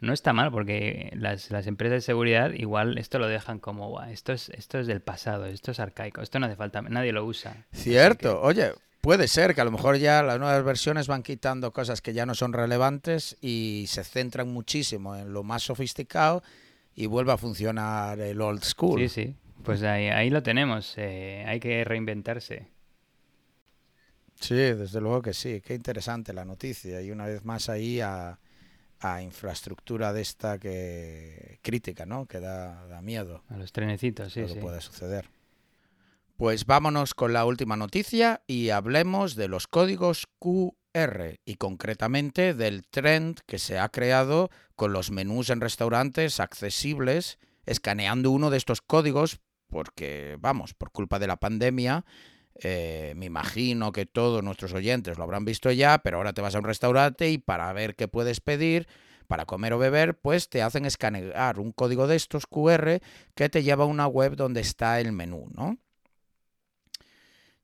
[0.00, 4.50] no está mal porque las, empresas de seguridad igual esto lo dejan como, esto es,
[4.50, 7.66] esto es del pasado, esto es arcaico, esto no hace falta, nadie lo usa.
[7.72, 12.00] Cierto, oye, puede ser que a lo mejor ya las nuevas versiones van quitando cosas
[12.00, 16.42] que ya no son relevantes y se centran muchísimo en lo más sofisticado
[16.96, 18.98] y vuelva a funcionar el old school.
[19.00, 19.36] Sí, sí.
[19.62, 20.94] Pues ahí, ahí lo tenemos.
[20.96, 22.68] Eh, hay que reinventarse.
[24.40, 25.60] Sí, desde luego que sí.
[25.60, 27.02] Qué interesante la noticia.
[27.02, 28.38] Y una vez más ahí a,
[29.00, 32.26] a infraestructura de esta que crítica, ¿no?
[32.26, 33.44] Que da, da miedo.
[33.48, 34.54] A los trenecitos, sí, lo sí.
[34.54, 35.28] que puede suceder.
[36.38, 40.74] Pues vámonos con la última noticia y hablemos de los códigos Q
[41.44, 48.30] y concretamente del trend que se ha creado con los menús en restaurantes accesibles, escaneando
[48.30, 52.04] uno de estos códigos, porque, vamos, por culpa de la pandemia,
[52.54, 56.54] eh, me imagino que todos nuestros oyentes lo habrán visto ya, pero ahora te vas
[56.54, 58.86] a un restaurante y para ver qué puedes pedir,
[59.26, 63.00] para comer o beber, pues te hacen escanear un código de estos QR
[63.34, 65.78] que te lleva a una web donde está el menú, ¿no?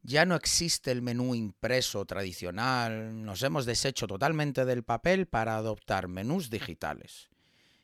[0.04, 6.08] Ya no existe el menú impreso tradicional, nos hemos deshecho totalmente del papel para adoptar
[6.08, 7.28] menús digitales.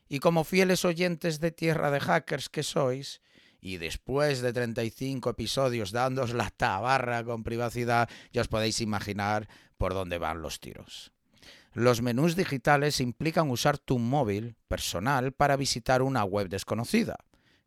[0.09, 3.21] Y como fieles oyentes de Tierra de Hackers que sois,
[3.61, 9.47] y después de 35 episodios dándos la tabarra con privacidad, ya os podéis imaginar
[9.77, 11.13] por dónde van los tiros.
[11.73, 17.17] Los menús digitales implican usar tu móvil personal para visitar una web desconocida.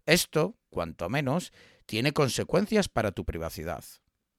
[0.05, 1.53] Esto, cuanto menos,
[1.87, 3.85] tiene consecuencias para tu privacidad.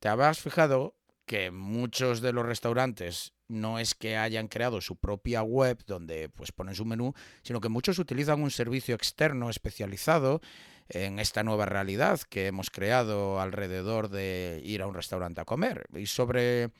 [0.03, 5.43] ¿Te habrás fijado que muchos de los restaurantes no es que hayan creado su propia
[5.43, 10.41] web donde pues ponen su menú, sino que muchos utilizan un servicio externo especializado
[10.89, 15.85] en esta nueva realidad que hemos creado alrededor de ir a un restaurante a comer.
[15.95, 16.71] Y sobre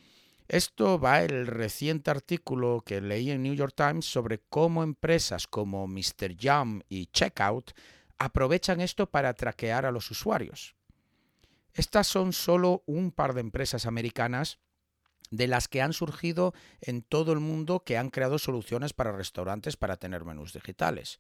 [0.49, 5.87] esto va el reciente artículo que leí en New York Times sobre cómo empresas como
[5.87, 6.35] Mr.
[6.37, 7.71] Jam y Checkout
[8.17, 10.75] aprovechan esto para traquear a los usuarios.
[11.73, 14.59] Estas son solo un par de empresas americanas
[15.31, 19.77] de las que han surgido en todo el mundo que han creado soluciones para restaurantes
[19.77, 21.19] para tener menús digitales.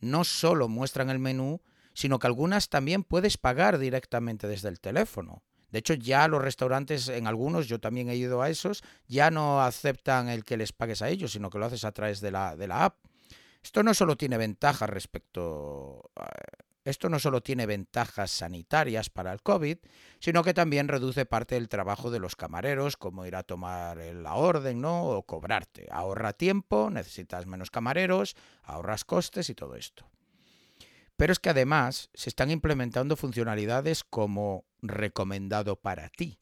[0.00, 1.62] No solo muestran el menú,
[1.94, 5.42] sino que algunas también puedes pagar directamente desde el teléfono.
[5.70, 9.62] De hecho, ya los restaurantes, en algunos, yo también he ido a esos, ya no
[9.62, 12.54] aceptan el que les pagues a ellos, sino que lo haces a través de la,
[12.54, 12.98] de la app.
[13.62, 16.10] Esto no solo tiene ventajas respecto
[16.84, 19.78] esto no solo tiene ventajas sanitarias para el COVID,
[20.20, 24.34] sino que también reduce parte del trabajo de los camareros, como ir a tomar la
[24.34, 25.04] orden, ¿no?
[25.04, 25.88] O cobrarte.
[25.90, 30.10] Ahorra tiempo, necesitas menos camareros, ahorras costes y todo esto.
[31.16, 36.40] Pero es que además se están implementando funcionalidades como recomendado para ti,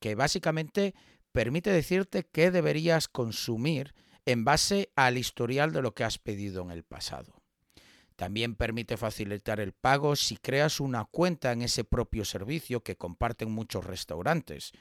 [0.00, 0.94] que básicamente
[1.30, 3.94] permite decirte qué deberías consumir
[4.24, 7.45] en base al historial de lo que has pedido en el pasado.
[8.16, 13.50] También permite facilitar el pago si creas una cuenta en ese propio servicio que comparten
[13.50, 14.72] muchos restaurantes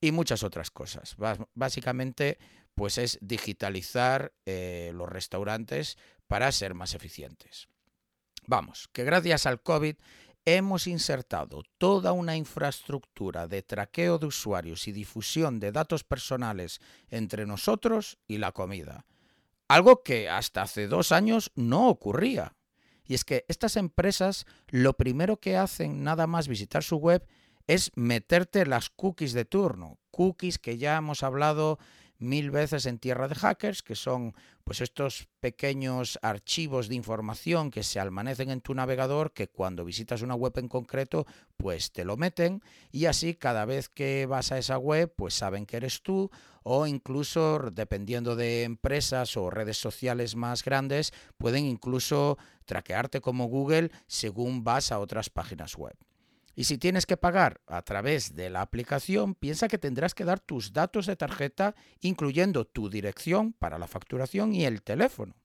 [0.00, 1.16] y muchas otras cosas.
[1.54, 2.38] Básicamente,
[2.74, 7.68] pues es digitalizar eh, los restaurantes para ser más eficientes.
[8.46, 9.96] Vamos, que gracias al COVID
[10.46, 17.44] hemos insertado toda una infraestructura de traqueo de usuarios y difusión de datos personales entre
[17.44, 19.04] nosotros y la comida.
[19.68, 22.54] Algo que hasta hace dos años no ocurría.
[23.08, 27.26] Y es que estas empresas lo primero que hacen nada más visitar su web
[27.66, 31.78] es meterte las cookies de turno, cookies que ya hemos hablado
[32.18, 34.34] mil veces en tierra de hackers, que son
[34.64, 40.22] pues estos pequeños archivos de información que se almacenan en tu navegador, que cuando visitas
[40.22, 41.26] una web en concreto,
[41.56, 42.62] pues te lo meten
[42.92, 46.30] y así cada vez que vas a esa web, pues saben que eres tú
[46.62, 52.36] o incluso dependiendo de empresas o redes sociales más grandes, pueden incluso
[52.66, 55.96] traquearte como Google según vas a otras páginas web.
[56.58, 60.40] Y si tienes que pagar a través de la aplicación, piensa que tendrás que dar
[60.40, 65.36] tus datos de tarjeta, incluyendo tu dirección para la facturación y el teléfono.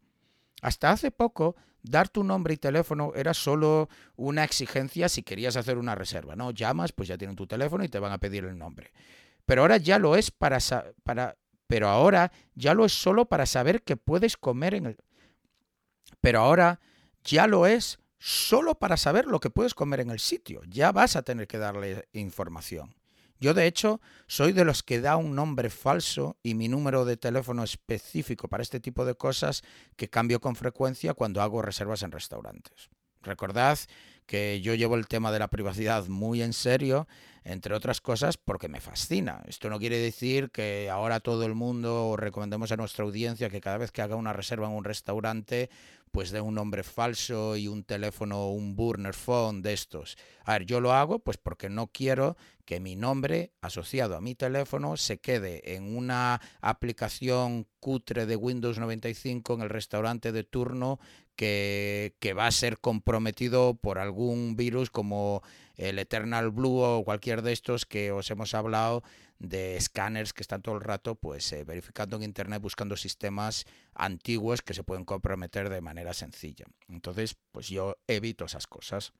[0.64, 5.77] Hasta hace poco, dar tu nombre y teléfono era solo una exigencia si querías hacer
[5.77, 6.35] una reserva.
[6.35, 8.91] No llamas, pues ya tienen tu teléfono y te van a pedir el nombre.
[9.45, 10.57] Pero ahora ya lo es para,
[11.03, 11.38] para
[11.68, 14.98] pero ahora ya lo es solo para saber que puedes comer en el
[16.22, 16.80] Pero ahora
[17.23, 20.62] ya lo es solo para saber lo que puedes comer en el sitio.
[20.70, 22.95] Ya vas a tener que darle información.
[23.38, 27.18] Yo de hecho soy de los que da un nombre falso y mi número de
[27.18, 29.62] teléfono específico para este tipo de cosas
[29.98, 32.90] que cambio con frecuencia cuando hago reservas en restaurantes.
[33.24, 33.78] Recordad
[34.26, 37.10] que yo llevo el tema de la privacidad muy en serio,
[37.44, 39.44] entre otras cosas porque me fascina.
[39.48, 43.78] Esto no quiere decir que ahora todo el mundo recomendemos a nuestra audiencia que cada
[43.78, 45.70] vez que haga una reserva en un restaurante
[46.14, 50.15] pues de un nombre falso y un teléfono, un burner phone de estos.
[50.45, 54.35] A ver, yo lo hago pues porque no quiero que mi nombre asociado a mi
[54.35, 60.99] teléfono se quede en una aplicación cutre de Windows 95 en el restaurante de turno
[61.35, 65.41] que, que va a ser comprometido por algún virus como
[65.77, 69.02] el Eternal Blue o cualquier de estos que os hemos hablado
[69.44, 74.61] de escáneres que están todo el rato pues eh, verificando en internet buscando sistemas antiguos
[74.61, 76.65] que se pueden comprometer de manera sencilla.
[76.88, 79.11] Entonces, pues yo evito esas cosas.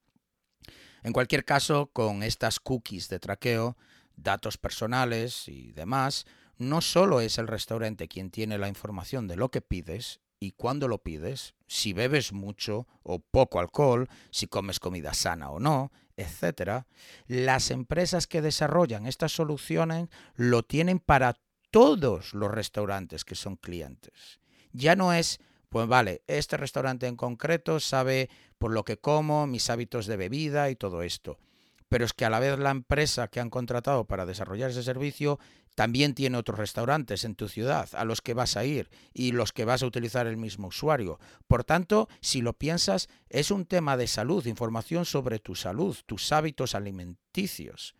[1.02, 3.76] En cualquier caso, con estas cookies de traqueo,
[4.16, 6.24] datos personales y demás,
[6.56, 10.88] no solo es el restaurante quien tiene la información de lo que pides y cuándo
[10.88, 16.86] lo pides, si bebes mucho o poco alcohol, si comes comida sana o no, etcétera,
[17.26, 21.36] las empresas que desarrollan estas soluciones lo tienen para
[21.70, 24.40] todos los restaurantes que son clientes.
[24.72, 29.70] Ya no es, pues vale, este restaurante en concreto sabe por lo que como, mis
[29.70, 31.38] hábitos de bebida y todo esto
[31.94, 35.38] pero es que a la vez la empresa que han contratado para desarrollar ese servicio
[35.74, 39.52] también tiene otros restaurantes en tu ciudad a los que vas a ir y los
[39.52, 41.18] que vas a utilizar el mismo usuario.
[41.46, 46.32] Por tanto, si lo piensas, es un tema de salud, información sobre tu salud, tus
[46.32, 47.94] hábitos alimenticios.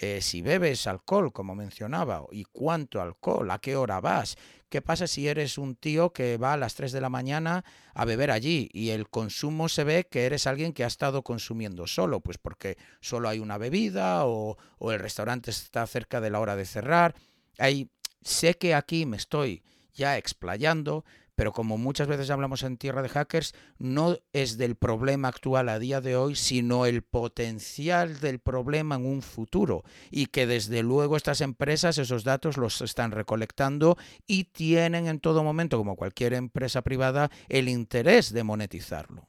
[0.00, 4.36] Eh, si bebes alcohol, como mencionaba, y cuánto alcohol, a qué hora vas.
[4.68, 7.64] ¿Qué pasa si eres un tío que va a las 3 de la mañana
[7.94, 11.88] a beber allí y el consumo se ve que eres alguien que ha estado consumiendo
[11.88, 12.20] solo?
[12.20, 16.54] Pues porque solo hay una bebida o, o el restaurante está cerca de la hora
[16.54, 17.16] de cerrar.
[17.58, 17.90] Hay,
[18.22, 19.64] sé que aquí me estoy
[19.94, 21.04] ya explayando,
[21.38, 25.78] pero como muchas veces hablamos en tierra de hackers, no es del problema actual a
[25.78, 31.16] día de hoy, sino el potencial del problema en un futuro y que desde luego
[31.16, 33.96] estas empresas esos datos los están recolectando
[34.26, 39.28] y tienen en todo momento, como cualquier empresa privada, el interés de monetizarlo.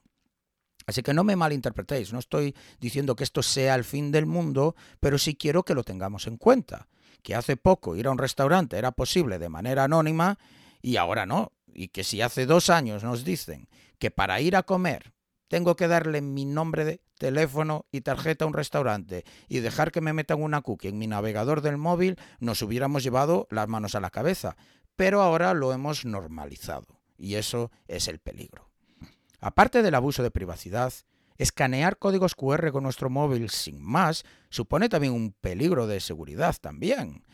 [0.88, 4.74] Así que no me malinterpretéis, no estoy diciendo que esto sea el fin del mundo,
[4.98, 6.88] pero sí quiero que lo tengamos en cuenta.
[7.22, 10.40] Que hace poco ir a un restaurante era posible de manera anónima
[10.82, 13.68] y ahora no y que si hace dos años nos dicen
[13.98, 15.12] que para ir a comer
[15.48, 20.00] tengo que darle mi nombre de teléfono y tarjeta a un restaurante y dejar que
[20.00, 24.00] me metan una cookie en mi navegador del móvil, nos hubiéramos llevado las manos a
[24.00, 24.56] la cabeza.
[24.94, 28.70] Pero ahora lo hemos normalizado y eso es el peligro.
[29.40, 30.92] Aparte del abuso de privacidad,
[31.36, 37.24] escanear códigos QR con nuestro móvil sin más supone también un peligro de seguridad también.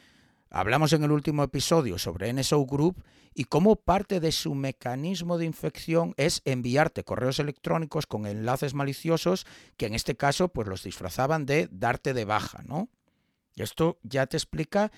[0.51, 3.03] Hablamos en el último episodio sobre NSO Group
[3.35, 9.47] y cómo parte de su mecanismo de infección es enviarte correos electrónicos con enlaces maliciosos
[9.77, 12.89] que en este caso pues los disfrazaban de darte de baja, ¿no?
[13.57, 14.93] Esto ya te explica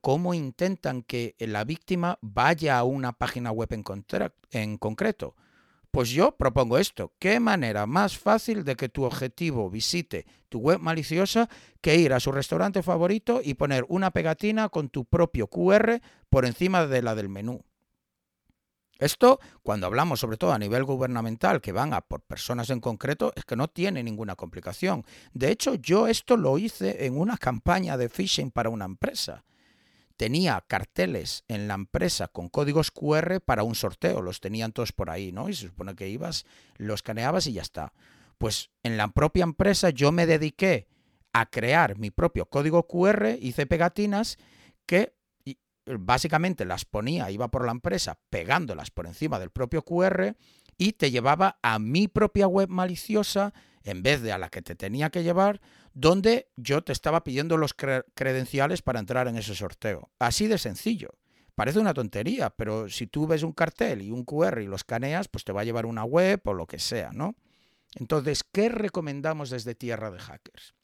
[0.00, 3.84] cómo intentan que la víctima vaya a una página web en,
[4.50, 5.34] en concreto.
[5.92, 7.12] Pues yo propongo esto.
[7.18, 11.50] ¿Qué manera más fácil de que tu objetivo visite tu web maliciosa
[11.82, 16.00] que ir a su restaurante favorito y poner una pegatina con tu propio QR
[16.30, 17.62] por encima de la del menú?
[18.98, 23.34] Esto, cuando hablamos sobre todo a nivel gubernamental, que van a por personas en concreto,
[23.36, 25.04] es que no tiene ninguna complicación.
[25.34, 29.44] De hecho, yo esto lo hice en una campaña de phishing para una empresa
[30.22, 35.10] tenía carteles en la empresa con códigos QR para un sorteo, los tenían todos por
[35.10, 35.48] ahí, ¿no?
[35.48, 36.46] Y se supone que ibas,
[36.76, 37.92] los escaneabas y ya está.
[38.38, 40.86] Pues en la propia empresa yo me dediqué
[41.32, 44.38] a crear mi propio código QR, hice pegatinas
[44.86, 45.12] que
[45.86, 50.36] básicamente las ponía, iba por la empresa pegándolas por encima del propio QR
[50.78, 54.76] y te llevaba a mi propia web maliciosa en vez de a la que te
[54.76, 55.60] tenía que llevar,
[55.94, 60.10] donde yo te estaba pidiendo los credenciales para entrar en ese sorteo.
[60.18, 61.10] Así de sencillo.
[61.54, 65.28] Parece una tontería, pero si tú ves un cartel y un QR y lo escaneas,
[65.28, 67.34] pues te va a llevar una web o lo que sea, ¿no?
[67.94, 70.74] Entonces, ¿qué recomendamos desde Tierra de Hackers?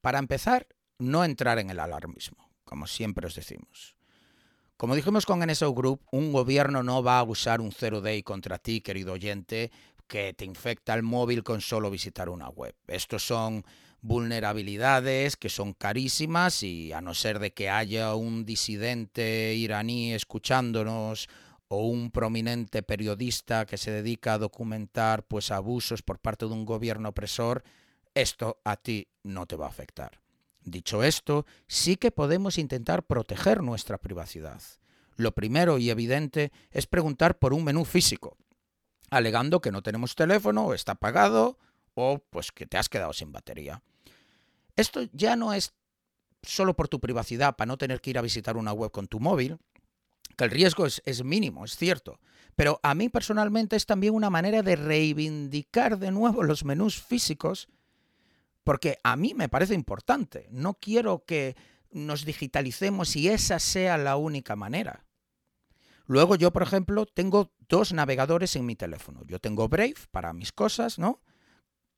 [0.00, 0.68] Para empezar,
[0.98, 3.96] no entrar en el alarmismo, como siempre os decimos.
[4.76, 8.58] Como dijimos con NSO Group, un gobierno no va a usar un zero day contra
[8.58, 9.72] ti, querido oyente,
[10.06, 12.76] que te infecta el móvil con solo visitar una web.
[12.86, 13.64] Estos son
[14.02, 21.28] vulnerabilidades que son carísimas y a no ser de que haya un disidente iraní escuchándonos
[21.68, 26.66] o un prominente periodista que se dedica a documentar pues abusos por parte de un
[26.66, 27.62] gobierno opresor,
[28.14, 30.20] esto a ti no te va a afectar.
[30.64, 34.60] Dicho esto, sí que podemos intentar proteger nuestra privacidad.
[35.16, 38.36] Lo primero y evidente es preguntar por un menú físico,
[39.10, 41.58] alegando que no tenemos teléfono está apagado
[41.94, 43.82] o pues que te has quedado sin batería.
[44.76, 45.74] Esto ya no es
[46.42, 49.20] solo por tu privacidad, para no tener que ir a visitar una web con tu
[49.20, 49.58] móvil,
[50.36, 52.18] que el riesgo es, mínimo, es cierto.
[52.56, 57.68] Pero a mí personalmente es también una manera de reivindicar de nuevo los menús físicos
[58.64, 60.48] porque a mí me parece importante.
[60.50, 61.56] No quiero que
[61.90, 65.04] nos digitalicemos y esa sea la única manera.
[66.06, 69.22] Luego yo, por ejemplo, tengo dos navegadores en mi teléfono.
[69.26, 71.20] Yo tengo Brave para mis cosas, ¿no?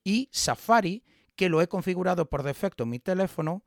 [0.05, 1.05] Y Safari,
[1.36, 3.62] que lo he configurado por defecto en mi teléfono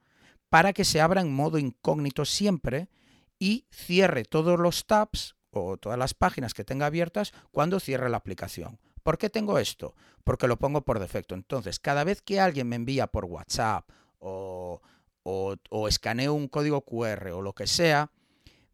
[0.49, 2.89] para que se abra en modo incógnito siempre
[3.39, 8.17] y cierre todos los tabs o todas las páginas que tenga abiertas cuando cierre la
[8.17, 8.79] aplicación.
[9.03, 9.95] ¿Por qué tengo esto?
[10.23, 11.33] Porque lo pongo por defecto.
[11.33, 13.89] Entonces, cada vez que alguien me envía por WhatsApp
[14.19, 14.81] o,
[15.23, 18.11] o, escaneo un código QR o lo que sea,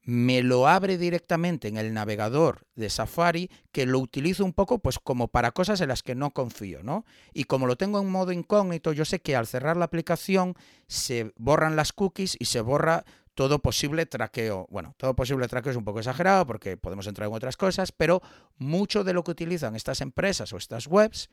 [0.03, 4.99] me lo abre directamente en el navegador de Safari, que lo utilizo un poco pues
[4.99, 7.05] como para cosas en las que no confío, ¿no?
[7.33, 10.55] Y como lo tengo en modo incógnito, yo sé que al cerrar la aplicación
[10.87, 14.67] se borran las cookies y se borra todo posible traqueo.
[14.69, 18.21] Bueno, todo posible traqueo es un poco exagerado porque podemos entrar en otras cosas, pero
[18.57, 21.29] mucho de lo que utilizan estas empresas o estas webs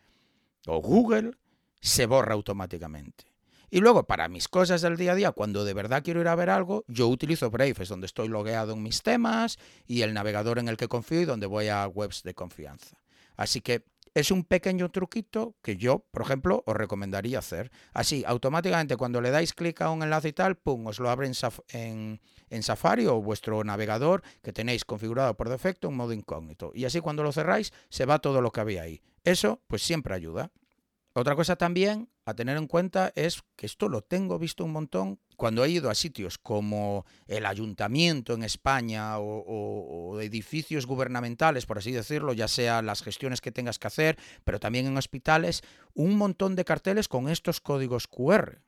[0.66, 1.32] o Google
[1.80, 3.24] se borra automáticamente.
[3.70, 6.34] Y luego, para mis cosas del día a día, cuando de verdad quiero ir a
[6.34, 10.58] ver algo, yo utilizo Brave, es donde estoy logueado en mis temas y el navegador
[10.58, 12.96] en el que confío y donde voy a webs de confianza.
[13.36, 13.84] Así que
[14.14, 17.70] es un pequeño truquito que yo, por ejemplo, os recomendaría hacer.
[17.92, 21.30] Así, automáticamente cuando le dais clic a un enlace y tal, pum, os lo abre
[21.72, 22.20] en,
[22.50, 26.72] en, Safari o vuestro navegador que tenéis configurado por defecto en modo incógnito.
[26.74, 29.00] Y así cuando lo cerráis, se va todo lo que había ahí.
[29.22, 30.50] Eso, pues siempre ayuda.
[31.12, 35.18] Otra cosa también a tener en cuenta es que esto lo tengo visto un montón
[35.36, 41.92] cuando he ido a sitios como el ayuntamiento en España o, edificios gubernamentales, por así
[41.92, 45.62] decirlo, ya sea las gestiones que tengas que hacer, pero también en hospitales,
[45.94, 48.60] un montón de carteles con estos códigos QR.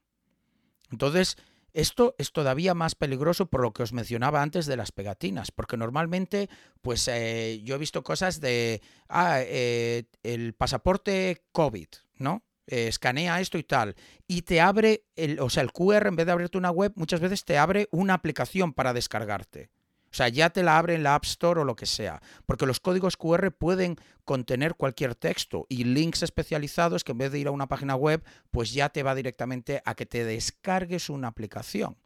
[0.91, 1.37] Entonces,
[1.75, 5.77] esto es todavía más peligroso por lo que os mencionaba antes de las pegatinas, porque
[5.77, 6.49] normalmente,
[6.81, 12.43] pues eh, yo he visto cosas de, ah, eh, el pasaporte COVID, ¿no?
[12.69, 13.97] Eh, escanea esto y tal,
[14.29, 17.21] y te abre, el, o sea, el QR en vez de abrirte una web, muchas
[17.21, 19.71] veces te abre una aplicación para descargarte.
[20.13, 22.67] O sea, ya te la abre en la App Store o lo que sea, porque
[22.67, 27.49] los códigos QR pueden contener cualquier texto y links especializados que en vez de ir
[27.49, 31.97] a una página web, pues ya te va directamente a que te descargues una aplicación.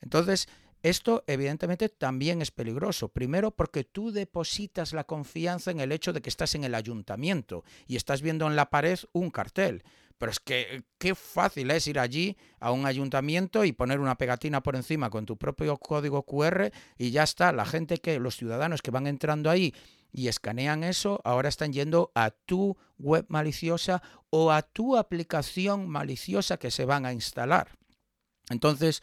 [0.00, 0.48] Entonces,
[0.82, 3.08] esto evidentemente también es peligroso.
[3.08, 7.64] Primero porque tú depositas la confianza en el hecho de que estás en el ayuntamiento
[7.86, 9.84] y estás viendo en la pared un cartel.
[10.18, 14.62] Pero es que qué fácil es ir allí a un ayuntamiento y poner una pegatina
[14.62, 17.52] por encima con tu propio código QR y ya está.
[17.52, 19.74] La gente que, los ciudadanos que van entrando ahí
[20.12, 26.56] y escanean eso, ahora están yendo a tu web maliciosa o a tu aplicación maliciosa
[26.56, 27.70] que se van a instalar.
[28.50, 29.02] Entonces,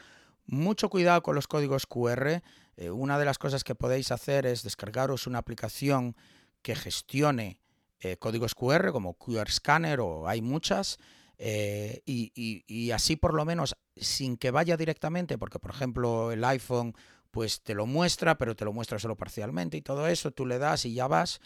[0.50, 2.42] mucho cuidado con los códigos QR.
[2.78, 6.16] Eh, una de las cosas que podéis hacer es descargaros una aplicación
[6.62, 7.62] que gestione
[8.00, 10.98] eh, códigos QR como QR Scanner o hay muchas.
[11.38, 16.94] Eh, y, así por lo menos sin que vaya directamente, porque por ejemplo el iPhone
[17.32, 20.58] pues te lo muestra, pero te lo muestra solo parcialmente y todo eso, tú le
[20.58, 21.40] das y ya vas,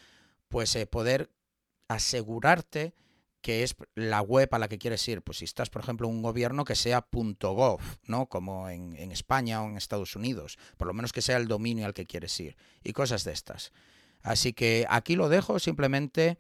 [0.48, 1.30] pues poder
[1.90, 2.96] asegurarte
[3.44, 5.22] que es la web a la que quieres ir.
[5.22, 8.28] Pues si estás, por ejemplo, en un gobierno que sea .gov, ¿no?
[8.28, 10.58] Como en, en, España o en Estados Unidos.
[10.78, 12.56] Por lo menos que sea el dominio al que quieres ir.
[12.84, 13.74] Y cosas de estas.
[14.22, 16.40] Así que aquí lo dejo, simplemente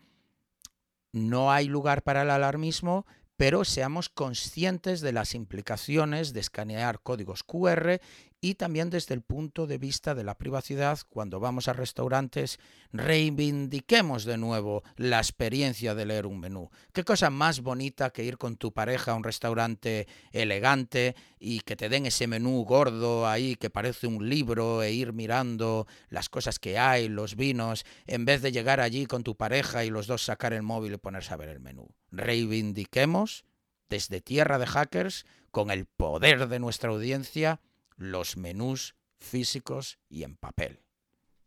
[1.12, 3.06] no hay lugar para el alarmismo,
[3.36, 8.00] pero seamos conscientes de las implicaciones de escanear códigos QR
[8.44, 12.60] y también desde el punto de vista de la privacidad, cuando vamos a restaurantes,
[12.92, 16.70] reivindiquemos de nuevo la experiencia de leer un menú.
[16.92, 21.78] ¿Qué cosa más bonita que ir con tu pareja a un restaurante elegante y que
[21.78, 26.60] te den ese menú gordo ahí que parece un libro e ir mirando las cosas
[26.60, 30.22] que hay, los vinos, en vez de llegar allí con tu pareja y los dos
[30.22, 31.88] sacar el móvil y ponerse a ver el menú?
[32.12, 33.46] Reivindiquemos
[33.88, 37.62] desde Tierra de Hackers, con el poder de nuestra audiencia,
[37.98, 40.80] los menús físicos y en papel.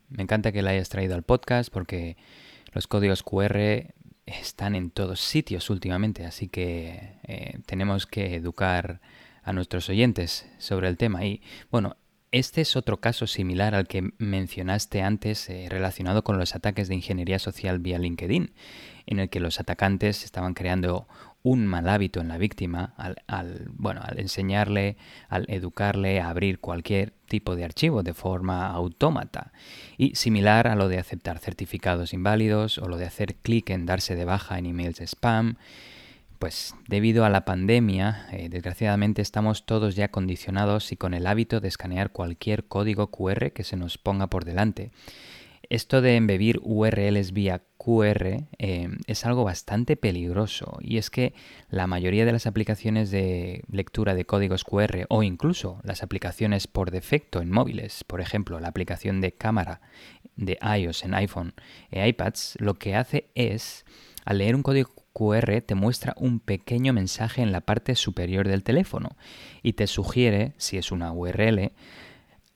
[0.09, 2.16] Me encanta que la hayas traído al podcast porque
[2.73, 3.94] los códigos QR
[4.27, 9.01] están en todos sitios últimamente, así que eh, tenemos que educar
[9.43, 11.24] a nuestros oyentes sobre el tema.
[11.24, 11.97] Y bueno,
[12.32, 16.97] este es otro caso similar al que mencionaste antes eh, relacionado con los ataques de
[16.97, 18.52] ingeniería social vía LinkedIn,
[19.06, 21.06] en el que los atacantes estaban creando
[21.47, 24.97] un mal hábito en la víctima al, bueno, al enseñarle,
[25.28, 29.52] al educarle a abrir cualquier tipo de archivo de forma autómata.
[29.97, 34.16] Y similar a lo de aceptar certificados inválidos o lo de hacer clic en darse
[34.16, 35.55] de baja en emails de spam.
[36.40, 41.60] Pues debido a la pandemia, eh, desgraciadamente estamos todos ya condicionados y con el hábito
[41.60, 44.90] de escanear cualquier código QR que se nos ponga por delante.
[45.68, 50.77] Esto de embebir URLs vía QR eh, es algo bastante peligroso.
[50.81, 51.35] Y es que
[51.71, 56.91] la mayoría de las aplicaciones de lectura de códigos QR o incluso las aplicaciones por
[56.91, 59.81] defecto en móviles, por ejemplo la aplicación de cámara
[60.35, 61.55] de iOS en iPhone
[61.93, 63.85] e iPads, lo que hace es,
[64.25, 68.65] al leer un código QR te muestra un pequeño mensaje en la parte superior del
[68.65, 69.17] teléfono
[69.63, 71.71] y te sugiere, si es una URL,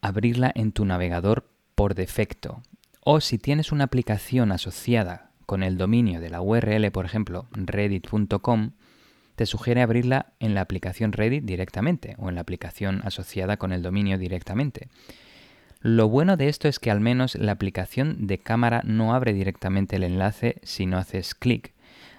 [0.00, 2.62] abrirla en tu navegador por defecto
[3.02, 8.72] o si tienes una aplicación asociada con el dominio de la URL, por ejemplo, reddit.com,
[9.40, 13.82] te sugiere abrirla en la aplicación Reddit directamente o en la aplicación asociada con el
[13.82, 14.88] dominio directamente.
[15.80, 19.96] Lo bueno de esto es que al menos la aplicación de cámara no abre directamente
[19.96, 21.72] el enlace si no haces clic,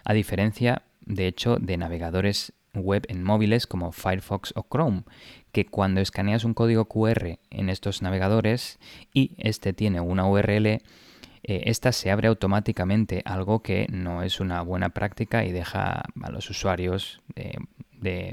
[0.04, 5.04] a diferencia, de hecho, de navegadores web en móviles como Firefox o Chrome,
[5.52, 8.80] que cuando escaneas un código QR en estos navegadores
[9.14, 10.82] y este tiene una URL, eh,
[11.44, 16.50] esta se abre automáticamente, algo que no es una buena práctica y deja a los
[16.50, 17.58] usuarios de,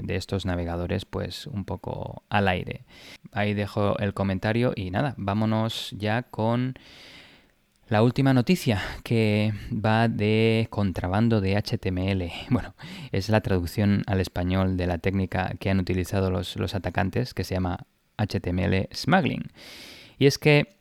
[0.08, 2.84] estos navegadores pues un poco al aire.
[3.32, 6.74] Ahí dejo el comentario y nada, vámonos ya con
[7.88, 12.30] la última noticia que va de contrabando de HTML.
[12.50, 12.74] Bueno,
[13.12, 17.54] es la traducción al español de la técnica que han utilizado los, atacantes, que se
[17.54, 17.86] llama
[18.18, 19.50] HTML smuggling.
[20.18, 20.76] Y es que,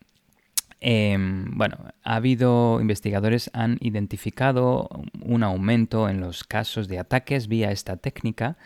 [0.79, 4.89] em, bueno, ha habido investigadores han identificado
[5.21, 8.57] un aumento en los casos de ataques vía esta técnica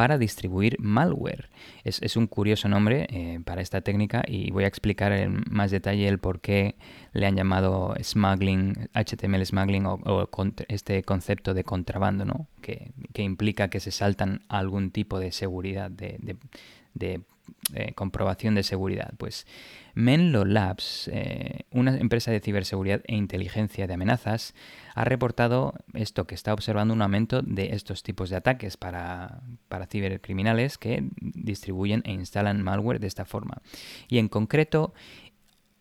[0.00, 1.50] para distribuir malware.
[1.84, 6.08] Es, un curioso nombre eh, para esta técnica y voy a explicar en más detalle
[6.08, 6.76] el por qué
[7.12, 10.26] le han llamado smuggling, HTML smuggling o,
[10.68, 12.46] este concepto de contrabando, ¿no?
[12.62, 16.38] que, implica que se saltan algún tipo de seguridad, de,
[16.94, 17.20] de
[17.74, 19.12] eh, comprobación de seguridad.
[19.18, 19.46] Pues
[19.94, 24.54] Menlo Labs, eh, una empresa de ciberseguridad e inteligencia de amenazas,
[24.94, 29.86] ha reportado esto, que está observando un aumento de estos tipos de ataques para, para
[29.86, 33.62] cibercriminales que distribuyen e instalan malware de esta forma.
[34.08, 34.94] Y en concreto,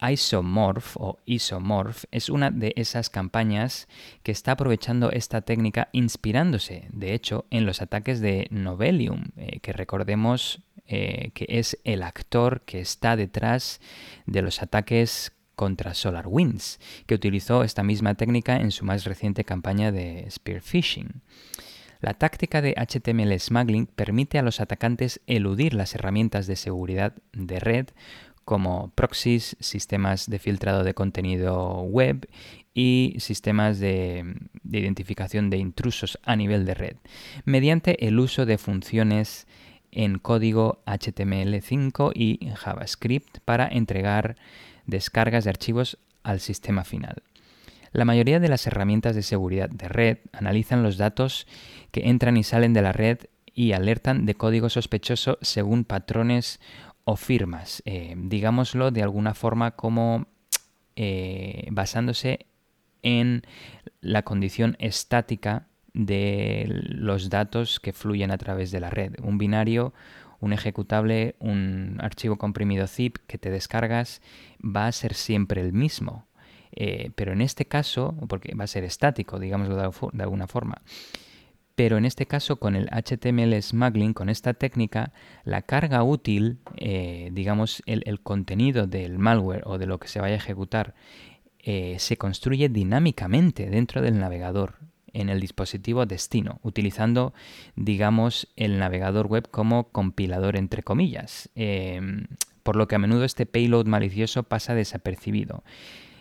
[0.02, 3.88] Isomorph o Isomorph es una de esas campañas
[4.24, 9.74] que está aprovechando esta técnica inspirándose, de hecho, en los ataques de Novelium, eh, que
[9.74, 13.80] recordemos eh, que es el actor que está detrás
[14.26, 19.92] de los ataques contra SolarWinds, que utilizó esta misma técnica en su más reciente campaña
[19.92, 21.22] de spear phishing.
[22.02, 27.60] La táctica de HTML smuggling permite a los atacantes eludir las herramientas de seguridad de
[27.60, 27.88] red
[28.50, 32.28] como proxies, sistemas de filtrado de contenido web
[32.74, 34.26] y sistemas de,
[34.64, 36.96] de, identificación de intrusos a nivel de red,
[37.46, 39.46] mediante el uso de funciones
[39.92, 44.36] en código HTML5 y JavaScript para entregar
[44.88, 47.22] descargas de archivos al sistema final.
[47.92, 51.46] La mayoría de las herramientas de seguridad de red analizan los datos
[51.92, 53.20] que entran y salen de la red
[53.54, 56.60] y alertan de código sospechoso según patrones
[57.10, 60.28] o firmas, eh, digámoslo de alguna forma como
[60.96, 62.46] eh, basándose
[63.02, 63.42] en
[64.00, 69.16] la condición estática de los datos que fluyen a través de la red.
[69.24, 69.92] Un binario,
[70.40, 74.22] un ejecutable, un archivo comprimido zip que te descargas
[74.64, 76.28] va a ser siempre el mismo.
[76.74, 79.78] Eh, pero en este caso, porque va a ser estático, digámoslo
[80.14, 80.84] de alguna forma,
[81.80, 85.14] pero en este caso con el HTML smuggling, con esta técnica,
[85.46, 90.34] la carga útil, eh, digamos, el, contenido del malware o de lo que se vaya
[90.34, 90.94] a ejecutar,
[91.60, 94.76] eh, se construye dinámicamente dentro del navegador
[95.14, 97.34] en el dispositivo destino, utilizando,
[97.78, 102.26] digamos, el navegador web como compilador entre comillas, em,
[102.62, 105.64] por lo que a menudo este payload malicioso pasa desapercibido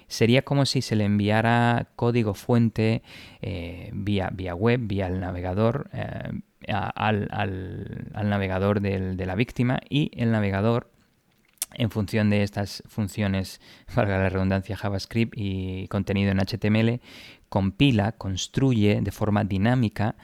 [0.09, 3.03] sería como si se le enviara código fuente
[3.41, 7.29] eh, vía, vía web, vía el navegador, eh, al,
[8.25, 10.91] navegador de la víctima y el navegador
[11.75, 13.61] en función de estas funciones,
[13.95, 17.01] valga la redundancia, JavaScript y contenido en HTML,
[17.49, 20.17] compila, construye de forma dinámica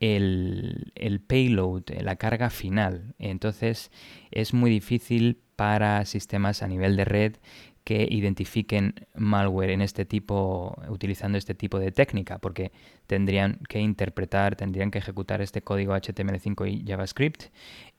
[0.00, 3.14] el, el, payload, la carga final.
[3.18, 3.90] Entonces
[4.30, 7.36] es muy difícil para sistemas a nivel de red
[7.84, 12.70] que identifiquen malware en este tipo, utilizando este tipo de técnica, porque
[13.06, 17.44] tendrían que interpretar, tendrían que ejecutar este código HTML5 y JavaScript,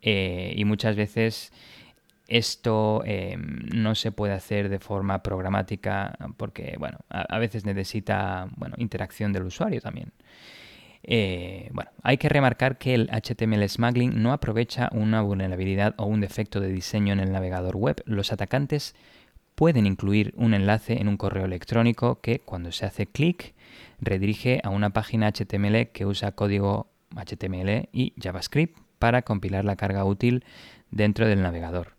[0.01, 1.51] eh, y muchas veces
[2.27, 8.76] esto eh, no se puede hacer de forma programática porque, bueno, a, veces necesita, bueno,
[8.77, 10.14] interacción del usuario también.
[11.05, 16.22] Eh, bueno, hay que remarcar que el HTML smuggling no aprovecha una vulnerabilidad o un
[16.22, 18.01] defecto de diseño en el navegador web.
[18.05, 18.95] Los atacantes
[19.55, 23.53] pueden incluir un enlace en un correo electrónico que cuando se hace clic
[23.99, 30.05] redirige a una página HTML que usa código HTML y JavaScript para compilar la carga
[30.05, 30.45] útil
[30.91, 31.95] dentro del navegador.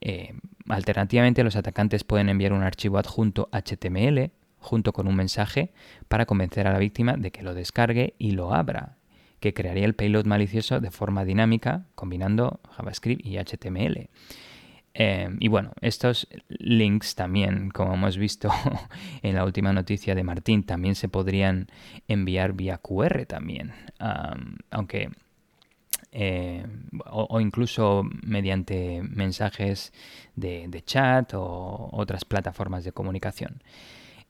[0.00, 0.34] Eh,
[0.68, 5.72] alternativamente, los atacantes pueden enviar un archivo adjunto HTML junto con un mensaje
[6.08, 8.96] para convencer a la víctima de que lo descargue y lo abra,
[9.40, 14.08] que crearía el payload malicioso de forma dinámica combinando JavaScript y HTML.
[15.00, 18.50] Em, y bueno, estos links también, como hemos visto
[19.22, 21.68] en la última noticia de Martín, también se podrían
[22.08, 23.72] enviar vía QR también,
[24.70, 25.10] aunque
[26.10, 26.66] eh,
[27.06, 29.92] o, incluso mediante mensajes
[30.34, 33.62] de chat o otras plataformas de comunicación.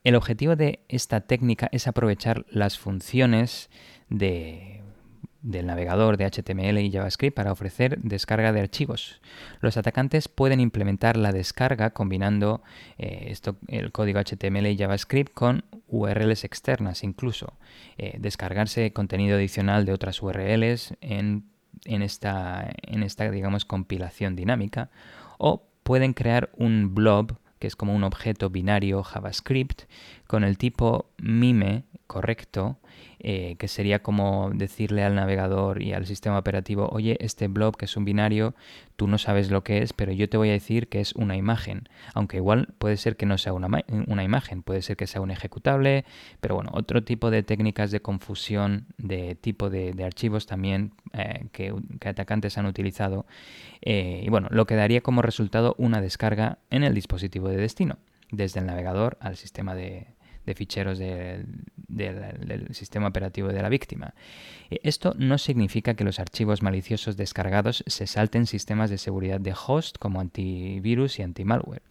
[0.03, 3.71] El objetivo de esta técnica es aprovechar las funciones
[4.07, 4.78] de
[5.41, 9.21] del navegador de HTML y JavaScript para ofrecer descarga de archivos.
[9.61, 12.61] Los atacantes pueden implementar la descarga combinando
[12.97, 17.53] eh, esto, el código HTML y JavaScript con URLs externas incluso.
[17.97, 21.45] Eh, descargarse contenido adicional de otras URLs en,
[21.85, 24.89] en, esta, en esta, digamos, compilación dinámica.
[25.37, 29.83] O pueden crear un blob que es como un objeto binario JavaScript
[30.27, 32.78] con el tipo mime correcto
[33.21, 37.85] eh, que sería como decirle al navegador y al sistema operativo, oye, este blob que
[37.85, 38.55] es un binario,
[38.95, 41.35] tú no sabes lo que es, pero yo te voy a decir que es una
[41.35, 45.31] imagen, aunque igual puede ser que no sea una, imagen, puede ser que sea un
[45.31, 46.05] ejecutable,
[46.39, 51.73] pero bueno, otro tipo de técnicas de confusión de tipo de, archivos también eh, que,
[52.05, 53.25] atacantes han utilizado.
[53.81, 57.97] Eh, y bueno, lo que daría como resultado una descarga en el dispositivo de destino,
[58.31, 60.07] desde el navegador al sistema de,
[60.49, 64.15] de ficheros del sistema operativo de la víctima.
[64.71, 69.53] Eh, esto no significa que los archivos maliciosos descargados se salten sistemas de seguridad de
[69.53, 71.83] host como antivirus y antimalware,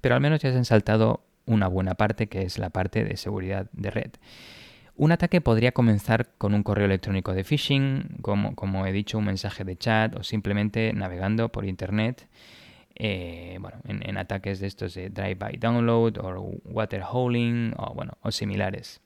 [0.00, 3.16] pero al menos ya se han saltado una buena parte que es la parte de
[3.16, 4.10] seguridad de red.
[4.96, 9.26] Un ataque podría comenzar con un correo electrónico de phishing, como, como he dicho, un
[9.26, 12.26] mensaje de chat o simplemente navegando por Internet
[12.98, 18.32] eh, bueno, en, ataques de estos de drive-by download o water holing o, bueno, o
[18.32, 19.00] similares.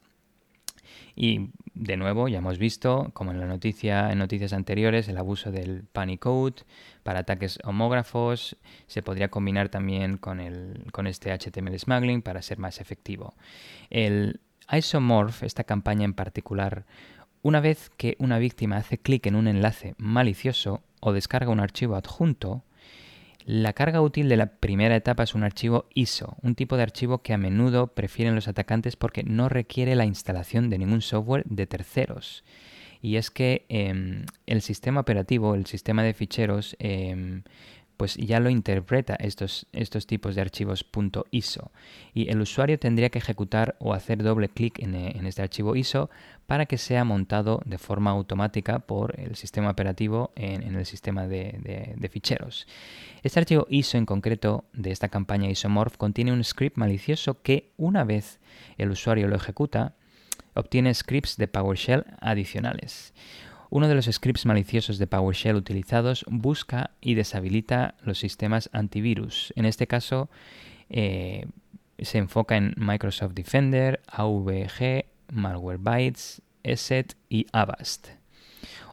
[1.15, 5.51] Y de nuevo, ya hemos visto, como en la noticia, en noticias anteriores, el abuso
[5.51, 6.63] del panic code
[7.03, 8.57] para ataques homógrafos
[8.87, 13.35] se podría combinar también con, el, con este HTML smuggling para ser más efectivo.
[13.91, 14.39] El
[14.71, 16.85] Isomorph, esta campaña en particular,
[17.43, 21.95] una vez que una víctima hace clic en un enlace malicioso o descarga un archivo
[21.95, 22.63] adjunto,
[23.45, 27.21] la carga útil de la primera etapa es un archivo ISO, un tipo de archivo
[27.21, 31.67] que a menudo prefieren los atacantes porque no requiere la instalación de ningún software de
[31.67, 32.43] terceros.
[33.01, 37.43] Y es que em, el sistema operativo, el sistema de ficheros, em,
[37.97, 40.85] pues ya lo interpreta estos, estos tipos de archivos
[41.31, 41.71] .iso
[42.13, 44.95] y el usuario tendría que ejecutar o hacer doble clic en,
[45.25, 46.09] este archivo ISO
[46.47, 52.09] para que sea montado de forma automática por el sistema operativo en, el sistema de,
[52.11, 52.67] ficheros.
[53.23, 58.03] Este archivo ISO en concreto de esta campaña Isomorph contiene un script malicioso que una
[58.03, 58.39] vez
[58.77, 59.95] el usuario lo ejecuta
[60.53, 63.13] obtiene scripts de PowerShell adicionales.
[63.69, 69.51] Uno de los scripts maliciosos de PowerShell utilizados busca y deshabilita los sistemas antivirus.
[69.55, 70.29] En este caso
[70.89, 71.47] eh,
[71.97, 78.09] se enfoca en Microsoft Defender, AVG, Malwarebytes, ESET y Avast.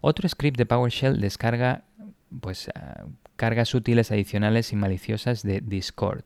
[0.00, 1.84] Otro script de PowerShell descarga
[2.40, 3.04] pues ah,
[3.36, 6.24] cargas útiles adicionales y maliciosas de Discord.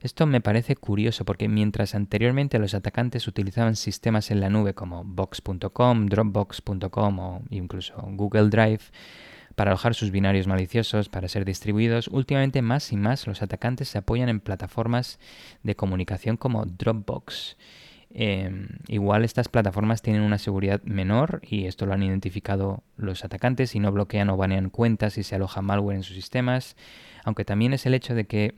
[0.00, 5.04] Esto me parece curioso porque mientras anteriormente los atacantes utilizaban sistemas en la nube como
[5.04, 8.82] Box.com, Dropbox.com o incluso Google Drive
[9.56, 13.98] para alojar sus binarios maliciosos, para ser distribuidos, últimamente más y más los atacantes se
[13.98, 15.18] apoyan en plataformas
[15.62, 17.56] de comunicación como Dropbox.
[18.14, 23.74] Em, igual estas plataformas tienen una seguridad menor y esto lo han identificado los atacantes
[23.74, 26.76] y no bloquean o banean cuentas si se aloja malware en sus sistemas,
[27.24, 28.54] aunque también es el hecho de que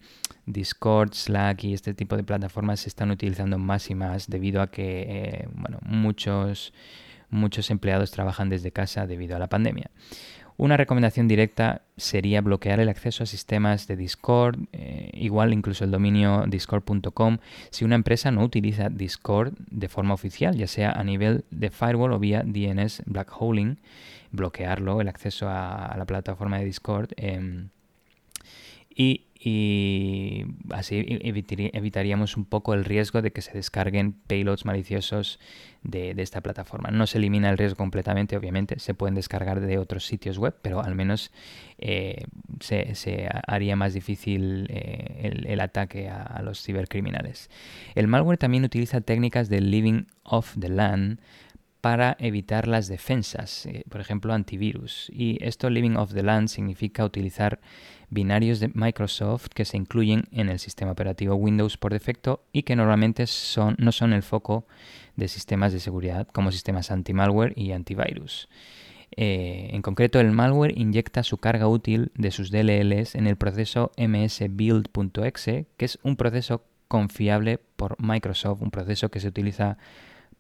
[0.47, 4.73] Discord, Slack y este tipo de plataformas se están utilizando más y más debido a
[4.73, 6.75] que eh, bueno, muchos,
[7.31, 9.91] muchos empleados trabajan desde casa debido a la pandemia.
[10.57, 15.91] Una recomendación directa sería bloquear el acceso a sistemas de Discord, eh, igual incluso el
[15.91, 17.39] dominio discord.com,
[17.71, 22.13] si una empresa no utiliza Discord de forma oficial, ya sea a nivel de firewall
[22.13, 23.81] o vía DNS blackholing,
[24.31, 27.11] bloquearlo, el acceso a, la plataforma de Discord.
[27.17, 27.71] Em,
[28.95, 35.39] y y así evitaríamos un poco el riesgo de que se descarguen payloads maliciosos
[35.85, 36.91] de, esta plataforma.
[36.91, 40.83] No se elimina el riesgo completamente, obviamente, se pueden descargar de otros sitios web, pero
[40.83, 41.31] al menos
[41.79, 42.25] eh,
[42.61, 47.51] se, haría más difícil eh, el, ataque a, los cibercriminales.
[47.95, 51.21] El malware también utiliza técnicas de living off the land
[51.81, 55.11] para evitar las defensas, eh, por ejemplo antivirus.
[55.13, 57.61] Y esto living off the land significa utilizar
[58.15, 62.77] binarios de Microsoft que se incluyen en el sistema operativo Windows por defecto y que
[62.77, 64.67] normalmente son, no son el foco
[65.17, 68.49] de sistemas de seguridad como sistemas anti-malware y antivirus.
[69.17, 73.93] Eh, en concreto, el malware inyecta su carga útil de sus DLLs en el proceso
[73.97, 79.79] msbuild.exe, que es un proceso confiable por Microsoft, un proceso que se utiliza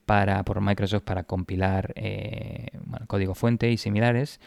[0.06, 2.68] por Microsoft para compilar eh,
[3.06, 4.40] código fuente y similares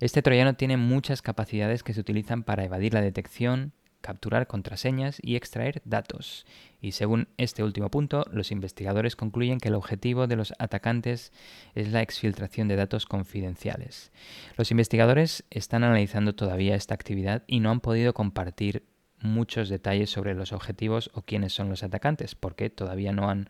[0.00, 3.72] Este troyano tiene muchas capacidades que se utilizan para evadir la detección,
[4.02, 6.44] capturar contraseñas y extraer datos.
[6.82, 11.32] Y según este último punto, los investigadores concluyen que el objetivo de los atacantes
[11.74, 14.12] es la exfiltración de datos confidenciales.
[14.58, 18.84] Los investigadores están analizando todavía esta actividad y no han podido compartir
[19.22, 23.48] muchos detalles sobre los objetivos o quiénes son los atacantes, porque todavía no han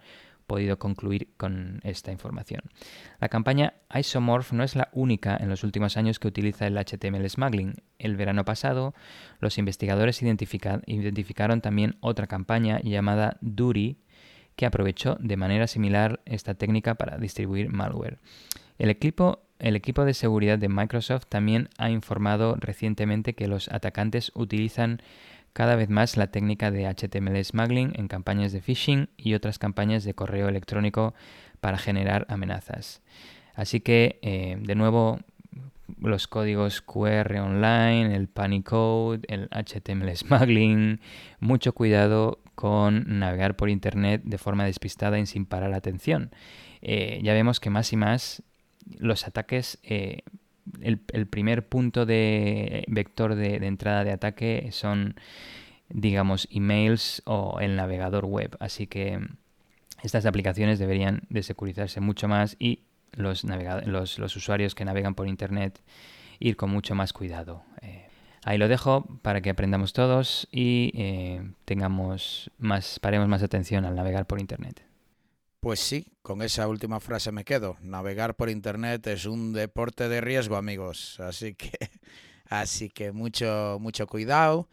[0.52, 2.60] podido concluir con esta información.
[3.20, 7.26] La campaña Isomorph no es la única en los últimos años que utiliza el HTML
[7.30, 7.76] smuggling.
[7.98, 8.92] El verano pasado,
[9.40, 13.96] los investigadores identificaron también otra campaña llamada Duty,
[14.56, 18.18] que aprovechó de manera similar esta técnica para distribuir malware.
[18.76, 25.00] El equipo de seguridad de Microsoft también ha informado recientemente que los atacantes utilizan
[25.52, 30.04] cada vez más la técnica de HTML smuggling en campañas de phishing y otras campañas
[30.04, 31.14] de correo electrónico
[31.60, 33.02] para generar amenazas.
[33.54, 35.20] Así que, eh, de nuevo,
[36.00, 41.00] los códigos QR online, el panic code, el HTML smuggling,
[41.38, 46.30] mucho cuidado con navegar por Internet de forma despistada y sin parar atención.
[46.80, 48.42] Eh, ya vemos que más y más
[48.98, 50.22] los ataques eh,
[50.80, 55.16] el, primer punto de vector de, entrada de ataque son,
[55.88, 58.56] digamos, emails o el navegador web.
[58.60, 59.20] Así que
[60.02, 62.80] estas aplicaciones deberían de securizarse mucho más y
[63.12, 65.80] los, los, usuarios que navegan por Internet
[66.38, 67.62] ir con mucho más cuidado.
[67.82, 68.06] Eh,
[68.44, 73.94] ahí lo dejo para que aprendamos todos y eh, tengamos más, paremos más atención al
[73.94, 74.82] navegar por Internet.
[75.62, 77.76] Pues sí, con esa última frase me quedo.
[77.82, 81.20] Navegar por internet es un deporte de riesgo, amigos.
[81.20, 81.70] Así que,
[82.48, 84.68] así que mucho, mucho cuidado,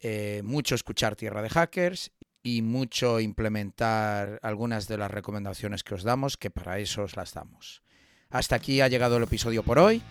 [0.00, 2.10] eh, mucho escuchar tierra de hackers
[2.42, 7.34] y mucho implementar algunas de las recomendaciones que os damos, que para eso os las
[7.34, 7.84] damos.
[8.28, 10.02] Hasta aquí ha llegado el episodio por hoy.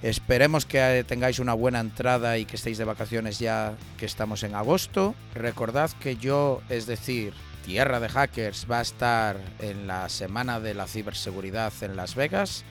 [0.00, 4.54] Esperemos que tengáis una buena entrada y que estéis de vacaciones ya que estamos en
[4.54, 5.14] agosto.
[5.34, 7.34] Recordad que yo, es decir,
[7.64, 12.62] Tierra de Hackers va a estar en la semana de la ciberseguridad en Las Vegas,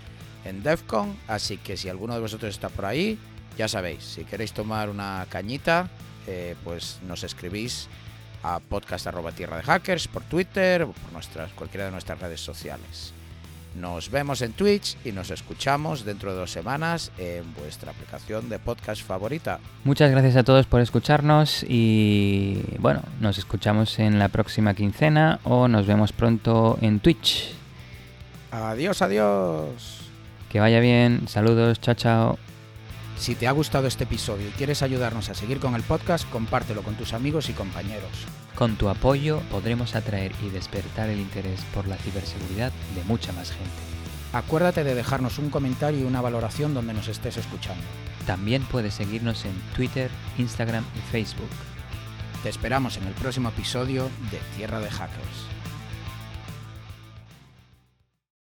[0.46, 3.18] en DEFCON, así que si alguno de vosotros está por ahí,
[3.58, 5.88] Ya sabéis, si queréis tomar una cañita,
[6.26, 7.88] eh, pues nos escribís
[8.42, 13.14] a podcast tierra de hackers por Twitter o por nuestras, cualquiera de nuestras redes sociales.
[13.76, 18.60] Nos vemos en Twitch y nos escuchamos dentro de dos semanas en vuestra aplicación de
[18.60, 19.60] podcast favorita.
[19.84, 25.68] Muchas gracias a todos por escucharnos y bueno, nos escuchamos en la próxima quincena o
[25.68, 27.52] nos vemos pronto en Twitch.
[28.52, 30.02] Adiós, adiós.
[30.50, 32.40] Que vaya bien, saludos, chao, chao.
[33.18, 36.84] Si te ha gustado este episodio y quieres ayudarnos a seguir con el podcast, compártelo
[36.84, 38.28] con tus amigos y compañeros.
[38.56, 43.52] Con tu apoyo podremos atraer y despertar el interés por la ciberseguridad de mucha más
[43.52, 43.72] gente.
[44.32, 47.84] Acuérdate de dejarnos un comentario y una valoración donde nos estés escuchando.
[48.28, 51.50] También puedes seguirnos en Twitter, Instagram y Facebook.
[52.44, 55.53] Te esperamos en el próximo episodio de Tierra de Hackers.